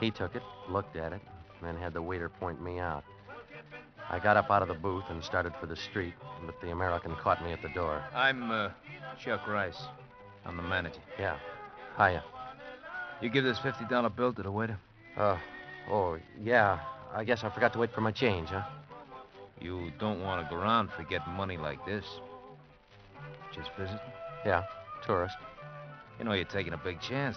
He 0.00 0.10
took 0.10 0.34
it, 0.34 0.42
looked 0.68 0.96
at 0.96 1.12
it, 1.12 1.20
and 1.60 1.68
then 1.68 1.76
had 1.76 1.94
the 1.94 2.02
waiter 2.02 2.28
point 2.28 2.60
me 2.60 2.80
out. 2.80 3.04
I 4.10 4.18
got 4.18 4.36
up 4.36 4.50
out 4.50 4.62
of 4.62 4.68
the 4.68 4.74
booth 4.74 5.04
and 5.10 5.22
started 5.22 5.52
for 5.60 5.66
the 5.66 5.76
street, 5.76 6.14
but 6.44 6.60
the 6.60 6.72
American 6.72 7.14
caught 7.14 7.40
me 7.44 7.52
at 7.52 7.62
the 7.62 7.68
door. 7.68 8.02
I'm 8.12 8.50
uh, 8.50 8.70
Chuck 9.16 9.46
Rice. 9.46 9.80
I'm 10.44 10.56
the 10.56 10.64
manager. 10.64 10.98
Yeah. 11.20 11.38
Hiya. 11.96 12.24
You 13.20 13.28
give 13.28 13.44
this 13.44 13.58
$50 13.58 14.16
bill 14.16 14.32
to 14.32 14.42
the 14.42 14.50
waiter? 14.50 14.76
Uh, 15.16 15.36
oh, 15.90 16.18
yeah. 16.42 16.78
I 17.14 17.24
guess 17.24 17.42
I 17.44 17.50
forgot 17.50 17.72
to 17.72 17.78
wait 17.78 17.92
for 17.92 18.00
my 18.00 18.12
change, 18.12 18.48
huh? 18.48 18.62
You 19.60 19.92
don't 19.98 20.22
want 20.22 20.42
to 20.46 20.54
go 20.54 20.60
around 20.60 20.90
forgetting 20.96 21.32
money 21.34 21.56
like 21.56 21.84
this. 21.84 22.04
Just 23.54 23.70
visiting? 23.78 24.00
Yeah, 24.46 24.64
tourist. 25.04 25.36
You 26.18 26.24
know 26.24 26.32
you're 26.32 26.44
taking 26.44 26.72
a 26.72 26.78
big 26.78 27.00
chance. 27.00 27.36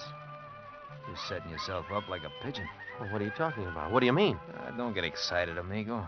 You're 1.07 1.17
setting 1.27 1.51
yourself 1.51 1.85
up 1.91 2.07
like 2.07 2.23
a 2.23 2.31
pigeon. 2.43 2.67
Well, 2.99 3.09
what 3.11 3.21
are 3.21 3.25
you 3.25 3.31
talking 3.31 3.65
about? 3.65 3.91
What 3.91 3.99
do 3.99 4.05
you 4.05 4.13
mean? 4.13 4.39
Uh, 4.57 4.71
don't 4.71 4.93
get 4.93 5.03
excited, 5.03 5.57
amigo. 5.57 6.07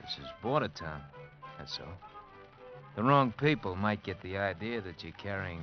This 0.00 0.18
is 0.18 0.26
border 0.42 0.68
town. 0.68 1.02
That's 1.58 1.78
all. 1.78 1.98
The 2.96 3.02
wrong 3.02 3.32
people 3.32 3.76
might 3.76 4.02
get 4.02 4.20
the 4.22 4.36
idea 4.38 4.80
that 4.80 5.04
you're 5.04 5.12
carrying 5.12 5.62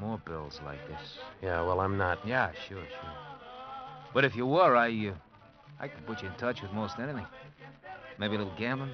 more 0.00 0.18
bills 0.18 0.60
like 0.64 0.86
this. 0.88 1.18
Yeah, 1.42 1.62
well, 1.62 1.80
I'm 1.80 1.96
not. 1.98 2.26
Yeah, 2.26 2.52
sure, 2.68 2.78
sure. 2.78 3.10
But 4.12 4.24
if 4.24 4.34
you 4.34 4.46
were, 4.46 4.76
I, 4.76 4.88
uh, 5.08 5.14
I 5.78 5.88
could 5.88 6.06
put 6.06 6.22
you 6.22 6.28
in 6.28 6.34
touch 6.34 6.62
with 6.62 6.72
most 6.72 6.98
anything. 6.98 7.26
Maybe 8.18 8.34
a 8.34 8.38
little 8.38 8.52
gambling. 8.58 8.90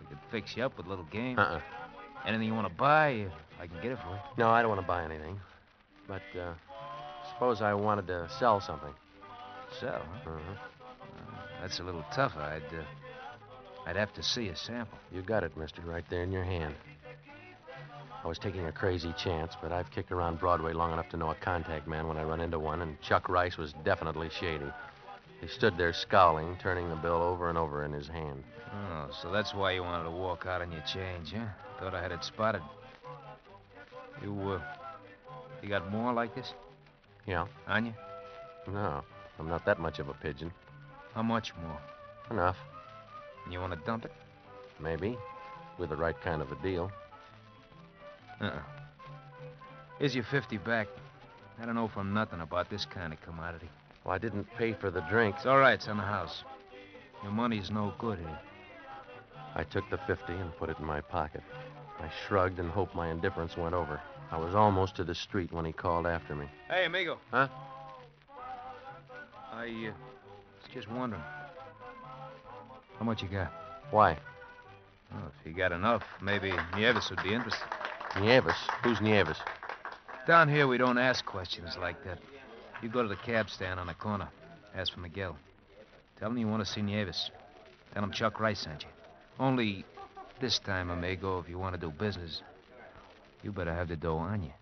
We 0.00 0.06
could 0.06 0.18
fix 0.30 0.56
you 0.56 0.64
up 0.64 0.76
with 0.76 0.86
a 0.86 0.88
little 0.88 1.04
game. 1.06 1.38
Uh-uh. 1.38 1.60
Anything 2.26 2.48
you 2.48 2.54
want 2.54 2.68
to 2.68 2.74
buy, 2.74 3.26
uh, 3.28 3.62
I 3.62 3.66
can 3.66 3.76
get 3.82 3.92
it 3.92 3.98
for 3.98 4.10
you. 4.10 4.20
No, 4.36 4.48
I 4.48 4.62
don't 4.62 4.70
want 4.70 4.80
to 4.80 4.86
buy 4.86 5.04
anything. 5.04 5.38
But, 6.06 6.22
uh, 6.38 6.54
suppose 7.32 7.60
I 7.60 7.74
wanted 7.74 8.06
to 8.08 8.28
sell 8.38 8.60
something. 8.60 8.92
Sell, 9.78 10.02
huh? 10.24 10.30
Uh-huh. 10.30 10.52
Uh, 10.52 11.60
that's 11.60 11.78
a 11.80 11.82
little 11.82 12.04
tough. 12.14 12.36
I'd, 12.36 12.62
uh, 12.72 13.86
I'd 13.86 13.96
have 13.96 14.12
to 14.14 14.22
see 14.22 14.48
a 14.48 14.56
sample. 14.56 14.98
You 15.12 15.22
got 15.22 15.44
it, 15.44 15.56
mister, 15.56 15.82
right 15.82 16.04
there 16.08 16.22
in 16.22 16.32
your 16.32 16.44
hand. 16.44 16.74
I 18.24 18.26
was 18.28 18.38
taking 18.38 18.66
a 18.66 18.72
crazy 18.72 19.14
chance, 19.16 19.54
but 19.62 19.72
I've 19.72 19.90
kicked 19.90 20.10
around 20.10 20.40
Broadway 20.40 20.72
long 20.72 20.92
enough 20.92 21.08
to 21.10 21.16
know 21.16 21.30
a 21.30 21.34
contact 21.36 21.86
man 21.86 22.08
when 22.08 22.16
I 22.16 22.24
run 22.24 22.40
into 22.40 22.58
one, 22.58 22.82
and 22.82 23.00
Chuck 23.00 23.28
Rice 23.28 23.56
was 23.56 23.72
definitely 23.84 24.28
shady. 24.40 24.70
He 25.40 25.46
stood 25.46 25.78
there 25.78 25.92
scowling, 25.92 26.56
turning 26.60 26.88
the 26.88 26.96
bill 26.96 27.22
over 27.22 27.48
and 27.48 27.56
over 27.56 27.84
in 27.84 27.92
his 27.92 28.08
hand. 28.08 28.42
Oh, 28.72 29.08
so 29.22 29.30
that's 29.30 29.54
why 29.54 29.72
you 29.72 29.82
wanted 29.82 30.04
to 30.04 30.10
walk 30.10 30.46
out 30.46 30.60
on 30.60 30.72
your 30.72 30.82
change, 30.82 31.32
huh? 31.32 31.46
Thought 31.78 31.94
I 31.94 32.02
had 32.02 32.12
it 32.12 32.24
spotted. 32.24 32.62
You, 34.20 34.34
uh, 34.52 34.60
you 35.62 35.68
got 35.68 35.90
more 35.92 36.12
like 36.12 36.34
this? 36.34 36.52
Yeah? 37.24 37.46
On 37.68 37.86
you? 37.86 37.94
No, 38.66 39.02
I'm 39.38 39.48
not 39.48 39.64
that 39.64 39.78
much 39.78 40.00
of 40.00 40.08
a 40.08 40.14
pigeon. 40.14 40.52
How 41.14 41.22
much 41.22 41.52
more? 41.62 41.78
Enough. 42.30 42.56
And 43.44 43.52
you 43.52 43.60
want 43.60 43.72
to 43.72 43.78
dump 43.86 44.04
it? 44.04 44.12
Maybe. 44.80 45.16
With 45.78 45.90
the 45.90 45.96
right 45.96 46.20
kind 46.20 46.42
of 46.42 46.50
a 46.50 46.56
deal. 46.56 46.90
Uh-uh. 48.40 48.60
Here's 49.98 50.14
your 50.14 50.24
50 50.24 50.58
back. 50.58 50.88
I 51.60 51.66
don't 51.66 51.74
know 51.74 51.88
from 51.88 52.14
nothing 52.14 52.40
about 52.40 52.70
this 52.70 52.84
kind 52.86 53.12
of 53.12 53.20
commodity. 53.22 53.68
Well, 54.04 54.14
I 54.14 54.18
didn't 54.18 54.46
pay 54.56 54.72
for 54.72 54.90
the 54.90 55.00
drinks. 55.02 55.38
It's 55.38 55.46
all 55.46 55.58
right. 55.58 55.74
It's 55.74 55.88
on 55.88 55.96
the 55.96 56.04
house. 56.04 56.44
Your 57.22 57.32
money's 57.32 57.70
no 57.70 57.92
good 57.98 58.18
here. 58.18 58.38
I 59.54 59.64
took 59.64 59.90
the 59.90 59.98
50 60.06 60.32
and 60.32 60.56
put 60.56 60.70
it 60.70 60.78
in 60.78 60.84
my 60.84 61.00
pocket. 61.00 61.42
I 61.98 62.08
shrugged 62.26 62.60
and 62.60 62.70
hoped 62.70 62.94
my 62.94 63.10
indifference 63.10 63.56
went 63.56 63.74
over. 63.74 64.00
I 64.30 64.36
was 64.36 64.54
almost 64.54 64.94
to 64.96 65.04
the 65.04 65.14
street 65.14 65.52
when 65.52 65.64
he 65.64 65.72
called 65.72 66.06
after 66.06 66.36
me. 66.36 66.46
Hey, 66.70 66.84
amigo. 66.84 67.18
Huh? 67.32 67.48
I, 69.52 69.64
uh, 69.66 69.92
was 70.62 70.72
just 70.72 70.88
wondering. 70.88 71.22
How 72.98 73.04
much 73.04 73.22
you 73.22 73.28
got? 73.28 73.52
Why? 73.90 74.16
Well, 75.12 75.32
if 75.40 75.46
you 75.46 75.56
got 75.56 75.72
enough, 75.72 76.04
maybe 76.22 76.52
Nieves 76.76 77.10
would 77.10 77.22
be 77.22 77.32
interested. 77.32 77.66
Nieves? 78.20 78.54
Who's 78.82 79.00
Nieves? 79.00 79.38
Down 80.26 80.48
here, 80.48 80.66
we 80.66 80.78
don't 80.78 80.98
ask 80.98 81.24
questions 81.24 81.76
like 81.80 82.04
that. 82.04 82.18
You 82.82 82.88
go 82.88 83.02
to 83.02 83.08
the 83.08 83.16
cab 83.16 83.48
stand 83.48 83.80
on 83.80 83.86
the 83.86 83.94
corner. 83.94 84.28
Ask 84.74 84.92
for 84.92 85.00
Miguel. 85.00 85.36
Tell 86.18 86.30
him 86.30 86.38
you 86.38 86.48
want 86.48 86.64
to 86.64 86.70
see 86.70 86.82
Nieves. 86.82 87.30
Tell 87.94 88.04
him 88.04 88.12
Chuck 88.12 88.40
Rice 88.40 88.60
sent 88.60 88.82
you. 88.82 88.88
Only 89.38 89.84
this 90.40 90.58
time, 90.58 90.90
amigo, 90.90 91.38
if 91.38 91.48
you 91.48 91.58
want 91.58 91.74
to 91.74 91.80
do 91.80 91.90
business, 91.90 92.42
you 93.42 93.52
better 93.52 93.74
have 93.74 93.88
the 93.88 93.96
dough 93.96 94.16
on 94.16 94.42
you. 94.42 94.52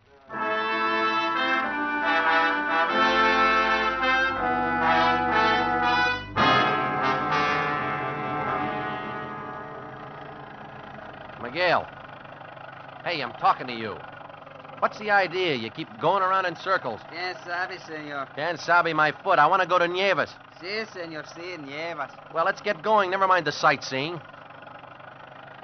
Miguel. 11.43 11.89
Hey, 13.07 13.23
I'm 13.23 13.35
talking 13.35 13.69
to 13.69 13.73
you. 13.73 13.95
What's 14.81 14.99
the 14.99 15.13
idea? 15.13 15.55
You 15.55 15.71
keep 15.71 15.87
going 16.01 16.25
around 16.25 16.45
in 16.45 16.57
circles. 16.57 17.01
Yes, 17.13 17.37
sabe, 17.45 17.79
senor. 17.87 18.27
Can't 18.35 18.59
sabe 18.59 18.93
my 18.97 19.13
foot. 19.23 19.39
I 19.39 19.47
want 19.47 19.63
to 19.63 19.69
go 19.69 19.79
to 19.79 19.87
Nieves. 19.87 20.35
Si, 20.61 20.85
senor, 20.93 21.23
si, 21.37 21.57
Nieves. 21.57 22.11
Well, 22.35 22.45
let's 22.45 22.61
get 22.61 22.83
going. 22.83 23.13
Never 23.13 23.29
mind 23.29 23.47
the 23.47 23.53
sightseeing. 23.53 24.21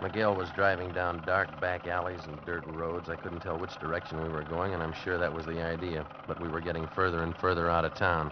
Miguel 0.00 0.36
was 0.36 0.50
driving 0.54 0.92
down 0.92 1.20
dark 1.26 1.60
back 1.60 1.88
alleys 1.88 2.20
and 2.26 2.38
dirt 2.46 2.64
roads. 2.64 3.08
I 3.08 3.16
couldn't 3.16 3.40
tell 3.40 3.58
which 3.58 3.76
direction 3.80 4.22
we 4.22 4.28
were 4.28 4.44
going, 4.44 4.72
and 4.72 4.80
I'm 4.80 4.94
sure 5.02 5.18
that 5.18 5.34
was 5.34 5.44
the 5.44 5.60
idea. 5.64 6.06
But 6.28 6.40
we 6.40 6.48
were 6.48 6.60
getting 6.60 6.86
further 6.94 7.24
and 7.24 7.34
further 7.38 7.68
out 7.68 7.84
of 7.84 7.92
town. 7.96 8.30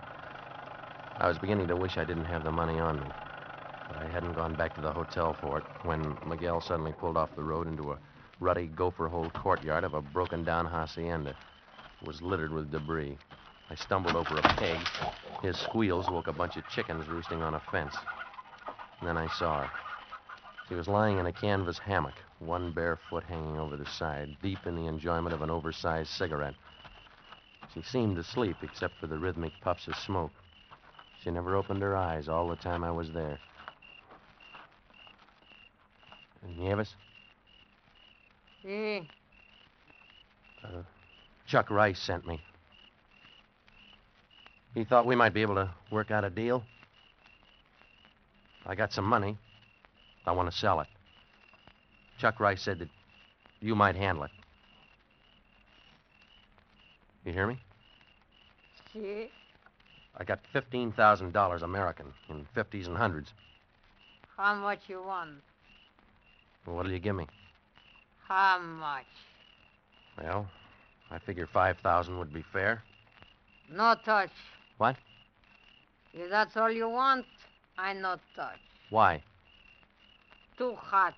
I 1.18 1.26
was 1.26 1.36
beginning 1.36 1.66
to 1.66 1.74
wish 1.74 1.98
I 1.98 2.04
didn't 2.04 2.26
have 2.26 2.44
the 2.44 2.52
money 2.52 2.78
on 2.78 3.00
me. 3.00 3.06
But 3.88 4.04
I 4.04 4.06
hadn't 4.06 4.34
gone 4.34 4.54
back 4.54 4.72
to 4.76 4.80
the 4.80 4.92
hotel 4.92 5.36
for 5.40 5.58
it 5.58 5.64
when 5.82 6.16
Miguel 6.28 6.61
suddenly 6.61 6.92
pulled 6.92 7.16
off 7.16 7.34
the 7.34 7.42
road 7.42 7.66
into 7.66 7.90
a 7.90 7.98
ruddy 8.41 8.66
gopher 8.66 9.07
hole 9.07 9.30
courtyard 9.30 9.84
of 9.84 9.95
a 9.95 10.01
broken 10.01 10.45
down 10.45 10.66
hacienda. 10.66 11.34
Was 12.07 12.22
littered 12.22 12.53
with 12.53 12.72
debris. 12.72 13.18
I 13.70 13.74
stumbled 13.74 14.16
over 14.16 14.38
a 14.38 14.43
peg. 14.43 14.78
His 15.43 15.59
squeals 15.59 16.09
woke 16.09 16.26
a 16.26 16.32
bunch 16.32 16.57
of 16.57 16.66
chickens 16.68 17.07
roosting 17.09 17.43
on 17.43 17.55
a 17.55 17.61
fence. 17.61 17.95
And 18.99 19.09
then 19.09 19.18
I 19.18 19.28
saw 19.28 19.61
her. 19.61 19.70
She 20.68 20.74
was 20.74 20.88
lying 20.88 21.18
in 21.18 21.26
a 21.26 21.32
canvas 21.32 21.78
hammock, 21.78 22.14
one 22.38 22.72
bare 22.72 22.97
foot 22.97 23.24
hanging 23.24 23.59
over 23.59 23.76
the 23.76 23.86
side, 23.86 24.36
deep 24.43 24.66
in 24.66 24.74
the 24.74 24.86
enjoyment 24.86 25.34
of 25.34 25.43
an 25.43 25.51
oversized 25.51 26.11
cigarette. 26.11 26.55
She 27.74 27.82
seemed 27.82 28.18
asleep, 28.18 28.57
except 28.62 28.95
for 28.99 29.07
the 29.07 29.18
rhythmic 29.18 29.53
puffs 29.61 29.86
of 29.86 29.97
smoke. 29.97 30.32
She 31.22 31.30
never 31.30 31.57
opened 31.57 31.82
her 31.82 31.97
eyes 31.97 32.28
all 32.28 32.49
the 32.49 32.57
time 32.57 32.84
I 32.84 32.91
was 32.91 33.11
there. 33.12 33.38
Nieves? 36.57 36.95
Si. 38.62 39.08
Uh, 40.62 40.82
Chuck 41.46 41.70
Rice 41.70 41.98
sent 41.98 42.26
me. 42.26 42.40
He 44.74 44.84
thought 44.84 45.06
we 45.06 45.16
might 45.16 45.34
be 45.34 45.42
able 45.42 45.54
to 45.56 45.70
work 45.90 46.11
out 46.11 46.24
a 46.24 46.30
deal. 46.30 46.62
I 48.66 48.74
got 48.74 48.92
some 48.92 49.04
money. 49.04 49.36
I 50.26 50.32
want 50.32 50.50
to 50.50 50.56
sell 50.56 50.80
it. 50.80 50.86
Chuck 52.18 52.38
Rice 52.38 52.62
said 52.62 52.78
that 52.80 52.88
you 53.61 53.74
might 53.74 53.96
handle 53.96 54.24
it. 54.24 54.30
You 57.24 57.32
hear 57.32 57.46
me? 57.46 57.58
Si. 58.92 59.30
I 60.16 60.24
got 60.24 60.40
$15,000 60.54 61.62
American 61.62 62.06
in 62.28 62.46
50s 62.54 62.86
and 62.86 62.96
100s. 62.96 63.28
How 64.36 64.54
much 64.54 64.80
you 64.88 65.02
want? 65.02 65.30
Well, 66.66 66.76
what'll 66.76 66.92
you 66.92 66.98
give 66.98 67.16
me? 67.16 67.26
Oh, 68.30 68.32
How 68.32 68.58
much? 68.60 69.06
Well, 70.22 70.46
I 71.10 71.18
figure 71.18 71.48
5000 71.52 72.16
would 72.18 72.32
be 72.32 72.44
fair. 72.52 72.82
No 73.72 73.96
touch. 74.04 74.30
What? 74.78 74.96
If 76.14 76.30
that's 76.30 76.56
all 76.56 76.70
you 76.70 76.88
want, 76.88 77.26
I 77.76 77.92
no 77.92 78.16
touch. 78.36 78.58
Why? 78.90 79.22
Too 80.56 80.74
hot. 80.76 81.14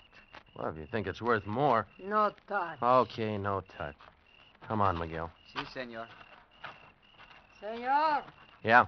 Well, 0.56 0.68
if 0.70 0.76
you 0.78 0.86
think 0.90 1.06
it's 1.06 1.20
worth 1.20 1.46
more. 1.46 1.86
No 2.02 2.32
touch. 2.48 2.78
Okay, 2.82 3.36
no 3.36 3.62
touch. 3.76 3.94
Come 4.66 4.80
on, 4.80 4.98
Miguel. 4.98 5.30
Si, 5.54 5.60
senor. 5.72 6.06
Senor, 7.60 8.22
Yeah? 8.62 8.86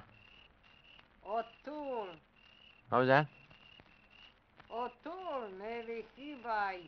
O'Toole. 1.26 2.08
How 2.90 3.00
was 3.00 3.08
that? 3.08 3.26
O'Toole, 4.70 5.48
maybe 5.58 6.04
he 6.16 6.36
buy. 6.42 6.78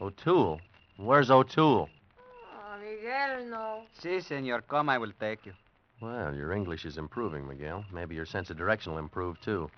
O'Toole. 0.00 0.60
Where's 0.96 1.30
O'Toole? 1.30 1.88
Oh, 2.18 2.78
Miguel, 2.80 3.44
no. 3.50 3.82
Si, 3.98 4.20
senor. 4.20 4.62
Come, 4.62 4.88
I 4.88 4.96
will 4.96 5.12
take 5.20 5.44
you. 5.44 5.52
Well, 6.00 6.34
your 6.34 6.52
English 6.52 6.86
is 6.86 6.96
improving, 6.96 7.46
Miguel. 7.46 7.84
Maybe 7.92 8.14
your 8.14 8.24
sense 8.24 8.48
of 8.48 8.56
direction 8.56 8.92
will 8.92 8.98
improve, 8.98 9.38
too. 9.42 9.70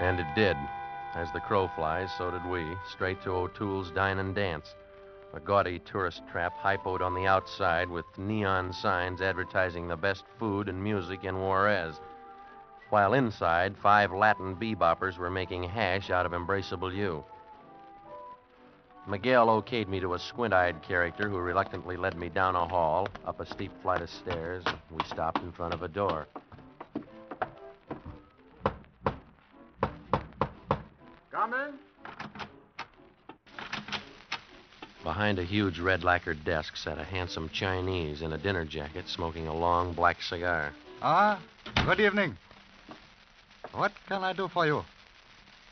And 0.00 0.20
it 0.20 0.26
did. 0.34 0.56
As 1.14 1.30
the 1.32 1.40
crow 1.40 1.68
flies, 1.74 2.10
so 2.16 2.30
did 2.30 2.46
we, 2.46 2.64
straight 2.90 3.22
to 3.22 3.30
O'Toole's 3.30 3.90
Dine 3.90 4.18
and 4.18 4.34
Dance. 4.34 4.74
A 5.34 5.40
gaudy 5.40 5.80
tourist 5.80 6.22
trap 6.30 6.56
hypoed 6.58 7.02
on 7.02 7.14
the 7.14 7.26
outside 7.26 7.90
with 7.90 8.06
neon 8.16 8.72
signs 8.72 9.20
advertising 9.20 9.88
the 9.88 9.96
best 9.96 10.24
food 10.38 10.70
and 10.70 10.82
music 10.82 11.24
in 11.24 11.36
Juarez. 11.36 12.00
While 12.90 13.14
inside, 13.14 13.76
five 13.76 14.12
Latin 14.12 14.54
beboppers 14.54 15.18
were 15.18 15.30
making 15.30 15.64
hash 15.64 16.10
out 16.10 16.24
of 16.24 16.32
Embraceable 16.32 16.94
You. 16.94 17.24
Miguel 19.08 19.46
okayed 19.48 19.88
me 19.88 20.00
to 20.00 20.14
a 20.14 20.18
squint 20.18 20.54
eyed 20.54 20.82
character 20.82 21.28
who 21.28 21.38
reluctantly 21.38 21.96
led 21.96 22.16
me 22.16 22.28
down 22.28 22.56
a 22.56 22.66
hall, 22.66 23.08
up 23.24 23.40
a 23.40 23.46
steep 23.46 23.70
flight 23.82 24.02
of 24.02 24.10
stairs. 24.10 24.64
We 24.90 25.04
stopped 25.04 25.42
in 25.42 25.52
front 25.52 25.74
of 25.74 25.82
a 25.82 25.88
door. 25.88 26.26
Come 31.30 31.54
in. 31.54 31.74
Behind 35.04 35.38
a 35.38 35.44
huge 35.44 35.78
red 35.78 36.02
lacquered 36.02 36.44
desk 36.44 36.76
sat 36.76 36.98
a 36.98 37.04
handsome 37.04 37.48
Chinese 37.50 38.22
in 38.22 38.32
a 38.32 38.38
dinner 38.38 38.64
jacket 38.64 39.08
smoking 39.08 39.46
a 39.46 39.54
long 39.54 39.92
black 39.92 40.20
cigar. 40.20 40.72
Ah, 41.00 41.40
good 41.84 42.00
evening. 42.00 42.36
What 43.76 43.92
can 44.08 44.24
I 44.24 44.32
do 44.32 44.48
for 44.48 44.64
you? 44.64 44.84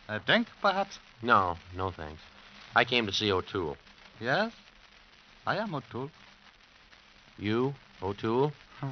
A 0.09 0.19
drink, 0.19 0.49
perhaps? 0.61 0.99
No, 1.23 1.57
no 1.75 1.91
thanks. 1.91 2.21
I 2.77 2.85
came 2.85 3.07
to 3.07 3.13
see 3.13 3.33
O'Toole. 3.33 3.79
Yes? 4.21 4.53
I 5.47 5.57
am 5.57 5.75
O'Toole. 5.75 6.11
You, 7.39 7.75
O'Toole? 8.03 8.53
Hmm. 8.81 8.91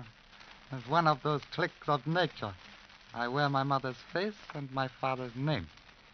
As 0.72 0.88
one 0.88 1.06
of 1.06 1.22
those 1.22 1.42
cliques 1.52 1.88
of 1.88 2.06
nature. 2.06 2.54
I 3.12 3.28
wear 3.28 3.50
my 3.50 3.62
mother's 3.62 4.00
face 4.14 4.38
and 4.54 4.72
my 4.72 4.88
father's 4.88 5.36
name. 5.36 5.66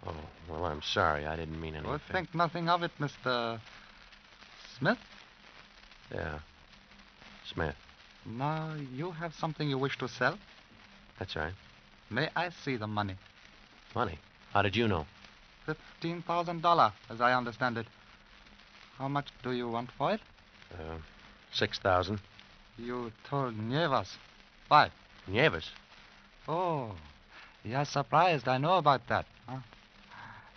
Oh, 0.05 0.14
well, 0.49 0.64
I'm 0.64 0.82
sorry. 0.82 1.24
I 1.24 1.36
didn't 1.36 1.61
mean 1.61 1.76
anything. 1.76 1.92
Oh, 1.92 2.12
think 2.12 2.34
nothing 2.34 2.68
of 2.68 2.82
it, 2.82 2.90
Mr. 2.99 3.61
Smith. 4.76 4.99
Yeah. 6.12 6.40
Smith. 7.46 7.76
Now, 8.26 8.74
you 8.92 9.12
have 9.12 9.34
something 9.34 9.70
you 9.70 9.78
wish 9.78 9.96
to 9.99 10.09
sell? 10.09 10.36
That's 11.20 11.36
right. 11.36 11.55
May 12.11 12.30
I 12.34 12.50
see 12.50 12.76
the 12.76 12.86
money? 12.86 13.16
Money. 13.94 14.18
How 14.52 14.62
did 14.62 14.76
you 14.76 14.88
know? 14.88 15.06
Fifteen 15.66 16.22
thousand 16.22 16.62
dollar, 16.62 16.92
as 17.11 17.20
I 17.20 17.34
understand 17.34 17.76
it. 17.76 17.86
How 18.96 19.09
much 19.09 19.28
do 19.42 19.52
you 19.52 19.68
want 19.68 19.90
for 19.92 20.12
it? 20.12 20.20
Uh, 20.72 20.96
Six 21.52 21.78
thousand. 21.78 22.20
You 22.78 23.12
told 23.28 23.59
Nieves. 23.59 24.16
Why? 24.68 24.90
Nieves? 25.26 25.70
Oh, 26.46 26.94
you're 27.64 27.84
surprised. 27.84 28.48
I 28.48 28.59
know 28.59 28.78
about 28.78 29.06
that. 29.09 29.26
Huh? 29.46 29.59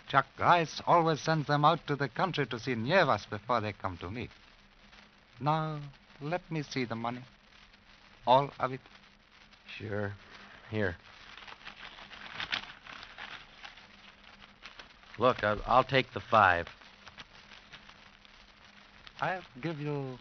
Chuck 0.07 0.27
Rice 0.37 0.81
always 0.85 1.21
sends 1.21 1.47
them 1.47 1.63
out 1.65 1.85
to 1.87 1.95
the 1.95 2.09
country 2.09 2.45
to 2.45 2.59
see 2.59 2.75
Nieves 2.75 3.25
before 3.25 3.61
they 3.61 3.73
come 3.73 3.97
to 3.97 4.09
me. 4.09 4.29
Now, 5.39 5.79
let 6.21 6.49
me 6.51 6.63
see 6.63 6.85
the 6.85 6.95
money. 6.95 7.21
All 8.27 8.51
of 8.59 8.73
it. 8.73 8.81
Sure. 9.77 10.13
Here. 10.69 10.95
Look, 15.17 15.43
I'll, 15.43 15.61
I'll 15.65 15.83
take 15.83 16.13
the 16.13 16.19
five. 16.19 16.67
I'll 19.19 19.41
give 19.61 19.79
you 19.79 20.17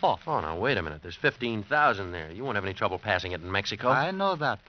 four. 0.00 0.18
Oh, 0.26 0.40
now, 0.40 0.58
wait 0.58 0.78
a 0.78 0.82
minute. 0.82 1.00
There's 1.02 1.16
15000 1.16 2.12
there. 2.12 2.30
You 2.30 2.44
won't 2.44 2.56
have 2.56 2.64
any 2.64 2.74
trouble 2.74 2.98
passing 2.98 3.32
it 3.32 3.42
in 3.42 3.50
Mexico. 3.52 3.88
I 3.88 4.10
know 4.10 4.36
that. 4.36 4.60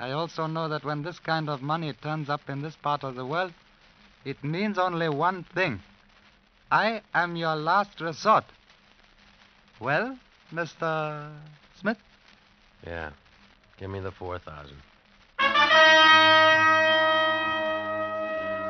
I 0.00 0.10
also 0.10 0.46
know 0.46 0.68
that 0.68 0.84
when 0.84 1.02
this 1.02 1.18
kind 1.20 1.48
of 1.48 1.62
money 1.62 1.92
turns 1.92 2.28
up 2.28 2.48
in 2.48 2.62
this 2.62 2.74
part 2.76 3.04
of 3.04 3.14
the 3.14 3.24
world, 3.24 3.52
it 4.24 4.42
means 4.42 4.78
only 4.78 5.08
one 5.08 5.44
thing. 5.44 5.80
I 6.70 7.02
am 7.14 7.36
your 7.36 7.54
last 7.54 8.00
resort. 8.00 8.44
Well, 9.78 10.18
Mr. 10.52 11.30
Smith? 11.80 11.98
Yeah. 12.84 13.10
Give 13.78 13.90
me 13.90 14.00
the 14.00 14.10
4000 14.10 14.74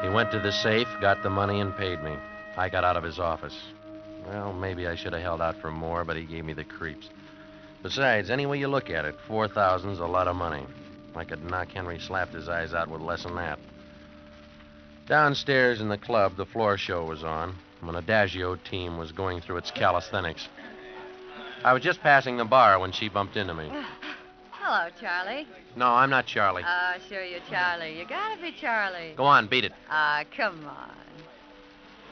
He 0.05 0.11
went 0.11 0.31
to 0.33 0.39
the 0.39 0.53
safe, 0.53 0.87
got 1.01 1.23
the 1.23 1.31
money, 1.31 1.61
and 1.61 1.75
paid 1.75 2.03
me. 2.03 2.15
I 2.59 2.69
got 2.69 2.85
out 2.85 2.99
of 2.99 3.03
his 3.03 3.19
office. 3.19 3.59
Well, 4.27 4.53
maybe 4.53 4.87
I 4.87 4.97
should 4.97 5.15
have 5.15 5.23
held 5.23 5.41
out 5.41 5.57
for 5.63 5.71
more, 5.71 6.05
but 6.05 6.15
he 6.15 6.25
gave 6.25 6.45
me 6.45 6.53
the 6.53 6.63
creeps. 6.63 7.09
Besides, 7.83 8.29
any 8.29 8.45
way 8.45 8.59
you 8.59 8.69
look 8.69 8.91
at 8.91 9.07
it, 9.07 9.17
4000's 9.27 10.01
a 10.01 10.07
lot 10.07 10.29
of 10.29 10.37
money. 10.37 10.67
I 11.17 11.25
could 11.25 11.43
knock 11.43 11.71
Henry 11.71 11.99
slapped 11.99 12.35
his 12.35 12.51
eyes 12.51 12.75
out 12.75 12.91
with 12.91 13.01
less 13.01 13.23
than 13.23 13.35
that. 13.37 13.59
Downstairs 15.07 15.81
in 15.81 15.89
the 15.89 15.97
club, 15.97 16.37
the 16.37 16.45
floor 16.45 16.77
show 16.77 17.07
was 17.07 17.25
on. 17.25 17.57
An 17.81 17.95
Adagio 17.95 18.57
team 18.57 18.99
was 18.99 19.11
going 19.11 19.41
through 19.41 19.57
its 19.57 19.71
calisthenics. 19.71 20.49
I 21.65 21.73
was 21.73 21.83
just 21.83 22.03
passing 22.03 22.37
the 22.37 22.45
bar 22.45 22.79
when 22.79 22.93
she 22.93 23.09
bumped 23.09 23.39
into 23.39 23.55
me. 23.55 23.71
Ah. 23.73 24.04
Hello, 24.67 24.89
Charlie. 24.99 25.47
No, 25.77 25.89
I'm 25.89 26.09
not 26.09 26.25
Charlie. 26.25 26.62
Uh, 26.62 26.95
sure 27.07 27.23
you're 27.23 27.41
Charlie. 27.51 27.99
You 27.99 28.07
gotta 28.09 28.41
be 28.41 28.51
Charlie. 28.51 29.12
Go 29.15 29.25
on, 29.25 29.47
beat 29.47 29.67
it. 29.67 29.73
Ah, 29.91 30.21
uh, 30.21 30.25
come 30.35 30.65
on. 30.65 30.91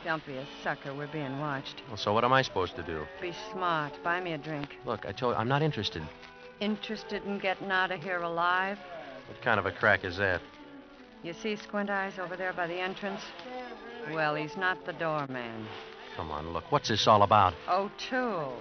Don't 0.05 0.24
be 0.26 0.34
a 0.34 0.44
sucker. 0.62 0.94
We're 0.94 1.07
being 1.07 1.40
watched. 1.40 1.80
Well, 1.88 1.96
so 1.96 2.12
what 2.12 2.24
am 2.24 2.32
I 2.34 2.42
supposed 2.42 2.76
to 2.76 2.82
do? 2.82 3.07
Be 3.22 3.32
smart. 3.53 3.94
Buy 4.05 4.20
me 4.20 4.34
a 4.34 4.38
drink. 4.38 4.76
Look, 4.84 5.07
I 5.07 5.12
told 5.12 5.34
you, 5.34 5.40
I'm 5.40 5.48
not 5.48 5.62
interested. 5.62 6.03
Interested 6.61 7.24
in 7.24 7.38
getting 7.38 7.70
out 7.70 7.90
of 7.90 8.03
here 8.03 8.20
alive? 8.20 8.78
What 9.28 9.40
kind 9.40 9.59
of 9.59 9.64
a 9.64 9.72
crack 9.72 10.05
is 10.05 10.18
that? 10.18 10.42
You 11.22 11.32
see 11.32 11.57
Squint 11.57 11.88
Eyes 11.88 12.18
over 12.18 12.36
there 12.36 12.53
by 12.53 12.66
the 12.66 12.78
entrance? 12.78 13.22
Well, 14.12 14.34
he's 14.34 14.59
not 14.59 14.84
the 14.84 14.92
doorman. 14.92 15.66
Come 16.16 16.30
on, 16.30 16.53
look. 16.53 16.70
What's 16.70 16.90
this 16.90 17.07
all 17.07 17.22
about? 17.22 17.55
O'Toole. 17.66 18.59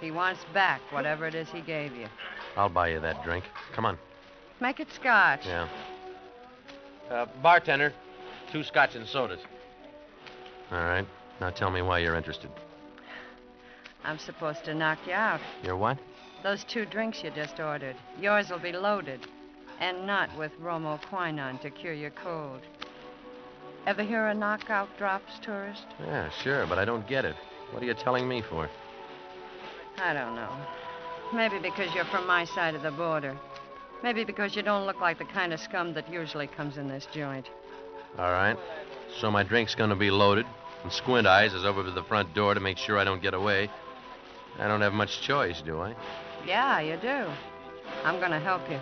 He 0.00 0.10
wants 0.12 0.40
back 0.54 0.80
whatever 0.92 1.26
it 1.26 1.34
is 1.34 1.50
he 1.50 1.60
gave 1.60 1.94
you. 1.94 2.06
I'll 2.58 2.68
buy 2.68 2.88
you 2.88 2.98
that 3.00 3.22
drink. 3.22 3.44
Come 3.72 3.86
on. 3.86 3.96
Make 4.60 4.80
it 4.80 4.88
scotch. 4.92 5.46
Yeah. 5.46 5.68
Uh, 7.08 7.26
bartender, 7.40 7.92
two 8.50 8.64
scotch 8.64 8.96
and 8.96 9.06
sodas. 9.06 9.38
All 10.72 10.78
right. 10.78 11.06
Now 11.40 11.50
tell 11.50 11.70
me 11.70 11.82
why 11.82 12.00
you're 12.00 12.16
interested. 12.16 12.50
I'm 14.04 14.18
supposed 14.18 14.64
to 14.64 14.74
knock 14.74 14.98
you 15.06 15.12
out. 15.12 15.40
You're 15.62 15.76
what? 15.76 15.98
Those 16.42 16.64
two 16.64 16.84
drinks 16.84 17.22
you 17.22 17.30
just 17.30 17.60
ordered. 17.60 17.94
Yours 18.20 18.50
will 18.50 18.58
be 18.58 18.72
loaded. 18.72 19.20
And 19.78 20.04
not 20.04 20.36
with 20.36 20.50
Bromo 20.58 20.98
Quinine 21.08 21.58
to 21.58 21.70
cure 21.70 21.92
your 21.92 22.10
cold. 22.10 22.60
Ever 23.86 24.02
hear 24.02 24.26
of 24.26 24.36
knockout 24.36 24.88
drops, 24.98 25.38
tourist? 25.40 25.86
Yeah, 26.00 26.28
sure, 26.30 26.66
but 26.66 26.78
I 26.78 26.84
don't 26.84 27.06
get 27.06 27.24
it. 27.24 27.36
What 27.70 27.84
are 27.84 27.86
you 27.86 27.94
telling 27.94 28.28
me 28.28 28.42
for? 28.42 28.68
I 29.98 30.12
don't 30.12 30.34
know. 30.34 30.50
Maybe 31.32 31.58
because 31.58 31.94
you're 31.94 32.04
from 32.06 32.26
my 32.26 32.44
side 32.44 32.74
of 32.74 32.82
the 32.82 32.90
border. 32.90 33.36
Maybe 34.02 34.24
because 34.24 34.56
you 34.56 34.62
don't 34.62 34.86
look 34.86 35.00
like 35.00 35.18
the 35.18 35.24
kind 35.24 35.52
of 35.52 35.60
scum 35.60 35.92
that 35.94 36.10
usually 36.10 36.46
comes 36.46 36.78
in 36.78 36.88
this 36.88 37.06
joint. 37.12 37.48
All 38.18 38.32
right. 38.32 38.56
So 39.20 39.30
my 39.30 39.42
drink's 39.42 39.74
going 39.74 39.90
to 39.90 39.96
be 39.96 40.10
loaded, 40.10 40.46
and 40.82 40.92
Squint 40.92 41.26
Eyes 41.26 41.52
is 41.52 41.64
over 41.64 41.82
to 41.82 41.90
the 41.90 42.04
front 42.04 42.34
door 42.34 42.54
to 42.54 42.60
make 42.60 42.78
sure 42.78 42.98
I 42.98 43.04
don't 43.04 43.20
get 43.20 43.34
away. 43.34 43.68
I 44.58 44.68
don't 44.68 44.80
have 44.80 44.92
much 44.92 45.20
choice, 45.22 45.60
do 45.62 45.80
I? 45.80 45.94
Yeah, 46.46 46.80
you 46.80 46.96
do. 46.96 47.30
I'm 48.04 48.18
going 48.18 48.30
to 48.30 48.40
help 48.40 48.68
you. 48.70 48.78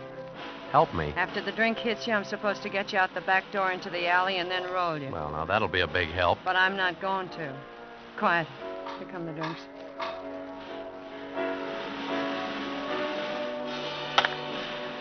Help 0.71 0.93
me? 0.95 1.13
After 1.17 1.41
the 1.41 1.53
drink 1.53 1.79
hits 1.79 2.07
you, 2.07 2.13
I'm 2.13 2.25
supposed 2.25 2.63
to 2.63 2.69
get 2.69 2.93
you 2.93 2.99
out 2.99 3.15
the 3.15 3.21
back 3.23 3.45
door 3.53 3.73
into 3.73 3.89
the 3.89 4.09
alley 4.09 4.39
and 4.39 4.51
then 4.51 4.65
roll 4.65 4.99
you. 4.99 5.11
Well, 5.11 5.31
now 5.31 5.45
that'll 5.45 5.69
be 5.69 5.81
a 5.81 5.87
big 5.87 6.09
help. 6.11 6.39
But 6.45 6.57
I'm 6.57 6.77
not 6.77 7.01
going 7.01 7.29
to. 7.31 7.55
Quiet. 8.19 8.47
Here 8.99 9.09
come 9.09 9.27
the 9.27 9.33
drinks. 9.33 9.61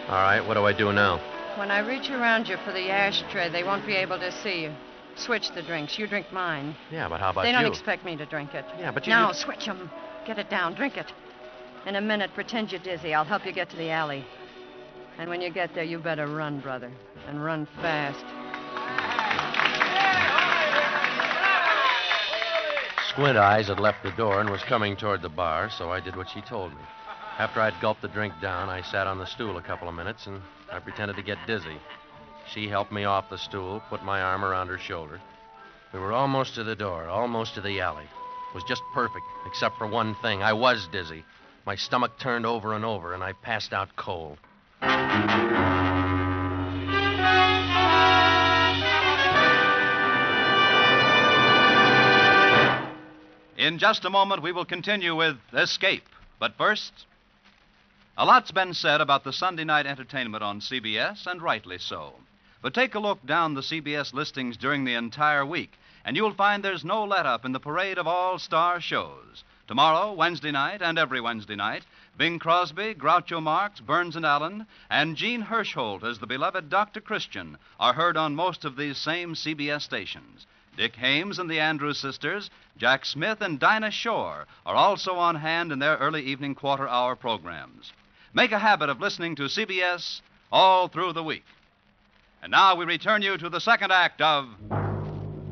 All 0.08 0.22
right, 0.22 0.39
what 0.45 0.53
do 0.53 0.66
I 0.66 0.74
do 0.74 0.93
now? 0.93 1.20
When 1.58 1.72
I 1.72 1.80
reach 1.80 2.12
around 2.12 2.47
you 2.47 2.58
for 2.58 2.72
the 2.72 2.91
ashtray, 2.91 3.49
they 3.49 3.64
won't 3.64 3.86
be 3.88 3.95
able 3.95 4.20
to 4.20 4.32
see 4.32 4.62
you. 4.64 4.74
Switch 5.16 5.49
the 5.56 5.64
drinks. 5.64 5.97
You 5.97 6.06
drink 6.06 6.32
mine. 6.32 6.76
Yeah, 6.91 7.08
but 7.10 7.20
how 7.20 7.32
about 7.32 7.43
they 7.43 7.51
don't 7.51 7.64
you? 7.64 7.70
expect 7.70 8.06
me 8.06 8.16
to 8.18 8.26
drink 8.26 8.53
it. 8.53 8.66
Yeah, 8.78 8.91
but 8.91 9.08
you. 9.08 9.12
Now, 9.12 9.30
you... 9.30 9.34
switch 9.34 9.66
them. 9.66 9.89
Get 10.28 10.38
it 10.38 10.49
down. 10.49 10.76
Drink 10.76 10.97
it. 10.97 11.12
In 11.88 11.95
a 11.95 12.01
minute, 12.01 12.32
pretend 12.36 12.72
you're 12.72 12.82
dizzy. 12.82 13.14
I'll 13.14 13.26
help 13.26 13.45
you 13.45 13.51
get 13.51 13.70
to 13.72 13.78
the 13.78 13.89
alley. 13.89 14.26
And 15.18 15.30
when 15.30 15.41
you 15.41 15.49
get 15.49 15.74
there, 15.74 15.84
you 15.84 15.97
better 15.97 16.28
run, 16.28 16.60
brother. 16.60 16.91
And 17.28 17.43
run 17.43 17.68
fast. 17.82 18.26
Squint 23.10 23.38
Eyes 23.38 23.70
had 23.70 23.80
left 23.80 24.03
the 24.03 24.12
door 24.12 24.41
and 24.41 24.49
was 24.49 24.62
coming 24.64 24.97
toward 24.97 25.22
the 25.22 25.30
bar, 25.30 25.70
so 25.70 25.89
I 25.89 26.01
did 26.01 26.16
what 26.18 26.30
she 26.30 26.41
told 26.41 26.74
me. 26.74 26.82
After 27.38 27.60
I'd 27.60 27.82
gulped 27.82 28.02
the 28.02 28.08
drink 28.08 28.34
down, 28.42 28.70
I 28.70 28.82
sat 28.82 29.08
on 29.08 29.18
the 29.18 29.26
stool 29.26 29.58
a 29.58 29.62
couple 29.62 29.90
of 29.90 29.96
minutes 29.96 30.26
and 30.26 30.42
I 30.72 30.80
pretended 30.80 31.18
to 31.18 31.22
get 31.22 31.38
dizzy. 31.46 31.78
She 32.48 32.70
helped 32.70 32.94
me 32.94 33.04
off 33.04 33.30
the 33.30 33.38
stool, 33.38 33.82
put 33.90 34.06
my 34.06 34.22
arm 34.22 34.46
around 34.46 34.70
her 34.70 34.78
shoulder. 34.78 35.20
We 35.92 36.00
were 36.00 36.14
almost 36.14 36.56
to 36.56 36.64
the 36.64 36.78
door, 36.78 37.10
almost 37.10 37.56
to 37.56 37.62
the 37.62 37.82
alley. 37.82 38.06
It 38.06 38.56
was 38.56 38.64
just 38.64 38.84
perfect, 38.94 39.26
except 39.46 39.78
for 39.78 39.86
one 39.86 40.16
thing. 40.22 40.44
I 40.44 40.54
was 40.54 40.88
dizzy. 40.94 41.26
My 41.66 41.76
stomach 41.76 42.18
turned 42.18 42.46
over 42.46 42.74
and 42.74 42.86
over, 42.86 43.14
and 43.14 43.22
I 43.22 43.34
passed 43.34 43.74
out 43.74 43.94
cold. 43.98 44.38
In 53.58 53.78
just 53.78 54.06
a 54.06 54.10
moment, 54.10 54.42
we 54.42 54.54
will 54.54 54.64
continue 54.64 55.16
with 55.16 55.38
Escape. 55.54 56.04
But 56.40 56.54
first, 56.58 57.06
a 58.18 58.24
lot's 58.24 58.51
been 58.51 58.74
said 58.74 59.01
about 59.01 59.26
the 59.26 59.34
Sunday 59.34 59.66
night 59.66 59.86
entertainment 59.86 60.41
on 60.41 60.61
CBS, 60.61 61.28
and 61.28 61.41
rightly 61.41 61.78
so. 61.78 62.13
But 62.61 62.74
take 62.74 62.95
a 62.95 62.99
look 62.99 63.26
down 63.26 63.53
the 63.53 63.61
CBS 63.61 64.13
listings 64.13 64.55
during 64.55 64.86
the 64.86 64.93
entire 64.93 65.45
week, 65.45 65.74
and 66.05 66.16
you'll 66.16 66.34
find 66.34 66.63
there's 66.63 66.86
no 66.86 67.03
let 67.03 67.26
up 67.26 67.43
in 67.43 67.51
the 67.51 67.59
parade 67.59 67.97
of 67.97 68.07
all 68.07 68.39
star 68.39 68.80
shows. 68.80 69.43
Tomorrow, 69.68 70.13
Wednesday 70.13 70.51
night, 70.51 70.82
and 70.82 70.97
every 70.97 71.20
Wednesday 71.20 71.57
night, 71.57 71.84
Bing 72.16 72.39
Crosby, 72.39 72.95
Groucho 72.95 73.43
Marx, 73.43 73.82
Burns 73.82 74.16
and 74.16 74.26
Allen, 74.26 74.66
and 74.89 75.18
Jean 75.18 75.43
Hersholt 75.43 76.01
as 76.01 76.20
the 76.20 76.28
beloved 76.28 76.70
Dr. 76.70 77.01
Christian 77.01 77.57
are 77.82 77.93
heard 77.93 78.16
on 78.16 78.34
most 78.34 78.63
of 78.63 78.78
these 78.78 78.97
same 78.97 79.36
CBS 79.36 79.82
stations. 79.82 80.47
Dick 80.78 80.95
Haymes 80.95 81.38
and 81.38 81.49
the 81.49 81.59
Andrews 81.59 81.99
sisters, 81.99 82.49
Jack 82.78 83.05
Smith 83.05 83.41
and 83.41 83.59
Dinah 83.59 83.91
Shore 83.91 84.45
are 84.66 84.76
also 84.76 85.16
on 85.16 85.36
hand 85.36 85.74
in 85.74 85.80
their 85.80 85.97
early 85.97 86.24
evening 86.24 86.55
quarter 86.55 86.88
hour 86.88 87.18
programs. 87.18 87.91
Make 88.36 88.52
a 88.52 88.60
habit 88.60 88.90
of 88.90 89.00
listening 89.00 89.38
to 89.38 89.44
CBS 89.44 90.20
all 90.52 90.90
through 90.90 91.14
the 91.14 91.24
week. 91.24 91.46
And 92.44 92.52
now 92.52 92.76
we 92.76 92.84
return 92.84 93.22
you 93.22 93.38
to 93.38 93.48
the 93.48 93.62
second 93.62 93.94
act 93.94 94.20
of 94.20 94.50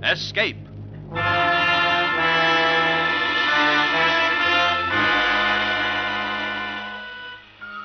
Escape. 0.04 0.58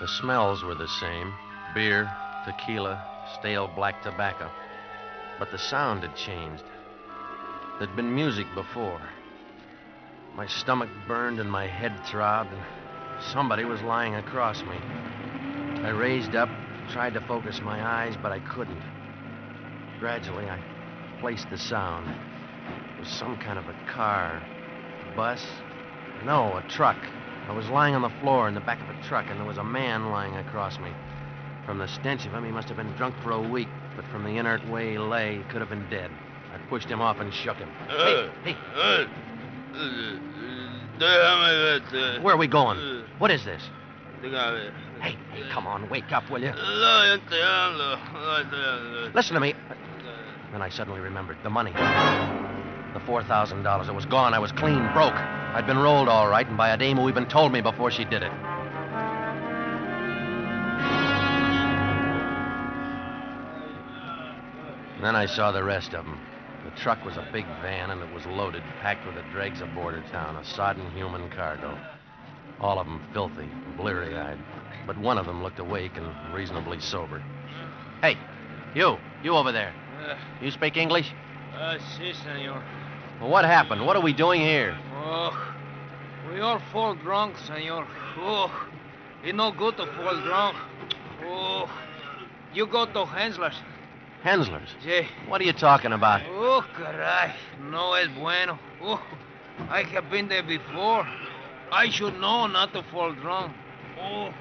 The 0.01 0.09
smells 0.21 0.65
were 0.65 0.75
the 0.75 0.89
same 0.89 1.33
beer, 1.75 2.11
tequila, 2.45 3.01
stale 3.39 3.71
black 3.77 4.03
tobacco. 4.03 4.51
But 5.39 5.53
the 5.53 5.59
sound 5.59 6.03
had 6.03 6.17
changed. 6.17 6.65
There'd 7.79 7.95
been 7.95 8.13
music 8.13 8.49
before. 8.53 9.01
My 10.35 10.49
stomach 10.49 10.91
burned 11.07 11.39
and 11.39 11.49
my 11.49 11.69
head 11.69 12.05
throbbed, 12.05 12.53
and 12.53 12.63
somebody 13.21 13.65
was 13.65 13.83
lying 13.83 14.15
across 14.15 14.63
me. 14.63 14.77
I 15.83 15.91
raised 15.91 16.35
up, 16.35 16.49
tried 16.91 17.15
to 17.15 17.21
focus 17.21 17.61
my 17.63 17.83
eyes, 17.83 18.17
but 18.23 18.33
I 18.33 18.41
couldn't. 18.41 18.83
Gradually, 20.01 20.49
I 20.49 20.59
placed 21.21 21.51
the 21.51 21.59
sound. 21.59 22.09
It 22.09 23.01
was 23.01 23.09
some 23.09 23.37
kind 23.39 23.59
of 23.59 23.69
a 23.69 23.75
car, 23.87 24.43
a 25.13 25.17
bus. 25.17 25.45
No, 26.25 26.57
a 26.57 26.63
truck. 26.69 26.97
I 27.49 27.53
was 27.53 27.69
lying 27.69 27.95
on 27.95 28.03
the 28.03 28.21
floor 28.21 28.49
in 28.49 28.55
the 28.55 28.61
back 28.61 28.81
of 28.81 28.89
a 28.89 29.03
truck, 29.09 29.27
and 29.29 29.39
there 29.39 29.47
was 29.47 29.59
a 29.59 29.65
man 29.65 30.11
lying 30.11 30.37
across 30.37 30.79
me. 30.79 30.91
From 31.65 31.79
the 31.79 31.89
stench 31.89 32.27
of 32.27 32.33
him, 32.33 32.45
he 32.45 32.51
must 32.51 32.69
have 32.69 32.77
been 32.77 32.93
drunk 32.97 33.15
for 33.23 33.33
a 33.33 33.41
week, 33.41 33.69
but 33.97 34.05
from 34.07 34.25
the 34.25 34.37
inert 34.37 34.67
way 34.69 34.93
he 34.93 34.99
lay, 34.99 35.39
he 35.39 35.43
could 35.45 35.61
have 35.61 35.71
been 35.71 35.89
dead. 35.91 36.11
I 36.53 36.59
pushed 36.69 36.89
him 36.89 37.01
off 37.01 37.21
and 37.21 37.33
shook 37.33 37.57
him. 37.57 37.69
Uh, 37.89 37.97
hey, 37.97 38.31
hey, 38.45 38.57
uh, 38.75 39.07
uh, 39.75 40.19
where 41.01 42.35
are 42.35 42.37
we 42.37 42.47
going? 42.47 43.05
What 43.19 43.31
is 43.31 43.45
this? 43.45 43.63
Hey, 44.21 45.17
hey, 45.33 45.49
come 45.51 45.67
on, 45.67 45.89
wake 45.89 46.13
up, 46.13 46.29
will 46.31 46.43
you? 46.43 46.53
Listen 49.15 49.35
to 49.35 49.41
me. 49.41 49.55
Then 50.53 50.63
I 50.63 50.69
suddenly 50.69 51.01
remembered 51.01 51.37
the 51.43 51.51
money. 51.51 51.73
The 51.73 53.01
$4,000. 53.01 53.89
It 53.89 53.95
was 53.95 54.07
gone. 54.07 54.35
I 54.35 54.39
was 54.39 54.51
clean 54.53 54.91
broke. 54.93 55.15
I'd 55.15 55.67
been 55.67 55.79
rolled 55.79 56.09
all 56.09 56.29
right, 56.29 56.47
and 56.47 56.57
by 56.57 56.71
a 56.71 56.77
dame 56.77 56.97
who 56.97 57.09
even 57.09 57.27
told 57.27 57.53
me 57.53 57.61
before 57.61 57.91
she 57.91 58.05
did 58.05 58.23
it. 58.23 58.33
Then 65.01 65.15
I 65.15 65.27
saw 65.27 65.53
the 65.53 65.63
rest 65.63 65.95
of 65.95 66.05
them. 66.07 66.19
The 66.69 66.83
truck 66.83 67.03
was 67.03 67.17
a 67.17 67.27
big 67.33 67.47
van, 67.63 67.91
and 67.91 68.03
it 68.03 68.13
was 68.13 68.27
loaded, 68.27 68.63
packed 68.83 69.07
with 69.07 69.15
the 69.15 69.23
dregs 69.33 69.63
of 69.63 69.75
border 69.75 70.03
town, 70.13 70.37
a 70.37 70.45
sodden 70.45 70.91
human 70.91 71.31
cargo. 71.31 71.79
All 72.61 72.79
of 72.79 72.87
them 72.87 73.01
filthy, 73.15 73.49
bleary 73.79 74.15
eyed. 74.15 74.39
But 74.87 74.99
one 74.99 75.17
of 75.17 75.25
them 75.25 75.43
looked 75.43 75.61
awake 75.61 75.93
and 75.97 76.35
reasonably 76.35 76.79
sober. 76.81 77.23
Hey, 78.03 78.19
you, 78.75 78.99
you 79.23 79.35
over 79.35 79.51
there. 79.51 79.73
You 80.43 80.51
speak 80.51 80.77
English? 80.77 81.11
Uh, 81.57 81.79
si, 81.97 82.13
senor. 82.13 82.63
Well, 83.19 83.31
what 83.31 83.47
happened? 83.47 83.87
What 83.87 83.97
are 83.97 84.03
we 84.03 84.13
doing 84.13 84.43
here? 84.43 84.77
Oh, 84.93 85.55
we 86.31 86.41
all 86.41 86.61
fall 86.71 86.95
drunk, 86.97 87.39
senor. 87.39 87.87
Oh, 88.19 88.69
it's 89.25 89.35
no 89.35 89.53
good 89.53 89.79
to 89.79 89.87
fall 89.87 90.21
drunk. 90.21 90.57
Oh, 91.25 91.71
you 92.53 92.67
go 92.67 92.85
to 92.85 93.07
Hensler's. 93.07 93.57
Hensler's? 94.23 94.69
Sí. 94.85 95.07
What 95.29 95.41
are 95.41 95.45
you 95.45 95.53
talking 95.53 95.93
about? 95.93 96.23
Oh, 96.29 96.65
caray. 96.75 97.33
No 97.71 97.95
es 97.95 98.09
bueno. 98.09 98.59
Oh, 98.83 99.01
I 99.71 99.83
have 99.85 100.11
been 100.11 100.29
there 100.29 100.43
before. 100.43 101.07
I 101.71 101.89
should 101.91 102.19
know 102.21 102.47
not 102.47 102.73
to 102.73 102.83
fall 102.85 103.13
drunk. 103.13 103.53
Oh, 104.01 104.33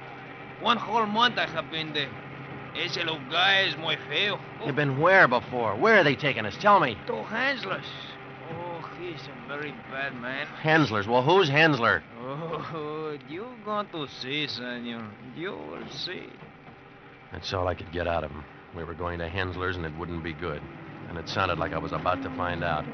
one 0.60 0.76
whole 0.76 1.06
month 1.06 1.38
I 1.38 1.46
have 1.46 1.70
been 1.70 1.92
there. 1.92 2.10
Ese 2.74 2.98
lugar 2.98 3.66
es 3.66 3.76
muy 3.76 3.96
feo. 4.08 4.38
Oh. 4.60 4.66
You've 4.66 4.76
been 4.76 5.00
where 5.00 5.28
before? 5.28 5.76
Where 5.76 5.96
are 5.98 6.04
they 6.04 6.16
taking 6.16 6.44
us? 6.44 6.56
Tell 6.56 6.80
me. 6.80 6.96
To 7.06 7.22
Hensler's. 7.24 7.86
Oh, 8.50 8.88
he's 9.00 9.20
a 9.28 9.48
very 9.48 9.72
bad 9.90 10.14
man. 10.20 10.46
Hensler's? 10.60 11.06
Well, 11.06 11.22
who's 11.22 11.48
Hensler? 11.48 12.02
Oh, 12.20 13.16
you 13.28 13.46
going 13.64 13.86
to 13.88 14.06
see, 14.08 14.46
senor. 14.46 15.08
You 15.36 15.52
will 15.52 15.88
see. 15.90 16.28
That's 17.32 17.52
all 17.52 17.68
I 17.68 17.74
could 17.74 17.92
get 17.92 18.06
out 18.06 18.24
of 18.24 18.30
him. 18.30 18.44
We 18.76 18.84
were 18.84 18.94
going 18.94 19.18
to 19.18 19.28
Hensler's, 19.28 19.76
and 19.76 19.84
it 19.84 19.96
wouldn't 19.98 20.22
be 20.22 20.32
good. 20.32 20.62
And 21.08 21.18
it 21.18 21.28
sounded 21.28 21.58
like 21.58 21.72
I 21.72 21.78
was 21.78 21.92
about 21.92 22.22
to 22.22 22.30
find 22.36 22.62
out. 22.62 22.84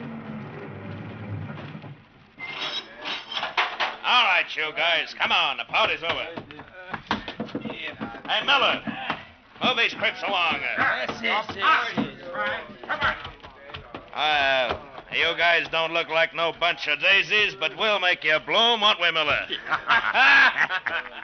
All 4.04 4.24
right, 4.24 4.44
you 4.54 4.70
guys, 4.76 5.14
come 5.18 5.32
on. 5.32 5.56
The 5.56 5.64
party's 5.64 6.02
over. 6.02 6.26
Hey, 8.28 8.46
Miller, 8.46 8.82
move 9.62 9.76
these 9.76 9.94
crips 9.94 10.22
along. 10.26 10.60
Come 12.86 13.00
on. 13.00 13.14
Uh, 14.14 14.78
you 15.12 15.36
guys 15.36 15.66
don't 15.72 15.92
look 15.92 16.08
like 16.08 16.34
no 16.34 16.52
bunch 16.58 16.86
of 16.86 17.00
daisies, 17.00 17.56
but 17.58 17.76
we'll 17.76 17.98
make 17.98 18.22
you 18.24 18.38
bloom, 18.46 18.80
won't 18.80 19.00
we, 19.00 19.10
Miller? 19.10 19.46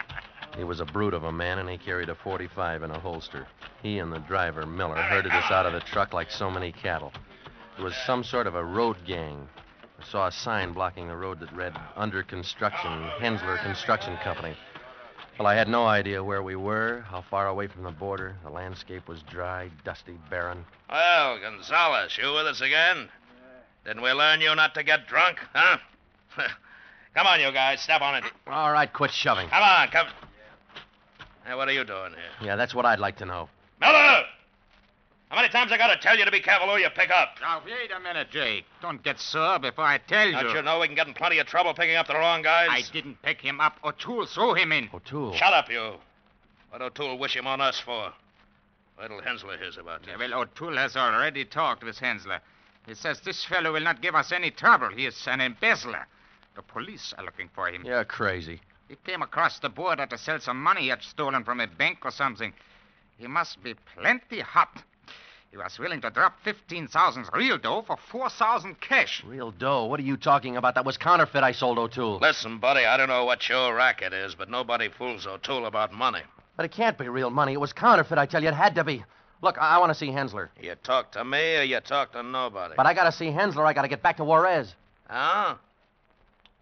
He 0.61 0.65
was 0.65 0.81
a 0.81 0.85
brute 0.85 1.15
of 1.15 1.25
a 1.25 1.33
man, 1.33 1.59
and 1.59 1.71
he 1.71 1.79
carried 1.79 2.11
a 2.11 2.15
45 2.15 2.83
in 2.83 2.91
a 2.91 3.01
holster. 3.01 3.47
He 3.83 3.99
and 3.99 4.13
the 4.13 4.19
driver, 4.19 4.67
Miller, 4.67 5.01
herded 5.01 5.33
us 5.33 5.51
out 5.51 5.65
of 5.65 5.73
the 5.73 5.81
truck 5.81 6.13
like 6.13 6.31
so 6.31 6.51
many 6.51 6.71
cattle. 6.71 7.15
It 7.79 7.83
was 7.83 7.95
some 8.05 8.23
sort 8.23 8.47
of 8.47 8.55
a 8.55 8.63
road 8.63 8.99
gang. 9.07 9.49
I 9.99 10.05
saw 10.05 10.27
a 10.27 10.31
sign 10.31 10.75
blocking 10.75 11.09
the 11.09 11.17
road 11.17 11.41
that 11.41 11.51
read, 11.55 11.75
Under 11.97 12.23
Construction, 12.23 12.91
Hensler 13.21 13.57
Construction 13.63 14.19
Company. 14.19 14.55
Well, 15.39 15.49
I 15.49 15.55
had 15.55 15.67
no 15.67 15.87
idea 15.87 16.23
where 16.23 16.43
we 16.43 16.57
were, 16.57 17.07
how 17.09 17.23
far 17.23 17.49
away 17.49 17.67
from 17.67 17.83
the 17.83 17.91
border. 17.91 18.37
The 18.45 18.51
landscape 18.51 19.09
was 19.09 19.23
dry, 19.23 19.71
dusty, 19.83 20.19
barren. 20.29 20.67
Well, 20.91 21.39
Gonzales, 21.41 22.19
you 22.19 22.35
with 22.35 22.47
us 22.47 22.61
again? 22.61 23.09
Didn't 23.87 24.03
we 24.03 24.13
learn 24.13 24.43
you 24.43 24.55
not 24.55 24.75
to 24.75 24.83
get 24.83 25.07
drunk, 25.07 25.39
huh? 25.55 25.79
come 27.15 27.27
on, 27.27 27.41
you 27.41 27.51
guys, 27.51 27.81
step 27.81 28.03
on 28.03 28.17
it. 28.17 28.25
All 28.47 28.71
right, 28.71 28.93
quit 28.93 29.11
shoving. 29.11 29.49
Come 29.49 29.63
on, 29.63 29.89
come. 29.89 30.09
Hey, 31.45 31.55
what 31.55 31.69
are 31.69 31.73
you 31.73 31.85
doing 31.85 32.13
here? 32.13 32.47
Yeah, 32.49 32.57
that's 32.57 32.75
what 32.75 32.87
I'd 32.87 33.01
like 33.01 33.17
to 33.19 33.27
know. 33.27 33.49
Miller! 33.81 34.25
How 35.31 35.37
many 35.37 35.49
times 35.49 35.71
I 35.71 35.79
gotta 35.79 35.97
tell 36.01 36.19
you 36.19 36.25
to 36.25 36.31
be 36.31 36.41
careful 36.41 36.69
who 36.69 36.77
you 36.77 36.89
pick 36.91 37.11
up? 37.11 37.37
Now, 37.41 37.63
wait 37.65 37.91
a 37.97 38.01
minute, 38.01 38.31
Jake. 38.33 38.65
Don't 38.83 39.01
get 39.03 39.21
sore 39.21 39.61
before 39.61 39.85
I 39.85 39.99
tell 39.99 40.27
you. 40.27 40.33
Don't 40.33 40.55
you 40.57 40.63
know 40.63 40.81
we 40.81 40.87
can 40.89 40.97
get 40.97 41.07
in 41.07 41.15
plenty 41.15 41.39
of 41.39 41.47
trouble 41.47 41.73
picking 41.73 41.95
up 41.95 42.09
the 42.09 42.15
wrong 42.15 42.43
guys? 42.43 42.69
I 42.71 42.83
didn't 42.93 43.23
pick 43.23 43.41
him 43.41 43.61
up. 43.61 43.77
O'Toole 43.85 44.27
threw 44.27 44.55
him 44.55 44.73
in. 44.73 44.91
O'Toole? 44.93 45.35
Shut 45.35 45.53
up, 45.53 45.71
you. 45.71 45.95
What 46.71 46.83
O'Toole 46.83 47.17
wish 47.17 47.37
him 47.37 47.47
on 47.47 47.61
us 47.61 47.79
for? 47.79 48.13
Wait 48.99 49.09
till 49.09 49.23
Hensler 49.23 49.57
hears 49.57 49.79
about 49.79 50.01
this. 50.01 50.11
Yeah, 50.11 50.19
well, 50.19 50.43
O'Toole 50.43 50.77
has 50.77 50.97
already 50.97 51.45
talked 51.45 51.85
with 51.85 51.97
Hensler. 51.99 52.41
He 52.87 52.95
says 52.95 53.21
this 53.21 53.45
fellow 53.45 53.73
will 53.73 53.81
not 53.83 54.03
give 54.03 54.17
us 54.17 54.33
any 54.33 54.51
trouble. 54.51 54.89
He 54.89 55.07
is 55.07 55.27
an 55.29 55.41
embezzler. 55.41 56.07
The 56.57 56.63
police 56.63 57.15
are 57.17 57.25
looking 57.25 57.49
for 57.55 57.69
him. 57.69 57.85
You're 57.85 58.05
crazy. 58.05 58.61
He 58.91 58.97
came 59.07 59.23
across 59.23 59.61
the 59.61 59.69
border 59.69 60.05
to 60.05 60.19
sell 60.19 60.41
some 60.41 60.61
money 60.61 60.83
he 60.83 60.89
had 60.89 61.01
stolen 61.05 61.45
from 61.45 61.61
a 61.61 61.69
bank 61.69 61.99
or 62.03 62.11
something. 62.11 62.53
He 63.19 63.29
must 63.29 63.63
be 63.63 63.75
plenty 63.95 64.41
hot. 64.41 64.83
He 65.53 65.57
was 65.57 65.79
willing 65.79 66.01
to 66.01 66.11
drop 66.11 66.41
15,000 66.43 67.29
real 67.33 67.57
dough 67.57 67.83
for 67.87 67.97
4,000 67.97 68.81
cash. 68.81 69.23
Real 69.25 69.53
dough? 69.53 69.85
What 69.85 70.01
are 70.01 70.03
you 70.03 70.17
talking 70.17 70.57
about? 70.57 70.75
That 70.75 70.85
was 70.85 70.97
counterfeit 70.97 71.45
I 71.45 71.53
sold 71.53 71.79
O'Toole. 71.79 72.19
Listen, 72.21 72.59
buddy, 72.59 72.85
I 72.85 72.97
don't 72.97 73.09
know 73.09 73.25
what 73.25 73.49
your 73.49 73.77
racket 73.77 74.13
is, 74.13 74.35
but 74.35 74.51
nobody 74.51 74.89
fools 74.89 75.25
O'Toole 75.25 75.67
about 75.67 75.93
money. 75.93 76.23
But 76.57 76.65
it 76.67 76.73
can't 76.73 76.99
be 76.99 77.09
real 77.09 77.31
money. 77.31 77.53
It 77.53 77.61
was 77.61 77.73
counterfeit, 77.73 78.19
I 78.19 78.27
tell 78.27 78.43
you. 78.43 78.49
It 78.49 78.55
had 78.55 78.75
to 78.75 78.83
be. 78.83 79.05
Look, 79.41 79.57
I, 79.57 79.77
I 79.77 79.79
want 79.79 79.91
to 79.91 79.99
see 79.99 80.09
Hensler. 80.09 80.51
You 80.61 80.75
talk 80.83 81.13
to 81.13 81.25
me 81.25 81.59
or 81.59 81.63
you 81.63 81.79
talk 81.79 82.11
to 82.13 82.25
nobody? 82.25 82.75
But 82.77 82.87
I 82.87 82.95
got 82.95 83.05
to 83.05 83.13
see 83.13 83.27
Hensler. 83.31 83.65
I 83.65 83.73
got 83.73 83.83
to 83.83 83.89
get 83.89 84.03
back 84.03 84.17
to 84.17 84.25
Juarez. 84.25 84.75
Huh? 85.09 85.55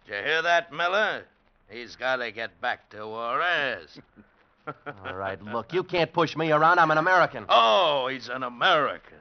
Did 0.05 0.15
you 0.15 0.23
hear 0.23 0.41
that, 0.43 0.71
Miller? 0.71 1.25
He's 1.69 1.95
got 1.95 2.17
to 2.17 2.31
get 2.31 2.59
back 2.61 2.89
to 2.91 3.05
Juarez. 3.07 3.99
All 5.05 5.15
right, 5.15 5.41
look, 5.41 5.73
you 5.73 5.83
can't 5.83 6.11
push 6.11 6.35
me 6.35 6.51
around. 6.51 6.79
I'm 6.79 6.91
an 6.91 6.97
American. 6.97 7.45
Oh, 7.49 8.07
he's 8.07 8.27
an 8.27 8.43
American. 8.43 9.17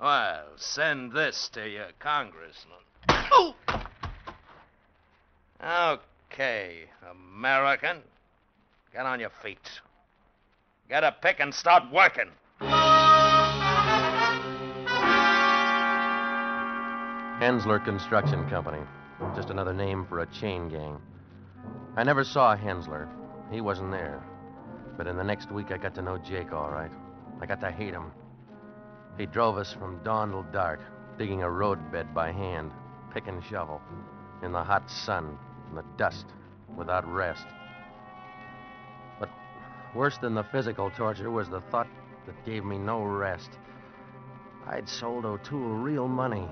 Well, 0.00 0.44
send 0.56 1.12
this 1.12 1.48
to 1.54 1.68
your 1.68 1.88
congressman. 1.98 2.76
Oh! 3.08 3.54
Okay, 6.32 6.84
American. 7.10 8.02
Get 8.92 9.06
on 9.06 9.20
your 9.20 9.30
feet. 9.42 9.80
Get 10.88 11.02
a 11.02 11.12
pick 11.12 11.40
and 11.40 11.54
start 11.54 11.84
working. 11.92 12.30
Hensler 17.40 17.78
Construction 17.84 18.48
Company. 18.48 18.82
Just 19.34 19.50
another 19.50 19.72
name 19.72 20.06
for 20.08 20.20
a 20.20 20.26
chain 20.26 20.68
gang. 20.68 21.00
I 21.96 22.04
never 22.04 22.24
saw 22.24 22.54
Hensler. 22.54 23.08
He 23.50 23.62
wasn't 23.62 23.90
there. 23.90 24.22
But 24.98 25.06
in 25.06 25.16
the 25.16 25.24
next 25.24 25.50
week, 25.50 25.70
I 25.70 25.78
got 25.78 25.94
to 25.94 26.02
know 26.02 26.18
Jake 26.18 26.52
all 26.52 26.70
right. 26.70 26.90
I 27.40 27.46
got 27.46 27.60
to 27.62 27.70
hate 27.70 27.94
him. 27.94 28.12
He 29.16 29.24
drove 29.24 29.56
us 29.56 29.72
from 29.72 30.02
dawn 30.04 30.30
till 30.30 30.42
dark, 30.52 30.80
digging 31.16 31.42
a 31.42 31.50
roadbed 31.50 32.14
by 32.14 32.32
hand, 32.32 32.70
pick 33.14 33.28
and 33.28 33.42
shovel, 33.42 33.80
in 34.42 34.52
the 34.52 34.62
hot 34.62 34.90
sun, 34.90 35.38
in 35.70 35.76
the 35.76 35.84
dust, 35.96 36.26
without 36.76 37.10
rest. 37.10 37.46
But 39.18 39.30
worse 39.94 40.18
than 40.18 40.34
the 40.34 40.44
physical 40.44 40.90
torture 40.90 41.30
was 41.30 41.48
the 41.48 41.62
thought 41.62 41.88
that 42.26 42.44
gave 42.44 42.62
me 42.62 42.76
no 42.76 43.02
rest. 43.04 43.52
I'd 44.66 44.88
sold 44.88 45.24
O'Toole 45.24 45.76
real 45.76 46.08
money. 46.08 46.46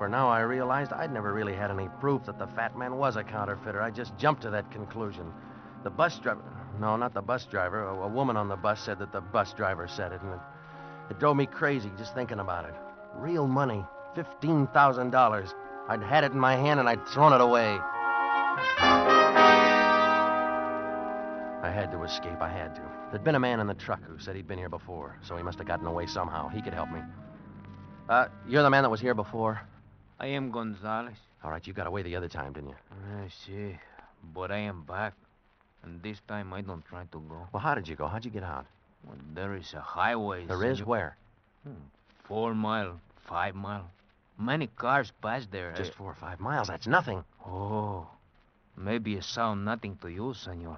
For 0.00 0.08
now 0.08 0.30
I 0.30 0.40
realized 0.40 0.94
I'd 0.94 1.12
never 1.12 1.34
really 1.34 1.52
had 1.54 1.70
any 1.70 1.90
proof 2.00 2.24
that 2.24 2.38
the 2.38 2.46
fat 2.46 2.74
man 2.74 2.96
was 2.96 3.16
a 3.16 3.22
counterfeiter. 3.22 3.82
I 3.82 3.90
just 3.90 4.16
jumped 4.16 4.40
to 4.44 4.50
that 4.50 4.70
conclusion. 4.70 5.30
The 5.84 5.90
bus 5.90 6.18
driver. 6.18 6.40
No, 6.80 6.96
not 6.96 7.12
the 7.12 7.20
bus 7.20 7.44
driver. 7.44 7.82
A, 7.82 7.94
a 8.04 8.08
woman 8.08 8.34
on 8.34 8.48
the 8.48 8.56
bus 8.56 8.80
said 8.82 8.98
that 9.00 9.12
the 9.12 9.20
bus 9.20 9.52
driver 9.52 9.86
said 9.86 10.12
it, 10.12 10.22
and 10.22 10.32
it, 10.32 10.40
it 11.10 11.18
drove 11.20 11.36
me 11.36 11.44
crazy 11.44 11.90
just 11.98 12.14
thinking 12.14 12.38
about 12.38 12.64
it. 12.64 12.72
Real 13.14 13.46
money. 13.46 13.84
$15,000. 14.16 15.54
I'd 15.90 16.02
had 16.02 16.24
it 16.24 16.32
in 16.32 16.40
my 16.40 16.56
hand 16.56 16.80
and 16.80 16.88
I'd 16.88 17.06
thrown 17.06 17.34
it 17.34 17.42
away. 17.42 17.78
I 21.62 21.70
had 21.74 21.90
to 21.92 22.02
escape. 22.04 22.40
I 22.40 22.48
had 22.48 22.74
to. 22.76 22.82
There'd 23.10 23.22
been 23.22 23.34
a 23.34 23.38
man 23.38 23.60
in 23.60 23.66
the 23.66 23.74
truck 23.74 24.02
who 24.02 24.18
said 24.18 24.34
he'd 24.34 24.48
been 24.48 24.56
here 24.56 24.70
before, 24.70 25.18
so 25.20 25.36
he 25.36 25.42
must 25.42 25.58
have 25.58 25.66
gotten 25.66 25.86
away 25.86 26.06
somehow. 26.06 26.48
He 26.48 26.62
could 26.62 26.72
help 26.72 26.90
me. 26.90 27.00
Uh, 28.08 28.28
you're 28.48 28.62
the 28.62 28.70
man 28.70 28.82
that 28.82 28.88
was 28.88 29.02
here 29.02 29.12
before? 29.12 29.60
I 30.20 30.26
am 30.26 30.50
Gonzales. 30.50 31.16
All 31.42 31.50
right, 31.50 31.66
you 31.66 31.72
got 31.72 31.86
away 31.86 32.02
the 32.02 32.14
other 32.14 32.28
time, 32.28 32.52
didn't 32.52 32.68
you? 32.70 32.76
I 33.22 33.28
see. 33.28 33.78
But 34.34 34.50
I 34.52 34.58
am 34.58 34.82
back. 34.82 35.14
And 35.82 36.02
this 36.02 36.18
time 36.28 36.52
I 36.52 36.60
don't 36.60 36.84
try 36.84 37.04
to 37.10 37.18
go. 37.28 37.48
Well, 37.52 37.62
how 37.62 37.74
did 37.74 37.88
you 37.88 37.96
go? 37.96 38.06
How'd 38.06 38.24
you 38.26 38.30
get 38.30 38.42
out? 38.42 38.66
Well, 39.06 39.16
there 39.34 39.54
is 39.56 39.72
a 39.72 39.80
highway. 39.80 40.44
There 40.44 40.62
is? 40.62 40.78
senor. 40.78 40.88
Where? 40.88 41.16
Four 42.24 42.54
mile, 42.54 43.00
five 43.26 43.54
mile. 43.54 43.90
Many 44.38 44.66
cars 44.76 45.10
pass 45.22 45.46
there. 45.50 45.72
Just 45.74 45.92
Eh, 45.92 45.94
four 45.96 46.10
or 46.10 46.14
five 46.14 46.38
miles. 46.38 46.68
That's 46.68 46.86
nothing. 46.86 47.24
Oh, 47.46 48.06
maybe 48.76 49.14
it 49.14 49.24
sound 49.24 49.64
nothing 49.64 49.96
to 50.02 50.08
you, 50.08 50.34
senor. 50.34 50.76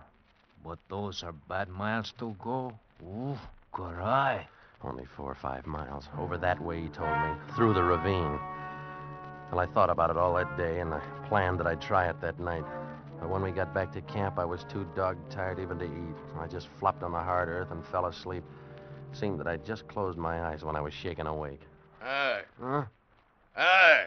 But 0.65 0.79
those 0.89 1.25
are 1.25 1.33
bad 1.33 1.69
miles 1.69 2.13
to 2.19 2.37
go. 2.43 2.73
Ooh, 3.03 3.37
caray. 3.75 4.47
Only 4.85 5.05
four 5.17 5.31
or 5.33 5.35
five 5.35 5.67
miles. 5.67 6.09
Over 6.17 6.39
that 6.39 6.61
way, 6.63 6.83
he 6.83 6.89
told 6.89 7.11
me. 7.11 7.33
Through 7.57 7.75
the 7.75 7.83
ravine. 7.83 8.39
Well, 9.53 9.61
I 9.61 9.67
thought 9.67 9.91
about 9.91 10.09
it 10.09 10.17
all 10.17 10.33
that 10.37 10.57
day, 10.57 10.81
and 10.81 10.95
I 10.95 11.01
planned 11.29 11.61
that 11.61 11.67
I'd 11.67 11.83
try 11.83 12.09
it 12.09 12.19
that 12.23 12.41
night. 12.41 12.65
But 13.21 13.29
when 13.29 13.43
we 13.43 13.51
got 13.51 13.75
back 13.75 13.93
to 13.93 14.01
camp, 14.01 14.39
I 14.39 14.47
was 14.47 14.65
too 14.65 14.87
dog 14.97 15.19
tired 15.29 15.59
even 15.61 15.79
to 15.79 15.85
eat. 15.85 16.17
I 16.41 16.47
just 16.47 16.69
flopped 16.81 17.03
on 17.03 17.13
the 17.13 17.19
hard 17.21 17.51
earth 17.51 17.71
and 17.71 17.85
fell 17.87 18.07
asleep. 18.07 18.43
It 19.13 19.17
Seemed 19.19 19.39
that 19.41 19.47
I'd 19.47 19.67
just 19.67 19.87
closed 19.89 20.17
my 20.17 20.43
eyes 20.47 20.65
when 20.65 20.75
I 20.75 20.81
was 20.81 20.95
shaken 20.95 21.27
awake. 21.27 21.61
Hey, 22.01 22.41
Huh? 22.61 22.85
hey! 23.55 24.07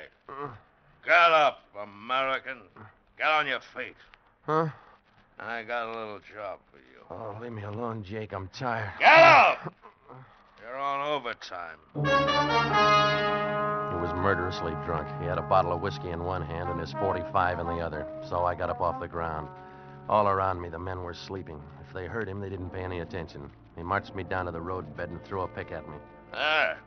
Get 1.06 1.14
up, 1.32 1.60
American. 1.80 2.58
Get 3.16 3.28
on 3.28 3.46
your 3.46 3.60
feet. 3.60 3.96
Huh? 4.48 4.70
I 5.40 5.62
got 5.62 5.90
a 5.90 5.92
little 5.96 6.20
job 6.34 6.58
for 6.72 6.78
you. 6.78 7.06
Oh, 7.12 7.38
leave 7.40 7.52
me 7.52 7.62
alone, 7.64 8.04
Jake. 8.04 8.34
I'm 8.34 8.48
tired. 8.48 8.90
Get 8.98 9.20
up! 9.20 9.74
You're 10.64 10.78
on 10.80 11.08
overtime. 11.08 11.78
Murderously 14.26 14.74
drunk. 14.88 15.08
He 15.22 15.28
had 15.28 15.38
a 15.38 15.44
bottle 15.44 15.72
of 15.72 15.82
whiskey 15.82 16.10
in 16.10 16.24
one 16.24 16.42
hand 16.42 16.68
and 16.68 16.80
his 16.80 16.94
45 16.94 17.60
in 17.60 17.68
the 17.68 17.74
other. 17.74 18.08
So 18.28 18.44
I 18.44 18.56
got 18.56 18.72
up 18.72 18.82
off 18.82 19.00
the 19.00 19.08
ground. 19.08 19.48
All 20.10 20.28
around 20.28 20.60
me, 20.60 20.68
the 20.68 20.80
men 20.80 21.04
were 21.04 21.14
sleeping. 21.14 21.62
If 21.88 21.94
they 21.94 22.08
heard 22.08 22.28
him, 22.28 22.40
they 22.40 22.50
didn't 22.50 22.72
pay 22.72 22.84
any 22.84 23.02
attention. 23.02 23.52
He 23.78 23.84
marched 23.84 24.16
me 24.16 24.24
down 24.24 24.48
to 24.48 24.52
the 24.52 24.60
road 24.60 24.98
bed 24.98 25.10
and 25.10 25.24
threw 25.26 25.42
a 25.42 25.48
pick 25.48 25.72
at 25.72 25.88
me. 25.88 25.98
There. 26.32 26.80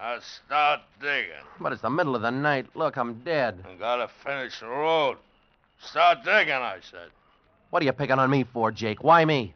Now 0.00 0.20
start 0.20 0.82
digging. 1.00 1.32
But 1.60 1.72
it's 1.72 1.82
the 1.82 1.90
middle 1.90 2.14
of 2.14 2.22
the 2.22 2.30
night. 2.30 2.66
Look, 2.76 2.96
I'm 2.96 3.14
dead. 3.24 3.64
You 3.68 3.76
gotta 3.76 4.08
finish 4.24 4.60
the 4.60 4.68
road. 4.68 5.16
Start 5.80 6.18
digging, 6.24 6.54
I 6.54 6.78
said. 6.88 7.08
What 7.70 7.82
are 7.82 7.86
you 7.86 7.92
picking 7.92 8.20
on 8.20 8.30
me 8.30 8.44
for, 8.44 8.70
Jake? 8.70 9.02
Why 9.02 9.24
me? 9.24 9.52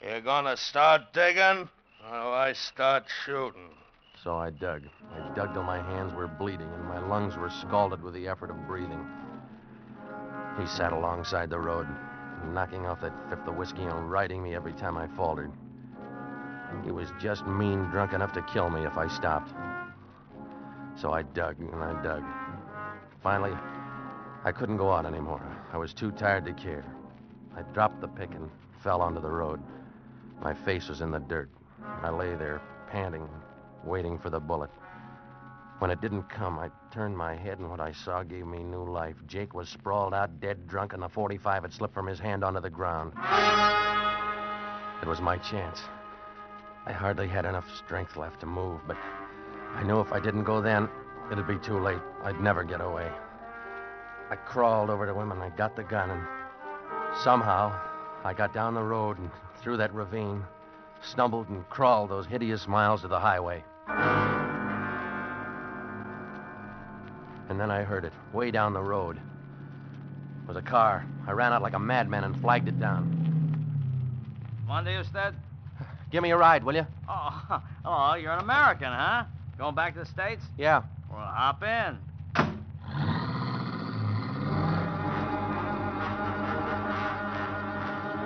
You're 0.00 0.22
gonna 0.22 0.56
start 0.56 1.12
digging, 1.12 1.68
or 2.02 2.10
do 2.10 2.28
I 2.30 2.54
start 2.54 3.04
shooting? 3.26 3.68
So 4.26 4.36
I 4.36 4.50
dug. 4.50 4.82
I 5.14 5.34
dug 5.36 5.52
till 5.52 5.62
my 5.62 5.80
hands 5.80 6.12
were 6.12 6.26
bleeding 6.26 6.68
and 6.74 6.84
my 6.84 6.98
lungs 6.98 7.36
were 7.36 7.48
scalded 7.48 8.02
with 8.02 8.12
the 8.12 8.26
effort 8.26 8.50
of 8.50 8.66
breathing. 8.66 9.06
He 10.58 10.66
sat 10.66 10.92
alongside 10.92 11.48
the 11.48 11.60
road, 11.60 11.86
knocking 12.46 12.86
off 12.86 13.00
that 13.02 13.14
fifth 13.30 13.46
of 13.46 13.54
whiskey 13.54 13.84
and 13.84 14.10
riding 14.10 14.42
me 14.42 14.56
every 14.56 14.72
time 14.72 14.96
I 14.98 15.06
faltered. 15.06 15.52
He 16.84 16.90
was 16.90 17.12
just 17.20 17.46
mean 17.46 17.84
drunk 17.90 18.14
enough 18.14 18.32
to 18.32 18.42
kill 18.42 18.68
me 18.68 18.84
if 18.84 18.98
I 18.98 19.06
stopped. 19.06 19.54
So 20.96 21.12
I 21.12 21.22
dug 21.22 21.60
and 21.60 21.80
I 21.80 22.02
dug. 22.02 22.24
Finally, 23.22 23.56
I 24.42 24.50
couldn't 24.50 24.78
go 24.78 24.88
on 24.88 25.06
anymore. 25.06 25.56
I 25.72 25.76
was 25.76 25.94
too 25.94 26.10
tired 26.10 26.46
to 26.46 26.52
care. 26.52 26.84
I 27.56 27.62
dropped 27.62 28.00
the 28.00 28.08
pick 28.08 28.34
and 28.34 28.50
fell 28.82 29.02
onto 29.02 29.20
the 29.20 29.30
road. 29.30 29.62
My 30.42 30.52
face 30.52 30.88
was 30.88 31.00
in 31.00 31.12
the 31.12 31.20
dirt. 31.20 31.48
I 32.02 32.10
lay 32.10 32.34
there, 32.34 32.60
panting, 32.90 33.28
waiting 33.86 34.18
for 34.18 34.30
the 34.30 34.40
bullet. 34.40 34.70
When 35.78 35.90
it 35.90 36.00
didn't 36.00 36.28
come, 36.30 36.58
I 36.58 36.70
turned 36.90 37.16
my 37.16 37.36
head, 37.36 37.58
and 37.58 37.70
what 37.70 37.80
I 37.80 37.92
saw 37.92 38.22
gave 38.22 38.46
me 38.46 38.62
new 38.62 38.84
life. 38.84 39.16
Jake 39.26 39.54
was 39.54 39.68
sprawled 39.68 40.14
out, 40.14 40.40
dead 40.40 40.66
drunk, 40.66 40.94
and 40.94 41.02
the 41.02 41.08
45 41.08 41.62
had 41.62 41.72
slipped 41.72 41.92
from 41.92 42.06
his 42.06 42.18
hand 42.18 42.42
onto 42.42 42.60
the 42.60 42.70
ground. 42.70 43.12
It 45.02 45.06
was 45.06 45.20
my 45.20 45.36
chance. 45.36 45.82
I 46.86 46.92
hardly 46.92 47.28
had 47.28 47.44
enough 47.44 47.68
strength 47.76 48.16
left 48.16 48.40
to 48.40 48.46
move, 48.46 48.80
but 48.86 48.96
I 49.74 49.82
knew 49.82 50.00
if 50.00 50.12
I 50.12 50.20
didn't 50.20 50.44
go 50.44 50.62
then, 50.62 50.88
it'd 51.30 51.46
be 51.46 51.58
too 51.58 51.78
late. 51.78 52.00
I'd 52.22 52.40
never 52.40 52.64
get 52.64 52.80
away. 52.80 53.10
I 54.30 54.36
crawled 54.36 54.88
over 54.88 55.06
to 55.06 55.18
him 55.18 55.30
and 55.30 55.42
I 55.42 55.50
got 55.50 55.76
the 55.76 55.82
gun, 55.84 56.10
and 56.10 56.22
somehow 57.22 57.78
I 58.24 58.32
got 58.32 58.54
down 58.54 58.74
the 58.74 58.82
road 58.82 59.18
and 59.18 59.30
through 59.60 59.76
that 59.76 59.92
ravine, 59.94 60.42
stumbled 61.02 61.48
and 61.48 61.68
crawled 61.68 62.10
those 62.10 62.26
hideous 62.26 62.66
miles 62.66 63.02
to 63.02 63.08
the 63.08 63.20
highway. 63.20 63.62
And 63.88 63.98
then 67.60 67.70
I 67.70 67.82
heard 67.82 68.04
it, 68.04 68.12
way 68.32 68.50
down 68.50 68.72
the 68.72 68.82
road. 68.82 69.16
It 69.16 70.48
was 70.48 70.56
a 70.56 70.62
car. 70.62 71.06
I 71.26 71.32
ran 71.32 71.52
out 71.52 71.62
like 71.62 71.74
a 71.74 71.78
madman 71.78 72.24
and 72.24 72.40
flagged 72.40 72.68
it 72.68 72.80
down. 72.80 73.12
Monday, 74.66 74.96
Usted? 74.96 75.34
Give 76.10 76.22
me 76.22 76.30
a 76.30 76.36
ride, 76.36 76.64
will 76.64 76.74
you? 76.74 76.86
Oh, 77.08 77.62
oh, 77.84 78.14
you're 78.14 78.32
an 78.32 78.40
American, 78.40 78.88
huh? 78.88 79.26
Going 79.56 79.76
back 79.76 79.94
to 79.94 80.00
the 80.00 80.06
States? 80.06 80.42
Yeah. 80.58 80.82
Well, 81.08 81.20
hop 81.20 81.62
in. 81.62 81.98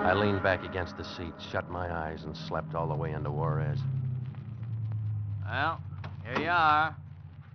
I 0.03 0.15
leaned 0.15 0.41
back 0.41 0.65
against 0.65 0.97
the 0.97 1.03
seat, 1.03 1.33
shut 1.51 1.69
my 1.69 1.93
eyes, 1.93 2.23
and 2.23 2.35
slept 2.35 2.73
all 2.73 2.87
the 2.87 2.95
way 2.95 3.11
into 3.11 3.29
Juarez. 3.29 3.77
Well, 5.51 5.79
here 6.23 6.39
you 6.43 6.49
are. 6.49 6.95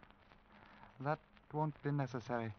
that 1.01 1.19
won't 1.51 1.75
be 1.83 1.91
necessary. 1.91 2.53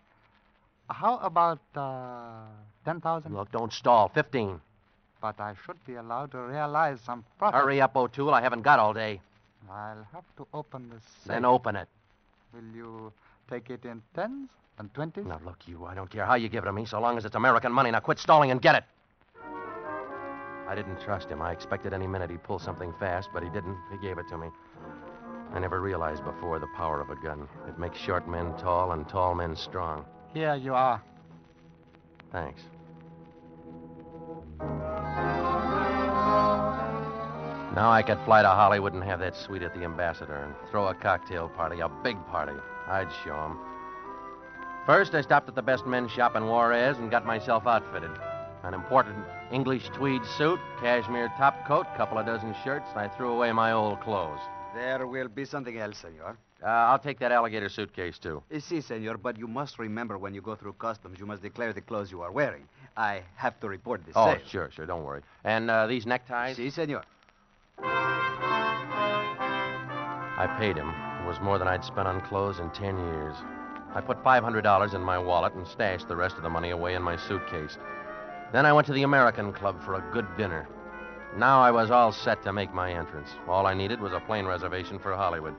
How 0.90 1.16
about 1.18 1.60
uh, 1.74 2.44
ten 2.84 3.00
thousand? 3.00 3.34
Look, 3.34 3.50
don't 3.50 3.72
stall. 3.72 4.10
15. 4.14 4.60
But 5.22 5.40
I 5.40 5.54
should 5.64 5.82
be 5.86 5.94
allowed 5.94 6.32
to 6.32 6.38
realize 6.42 7.00
some 7.00 7.24
profit. 7.38 7.58
Hurry 7.58 7.80
up, 7.80 7.96
O'Toole. 7.96 8.34
I 8.34 8.42
haven't 8.42 8.60
got 8.60 8.78
all 8.78 8.92
day. 8.92 9.22
I'll 9.70 10.06
have 10.12 10.24
to 10.36 10.46
open 10.52 10.90
the 10.90 10.96
safe. 10.96 11.28
Then 11.28 11.46
open 11.46 11.76
it. 11.76 11.88
Will 12.52 12.76
you 12.76 13.12
take 13.48 13.70
it 13.70 13.84
in 13.84 14.02
tens 14.14 14.48
and 14.78 14.92
twenties? 14.94 15.24
Now, 15.26 15.40
look, 15.44 15.58
you, 15.66 15.84
I 15.84 15.94
don't 15.94 16.10
care 16.10 16.24
how 16.24 16.34
you 16.34 16.48
give 16.48 16.64
it 16.64 16.66
to 16.66 16.72
me, 16.72 16.84
so 16.84 17.00
long 17.00 17.16
as 17.16 17.24
it's 17.24 17.34
American 17.34 17.72
money. 17.72 17.90
Now 17.90 18.00
quit 18.00 18.18
stalling 18.18 18.50
and 18.50 18.60
get 18.60 18.74
it. 18.74 18.84
I 20.66 20.74
didn't 20.74 21.00
trust 21.00 21.28
him. 21.28 21.42
I 21.42 21.52
expected 21.52 21.92
any 21.92 22.06
minute 22.06 22.30
he'd 22.30 22.42
pull 22.42 22.58
something 22.58 22.92
fast, 22.98 23.28
but 23.32 23.42
he 23.42 23.50
didn't. 23.50 23.76
He 23.92 23.98
gave 23.98 24.18
it 24.18 24.26
to 24.28 24.38
me. 24.38 24.48
I 25.52 25.58
never 25.58 25.80
realized 25.80 26.24
before 26.24 26.58
the 26.58 26.66
power 26.76 27.00
of 27.00 27.10
a 27.10 27.16
gun. 27.16 27.46
It 27.68 27.78
makes 27.78 27.98
short 27.98 28.26
men 28.28 28.54
tall 28.56 28.92
and 28.92 29.08
tall 29.08 29.34
men 29.34 29.54
strong. 29.54 30.04
Here 30.32 30.54
you 30.56 30.74
are. 30.74 31.00
Thanks. 32.32 32.62
Now 37.74 37.90
I 37.90 38.02
could 38.04 38.18
fly 38.24 38.42
to 38.42 38.48
Hollywood 38.48 38.94
and 38.94 39.04
have 39.04 39.20
that 39.20 39.36
suite 39.36 39.62
at 39.62 39.74
the 39.74 39.84
Ambassador 39.84 40.36
and 40.36 40.54
throw 40.70 40.88
a 40.88 40.94
cocktail 40.94 41.48
party, 41.48 41.80
a 41.80 41.88
big 41.88 42.16
party. 42.26 42.54
I'd 42.88 43.10
show 43.24 43.36
'em. 43.36 43.58
First, 44.86 45.14
I 45.14 45.22
stopped 45.22 45.48
at 45.48 45.54
the 45.54 45.62
best 45.62 45.86
men's 45.86 46.10
shop 46.10 46.36
in 46.36 46.46
Juarez 46.46 46.98
and 46.98 47.10
got 47.10 47.24
myself 47.24 47.66
outfitted. 47.66 48.10
An 48.64 48.74
important 48.74 49.24
English 49.50 49.88
tweed 49.90 50.24
suit, 50.24 50.58
cashmere 50.80 51.28
top 51.36 51.66
coat, 51.66 51.86
couple 51.96 52.18
of 52.18 52.26
dozen 52.26 52.54
shirts, 52.64 52.86
and 52.90 53.00
I 53.00 53.08
threw 53.08 53.30
away 53.32 53.52
my 53.52 53.72
old 53.72 54.00
clothes. 54.00 54.40
There 54.74 55.06
will 55.06 55.28
be 55.28 55.44
something 55.44 55.78
else, 55.78 55.98
senor. 55.98 56.36
Uh, 56.62 56.66
I'll 56.66 56.98
take 56.98 57.18
that 57.18 57.30
alligator 57.30 57.68
suitcase, 57.68 58.18
too. 58.18 58.42
Uh, 58.54 58.58
Si, 58.58 58.80
senor, 58.80 59.16
but 59.18 59.36
you 59.38 59.46
must 59.46 59.78
remember 59.78 60.16
when 60.18 60.34
you 60.34 60.40
go 60.40 60.54
through 60.54 60.72
customs, 60.74 61.18
you 61.20 61.26
must 61.26 61.42
declare 61.42 61.72
the 61.74 61.82
clothes 61.82 62.10
you 62.10 62.22
are 62.22 62.32
wearing. 62.32 62.66
I 62.96 63.22
have 63.36 63.58
to 63.60 63.68
report 63.68 64.04
this. 64.06 64.14
Oh, 64.16 64.32
sale. 64.34 64.40
sure, 64.46 64.70
sure. 64.70 64.86
Don't 64.86 65.04
worry. 65.04 65.20
And 65.44 65.70
uh, 65.70 65.86
these 65.86 66.06
neckties? 66.06 66.56
Si, 66.56 66.70
senor. 66.70 67.02
I 70.36 70.46
paid 70.58 70.76
him. 70.76 70.92
Was 71.26 71.40
more 71.40 71.58
than 71.58 71.66
I'd 71.66 71.84
spent 71.84 72.06
on 72.06 72.20
clothes 72.20 72.60
in 72.60 72.70
ten 72.70 72.98
years. 72.98 73.34
I 73.94 74.00
put 74.00 74.22
$500 74.22 74.94
in 74.94 75.00
my 75.00 75.18
wallet 75.18 75.54
and 75.54 75.66
stashed 75.66 76.06
the 76.06 76.16
rest 76.16 76.36
of 76.36 76.42
the 76.42 76.50
money 76.50 76.70
away 76.70 76.94
in 76.94 77.02
my 77.02 77.16
suitcase. 77.16 77.78
Then 78.52 78.66
I 78.66 78.72
went 78.72 78.86
to 78.88 78.92
the 78.92 79.04
American 79.04 79.52
Club 79.52 79.82
for 79.82 79.94
a 79.94 80.10
good 80.12 80.26
dinner. 80.36 80.68
Now 81.36 81.60
I 81.60 81.70
was 81.70 81.90
all 81.90 82.12
set 82.12 82.42
to 82.44 82.52
make 82.52 82.72
my 82.72 82.92
entrance. 82.92 83.30
All 83.48 83.66
I 83.66 83.74
needed 83.74 84.00
was 84.00 84.12
a 84.12 84.20
plane 84.20 84.46
reservation 84.46 84.98
for 84.98 85.14
Hollywood. 85.14 85.54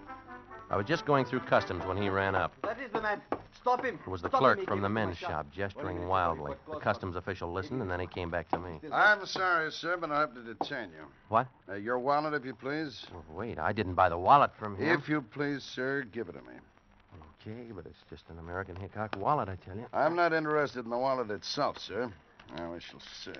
I 0.69 0.77
was 0.77 0.85
just 0.85 1.05
going 1.05 1.25
through 1.25 1.41
customs 1.41 1.85
when 1.85 1.97
he 1.97 2.09
ran 2.09 2.35
up. 2.35 2.53
That 2.63 2.79
is 2.79 2.91
the 2.93 3.01
man. 3.01 3.21
Stop 3.61 3.83
him. 3.83 3.99
It 4.05 4.09
was 4.09 4.21
the 4.21 4.29
Stop 4.29 4.41
clerk 4.41 4.59
him. 4.59 4.65
from 4.65 4.81
the 4.81 4.89
men's 4.89 5.17
shop, 5.17 5.47
gesturing 5.51 6.07
wildly. 6.07 6.53
The 6.71 6.79
customs 6.79 7.15
official 7.15 7.51
listened, 7.51 7.81
and 7.81 7.89
then 7.89 7.99
he 7.99 8.07
came 8.07 8.29
back 8.29 8.49
to 8.49 8.59
me. 8.59 8.79
I'm 8.91 9.25
sorry, 9.25 9.71
sir, 9.71 9.97
but 9.97 10.11
I 10.11 10.19
have 10.19 10.33
to 10.35 10.41
detain 10.41 10.89
you. 10.89 11.05
What? 11.29 11.47
Uh, 11.67 11.75
your 11.75 11.97
wallet, 11.99 12.33
if 12.33 12.45
you 12.45 12.53
please. 12.53 13.05
Oh, 13.15 13.23
wait, 13.33 13.57
I 13.57 13.73
didn't 13.73 13.95
buy 13.95 14.09
the 14.09 14.17
wallet 14.17 14.51
from 14.59 14.75
him. 14.75 14.99
If 14.99 15.09
you 15.09 15.21
please, 15.21 15.63
sir, 15.63 16.03
give 16.11 16.29
it 16.29 16.33
to 16.33 16.41
me. 16.41 16.59
Okay, 17.41 17.71
but 17.75 17.85
it's 17.85 18.03
just 18.09 18.23
an 18.29 18.39
American 18.39 18.75
Hickok 18.75 19.15
wallet, 19.17 19.49
I 19.49 19.55
tell 19.55 19.75
you. 19.75 19.85
I'm 19.93 20.15
not 20.15 20.33
interested 20.33 20.83
in 20.85 20.91
the 20.91 20.97
wallet 20.97 21.31
itself, 21.31 21.77
sir. 21.79 22.11
Now 22.55 22.73
we 22.73 22.79
shall 22.79 22.99
see. 23.23 23.31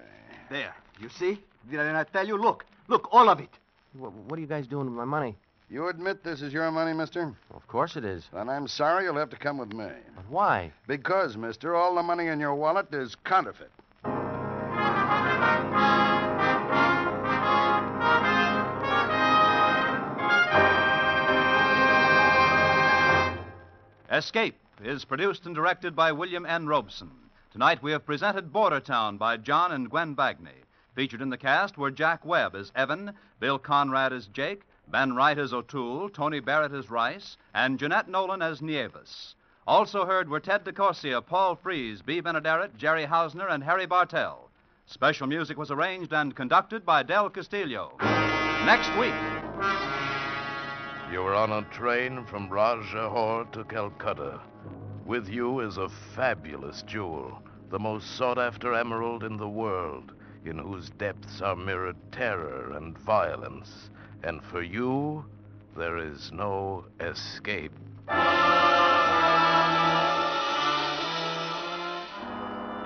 There. 0.49 0.73
You 0.99 1.09
see? 1.09 1.39
Did 1.69 1.79
I 1.79 1.91
not 1.91 2.11
tell 2.11 2.27
you? 2.27 2.37
Look. 2.37 2.65
Look, 2.87 3.09
all 3.11 3.29
of 3.29 3.39
it. 3.39 3.49
What, 3.93 4.13
what 4.13 4.37
are 4.37 4.41
you 4.41 4.47
guys 4.47 4.67
doing 4.67 4.85
with 4.85 4.95
my 4.95 5.05
money? 5.05 5.35
You 5.67 5.87
admit 5.87 6.23
this 6.23 6.43
is 6.43 6.53
your 6.53 6.69
money, 6.71 6.93
mister? 6.93 7.33
Of 7.51 7.67
course 7.67 7.95
it 7.95 8.05
is. 8.05 8.29
Then 8.31 8.49
I'm 8.49 8.67
sorry 8.67 9.05
you'll 9.05 9.17
have 9.17 9.31
to 9.31 9.35
come 9.35 9.57
with 9.57 9.73
me. 9.73 9.87
But 10.15 10.29
why? 10.29 10.71
Because, 10.85 11.37
mister, 11.37 11.75
all 11.75 11.95
the 11.95 12.03
money 12.03 12.27
in 12.27 12.39
your 12.39 12.53
wallet 12.53 12.93
is 12.93 13.15
counterfeit. 13.15 13.71
Escape 24.11 24.55
is 24.83 25.03
produced 25.03 25.47
and 25.47 25.55
directed 25.55 25.95
by 25.95 26.11
William 26.11 26.45
N. 26.45 26.67
Robson. 26.67 27.09
Tonight 27.51 27.81
we 27.81 27.91
have 27.91 28.05
presented 28.05 28.53
Border 28.53 28.79
Town 28.79 29.17
by 29.17 29.35
John 29.37 29.71
and 29.71 29.89
Gwen 29.89 30.15
Bagni. 30.15 30.63
Featured 30.93 31.21
in 31.21 31.31
the 31.31 31.37
cast 31.37 31.77
were 31.77 31.91
Jack 31.91 32.23
Webb 32.23 32.55
as 32.55 32.71
Evan, 32.75 33.13
Bill 33.39 33.57
Conrad 33.57 34.13
as 34.13 34.27
Jake, 34.27 34.61
Ben 34.87 35.15
Wright 35.15 35.37
as 35.37 35.53
O'Toole, 35.53 36.09
Tony 36.09 36.39
Barrett 36.39 36.71
as 36.71 36.89
Rice, 36.89 37.37
and 37.53 37.79
Jeanette 37.79 38.07
Nolan 38.07 38.41
as 38.41 38.61
Nieves. 38.61 39.35
Also 39.67 40.05
heard 40.05 40.29
were 40.29 40.39
Ted 40.39 40.63
DeCorsia, 40.63 41.25
Paul 41.25 41.55
Frees, 41.55 42.01
Bea 42.01 42.21
Benaderet, 42.21 42.77
Jerry 42.77 43.05
Hausner, 43.05 43.49
and 43.49 43.63
Harry 43.63 43.85
Bartell. 43.85 44.51
Special 44.85 45.25
music 45.25 45.57
was 45.57 45.71
arranged 45.71 46.13
and 46.13 46.35
conducted 46.35 46.85
by 46.85 47.01
Del 47.01 47.29
Castillo. 47.31 47.97
Next 47.99 48.89
week. 48.97 49.15
You 51.11 51.21
are 51.23 51.33
on 51.33 51.51
a 51.51 51.63
train 51.71 52.23
from 52.25 52.49
Rajahor 52.49 53.45
to 53.53 53.63
Calcutta. 53.63 54.39
With 55.05 55.27
you 55.27 55.61
is 55.61 55.77
a 55.77 55.89
fabulous 55.89 56.83
jewel, 56.83 57.41
the 57.69 57.79
most 57.79 58.15
sought 58.15 58.37
after 58.37 58.73
emerald 58.73 59.23
in 59.23 59.37
the 59.37 59.49
world, 59.49 60.13
in 60.45 60.57
whose 60.57 60.91
depths 60.91 61.41
are 61.41 61.55
mirrored 61.55 61.97
terror 62.11 62.73
and 62.77 62.97
violence. 62.97 63.89
And 64.25 64.43
for 64.43 64.63
you, 64.63 65.23
there 65.77 65.99
is 65.99 66.31
no 66.31 66.85
escape. 66.99 67.71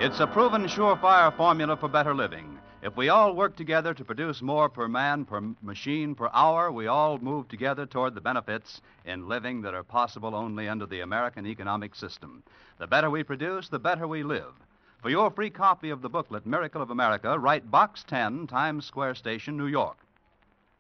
It's 0.02 0.20
a 0.20 0.28
proven 0.28 0.66
surefire 0.66 1.34
formula 1.38 1.78
for 1.78 1.88
better 1.88 2.14
living. 2.14 2.60
If 2.82 2.98
we 2.98 3.08
all 3.08 3.34
work 3.34 3.56
together 3.56 3.94
to 3.94 4.04
produce 4.04 4.42
more 4.42 4.68
per 4.68 4.90
man, 4.90 5.24
per 5.24 5.42
machine, 5.62 6.14
per 6.14 6.30
hour, 6.34 6.74
we 6.74 6.88
all 6.88 7.18
move 7.20 7.48
together 7.48 7.86
toward 7.86 8.16
the 8.16 8.22
benefits 8.22 8.82
in 9.06 9.30
living 9.30 9.62
that 9.62 9.74
are 9.74 9.84
possible 9.84 10.36
only 10.36 10.68
under 10.68 10.86
the 10.86 11.00
American 11.00 11.46
economic 11.48 11.96
system. 11.96 12.44
The 12.80 12.88
better 12.88 13.10
we 13.10 13.24
produce, 13.24 13.70
the 13.70 13.80
better 13.80 14.10
we 14.10 14.24
live. 14.24 14.54
For 15.02 15.10
your 15.10 15.32
free 15.32 15.50
copy 15.50 15.90
of 15.90 16.02
the 16.02 16.10
booklet, 16.10 16.46
Miracle 16.46 16.82
of 16.82 16.90
America, 16.90 17.40
write 17.40 17.72
Box 17.72 18.04
10, 18.08 18.48
Times 18.48 18.86
Square 18.86 19.16
Station, 19.16 19.56
New 19.56 19.68
York. 19.68 19.96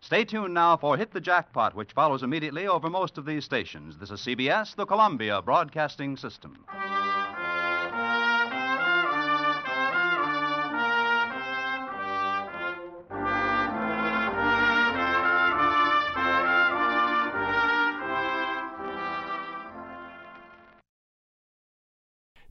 Stay 0.01 0.23
tuned 0.23 0.53
now 0.53 0.77
for 0.77 0.95
Hit 0.95 1.11
the 1.11 1.19
Jackpot, 1.19 1.75
which 1.75 1.91
follows 1.91 2.23
immediately 2.23 2.65
over 2.65 2.89
most 2.89 3.17
of 3.17 3.25
these 3.25 3.43
stations. 3.43 3.97
This 3.97 4.11
is 4.11 4.21
CBS, 4.21 4.73
the 4.75 4.85
Columbia 4.85 5.41
Broadcasting 5.41 6.15
System. 6.15 6.65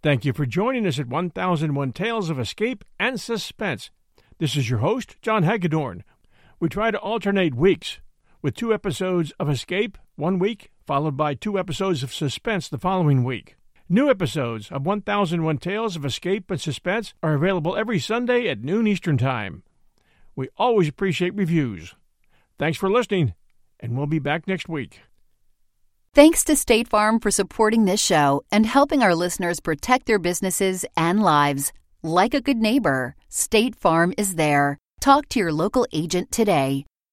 Thank 0.01 0.25
you 0.25 0.33
for 0.33 0.47
joining 0.47 0.87
us 0.87 0.99
at 1.01 1.09
1001 1.09 1.93
Tales 1.93 2.31
of 2.31 2.39
Escape 2.39 2.85
and 3.01 3.19
Suspense. 3.19 3.91
This 4.39 4.55
is 4.55 4.71
your 4.71 4.79
host, 4.79 5.17
John 5.23 5.43
Hagedorn. 5.43 6.05
We 6.61 6.69
try 6.69 6.91
to 6.91 6.99
alternate 6.99 7.55
weeks 7.55 8.01
with 8.43 8.57
two 8.57 8.75
episodes 8.75 9.33
of 9.39 9.49
Escape 9.49 9.97
one 10.17 10.41
week, 10.41 10.73
followed 10.85 11.17
by 11.17 11.35
two 11.35 11.57
episodes 11.57 12.03
of 12.03 12.13
Suspense 12.13 12.69
the 12.69 12.79
following 12.79 13.23
week. 13.23 13.55
New 13.89 14.11
episodes 14.11 14.69
of 14.73 14.85
1001 14.85 15.59
Tales 15.59 15.95
of 15.95 16.05
Escape 16.05 16.51
and 16.51 16.61
Suspense 16.61 17.15
are 17.23 17.35
available 17.35 17.77
every 17.77 18.01
Sunday 18.01 18.49
at 18.49 18.65
noon 18.65 18.89
Eastern 18.89 19.17
Time. 19.17 19.63
We 20.35 20.49
always 20.57 20.89
appreciate 20.89 21.35
reviews. 21.37 21.95
Thanks 22.59 22.77
for 22.77 22.91
listening, 22.91 23.35
and 23.79 23.97
we'll 23.97 24.07
be 24.07 24.19
back 24.19 24.49
next 24.49 24.69
week. 24.69 25.01
Thanks 26.13 26.43
to 26.45 26.57
State 26.57 26.89
Farm 26.89 27.21
for 27.21 27.31
supporting 27.31 27.85
this 27.85 28.03
show 28.03 28.43
and 28.51 28.67
helping 28.67 29.05
our 29.05 29.15
listeners 29.15 29.61
protect 29.61 30.07
their 30.07 30.19
businesses 30.19 30.85
and 30.97 31.23
lives. 31.23 31.73
Like 32.03 32.35
a 32.35 32.41
good 32.41 32.59
neighbor, 32.59 33.15
State 33.29 33.77
Farm 33.77 34.13
is 34.19 34.35
there. 34.35 34.79
Talk 35.01 35.29
to 35.29 35.39
your 35.39 35.53
local 35.53 35.87
agent 35.93 36.33
today. 36.33 36.85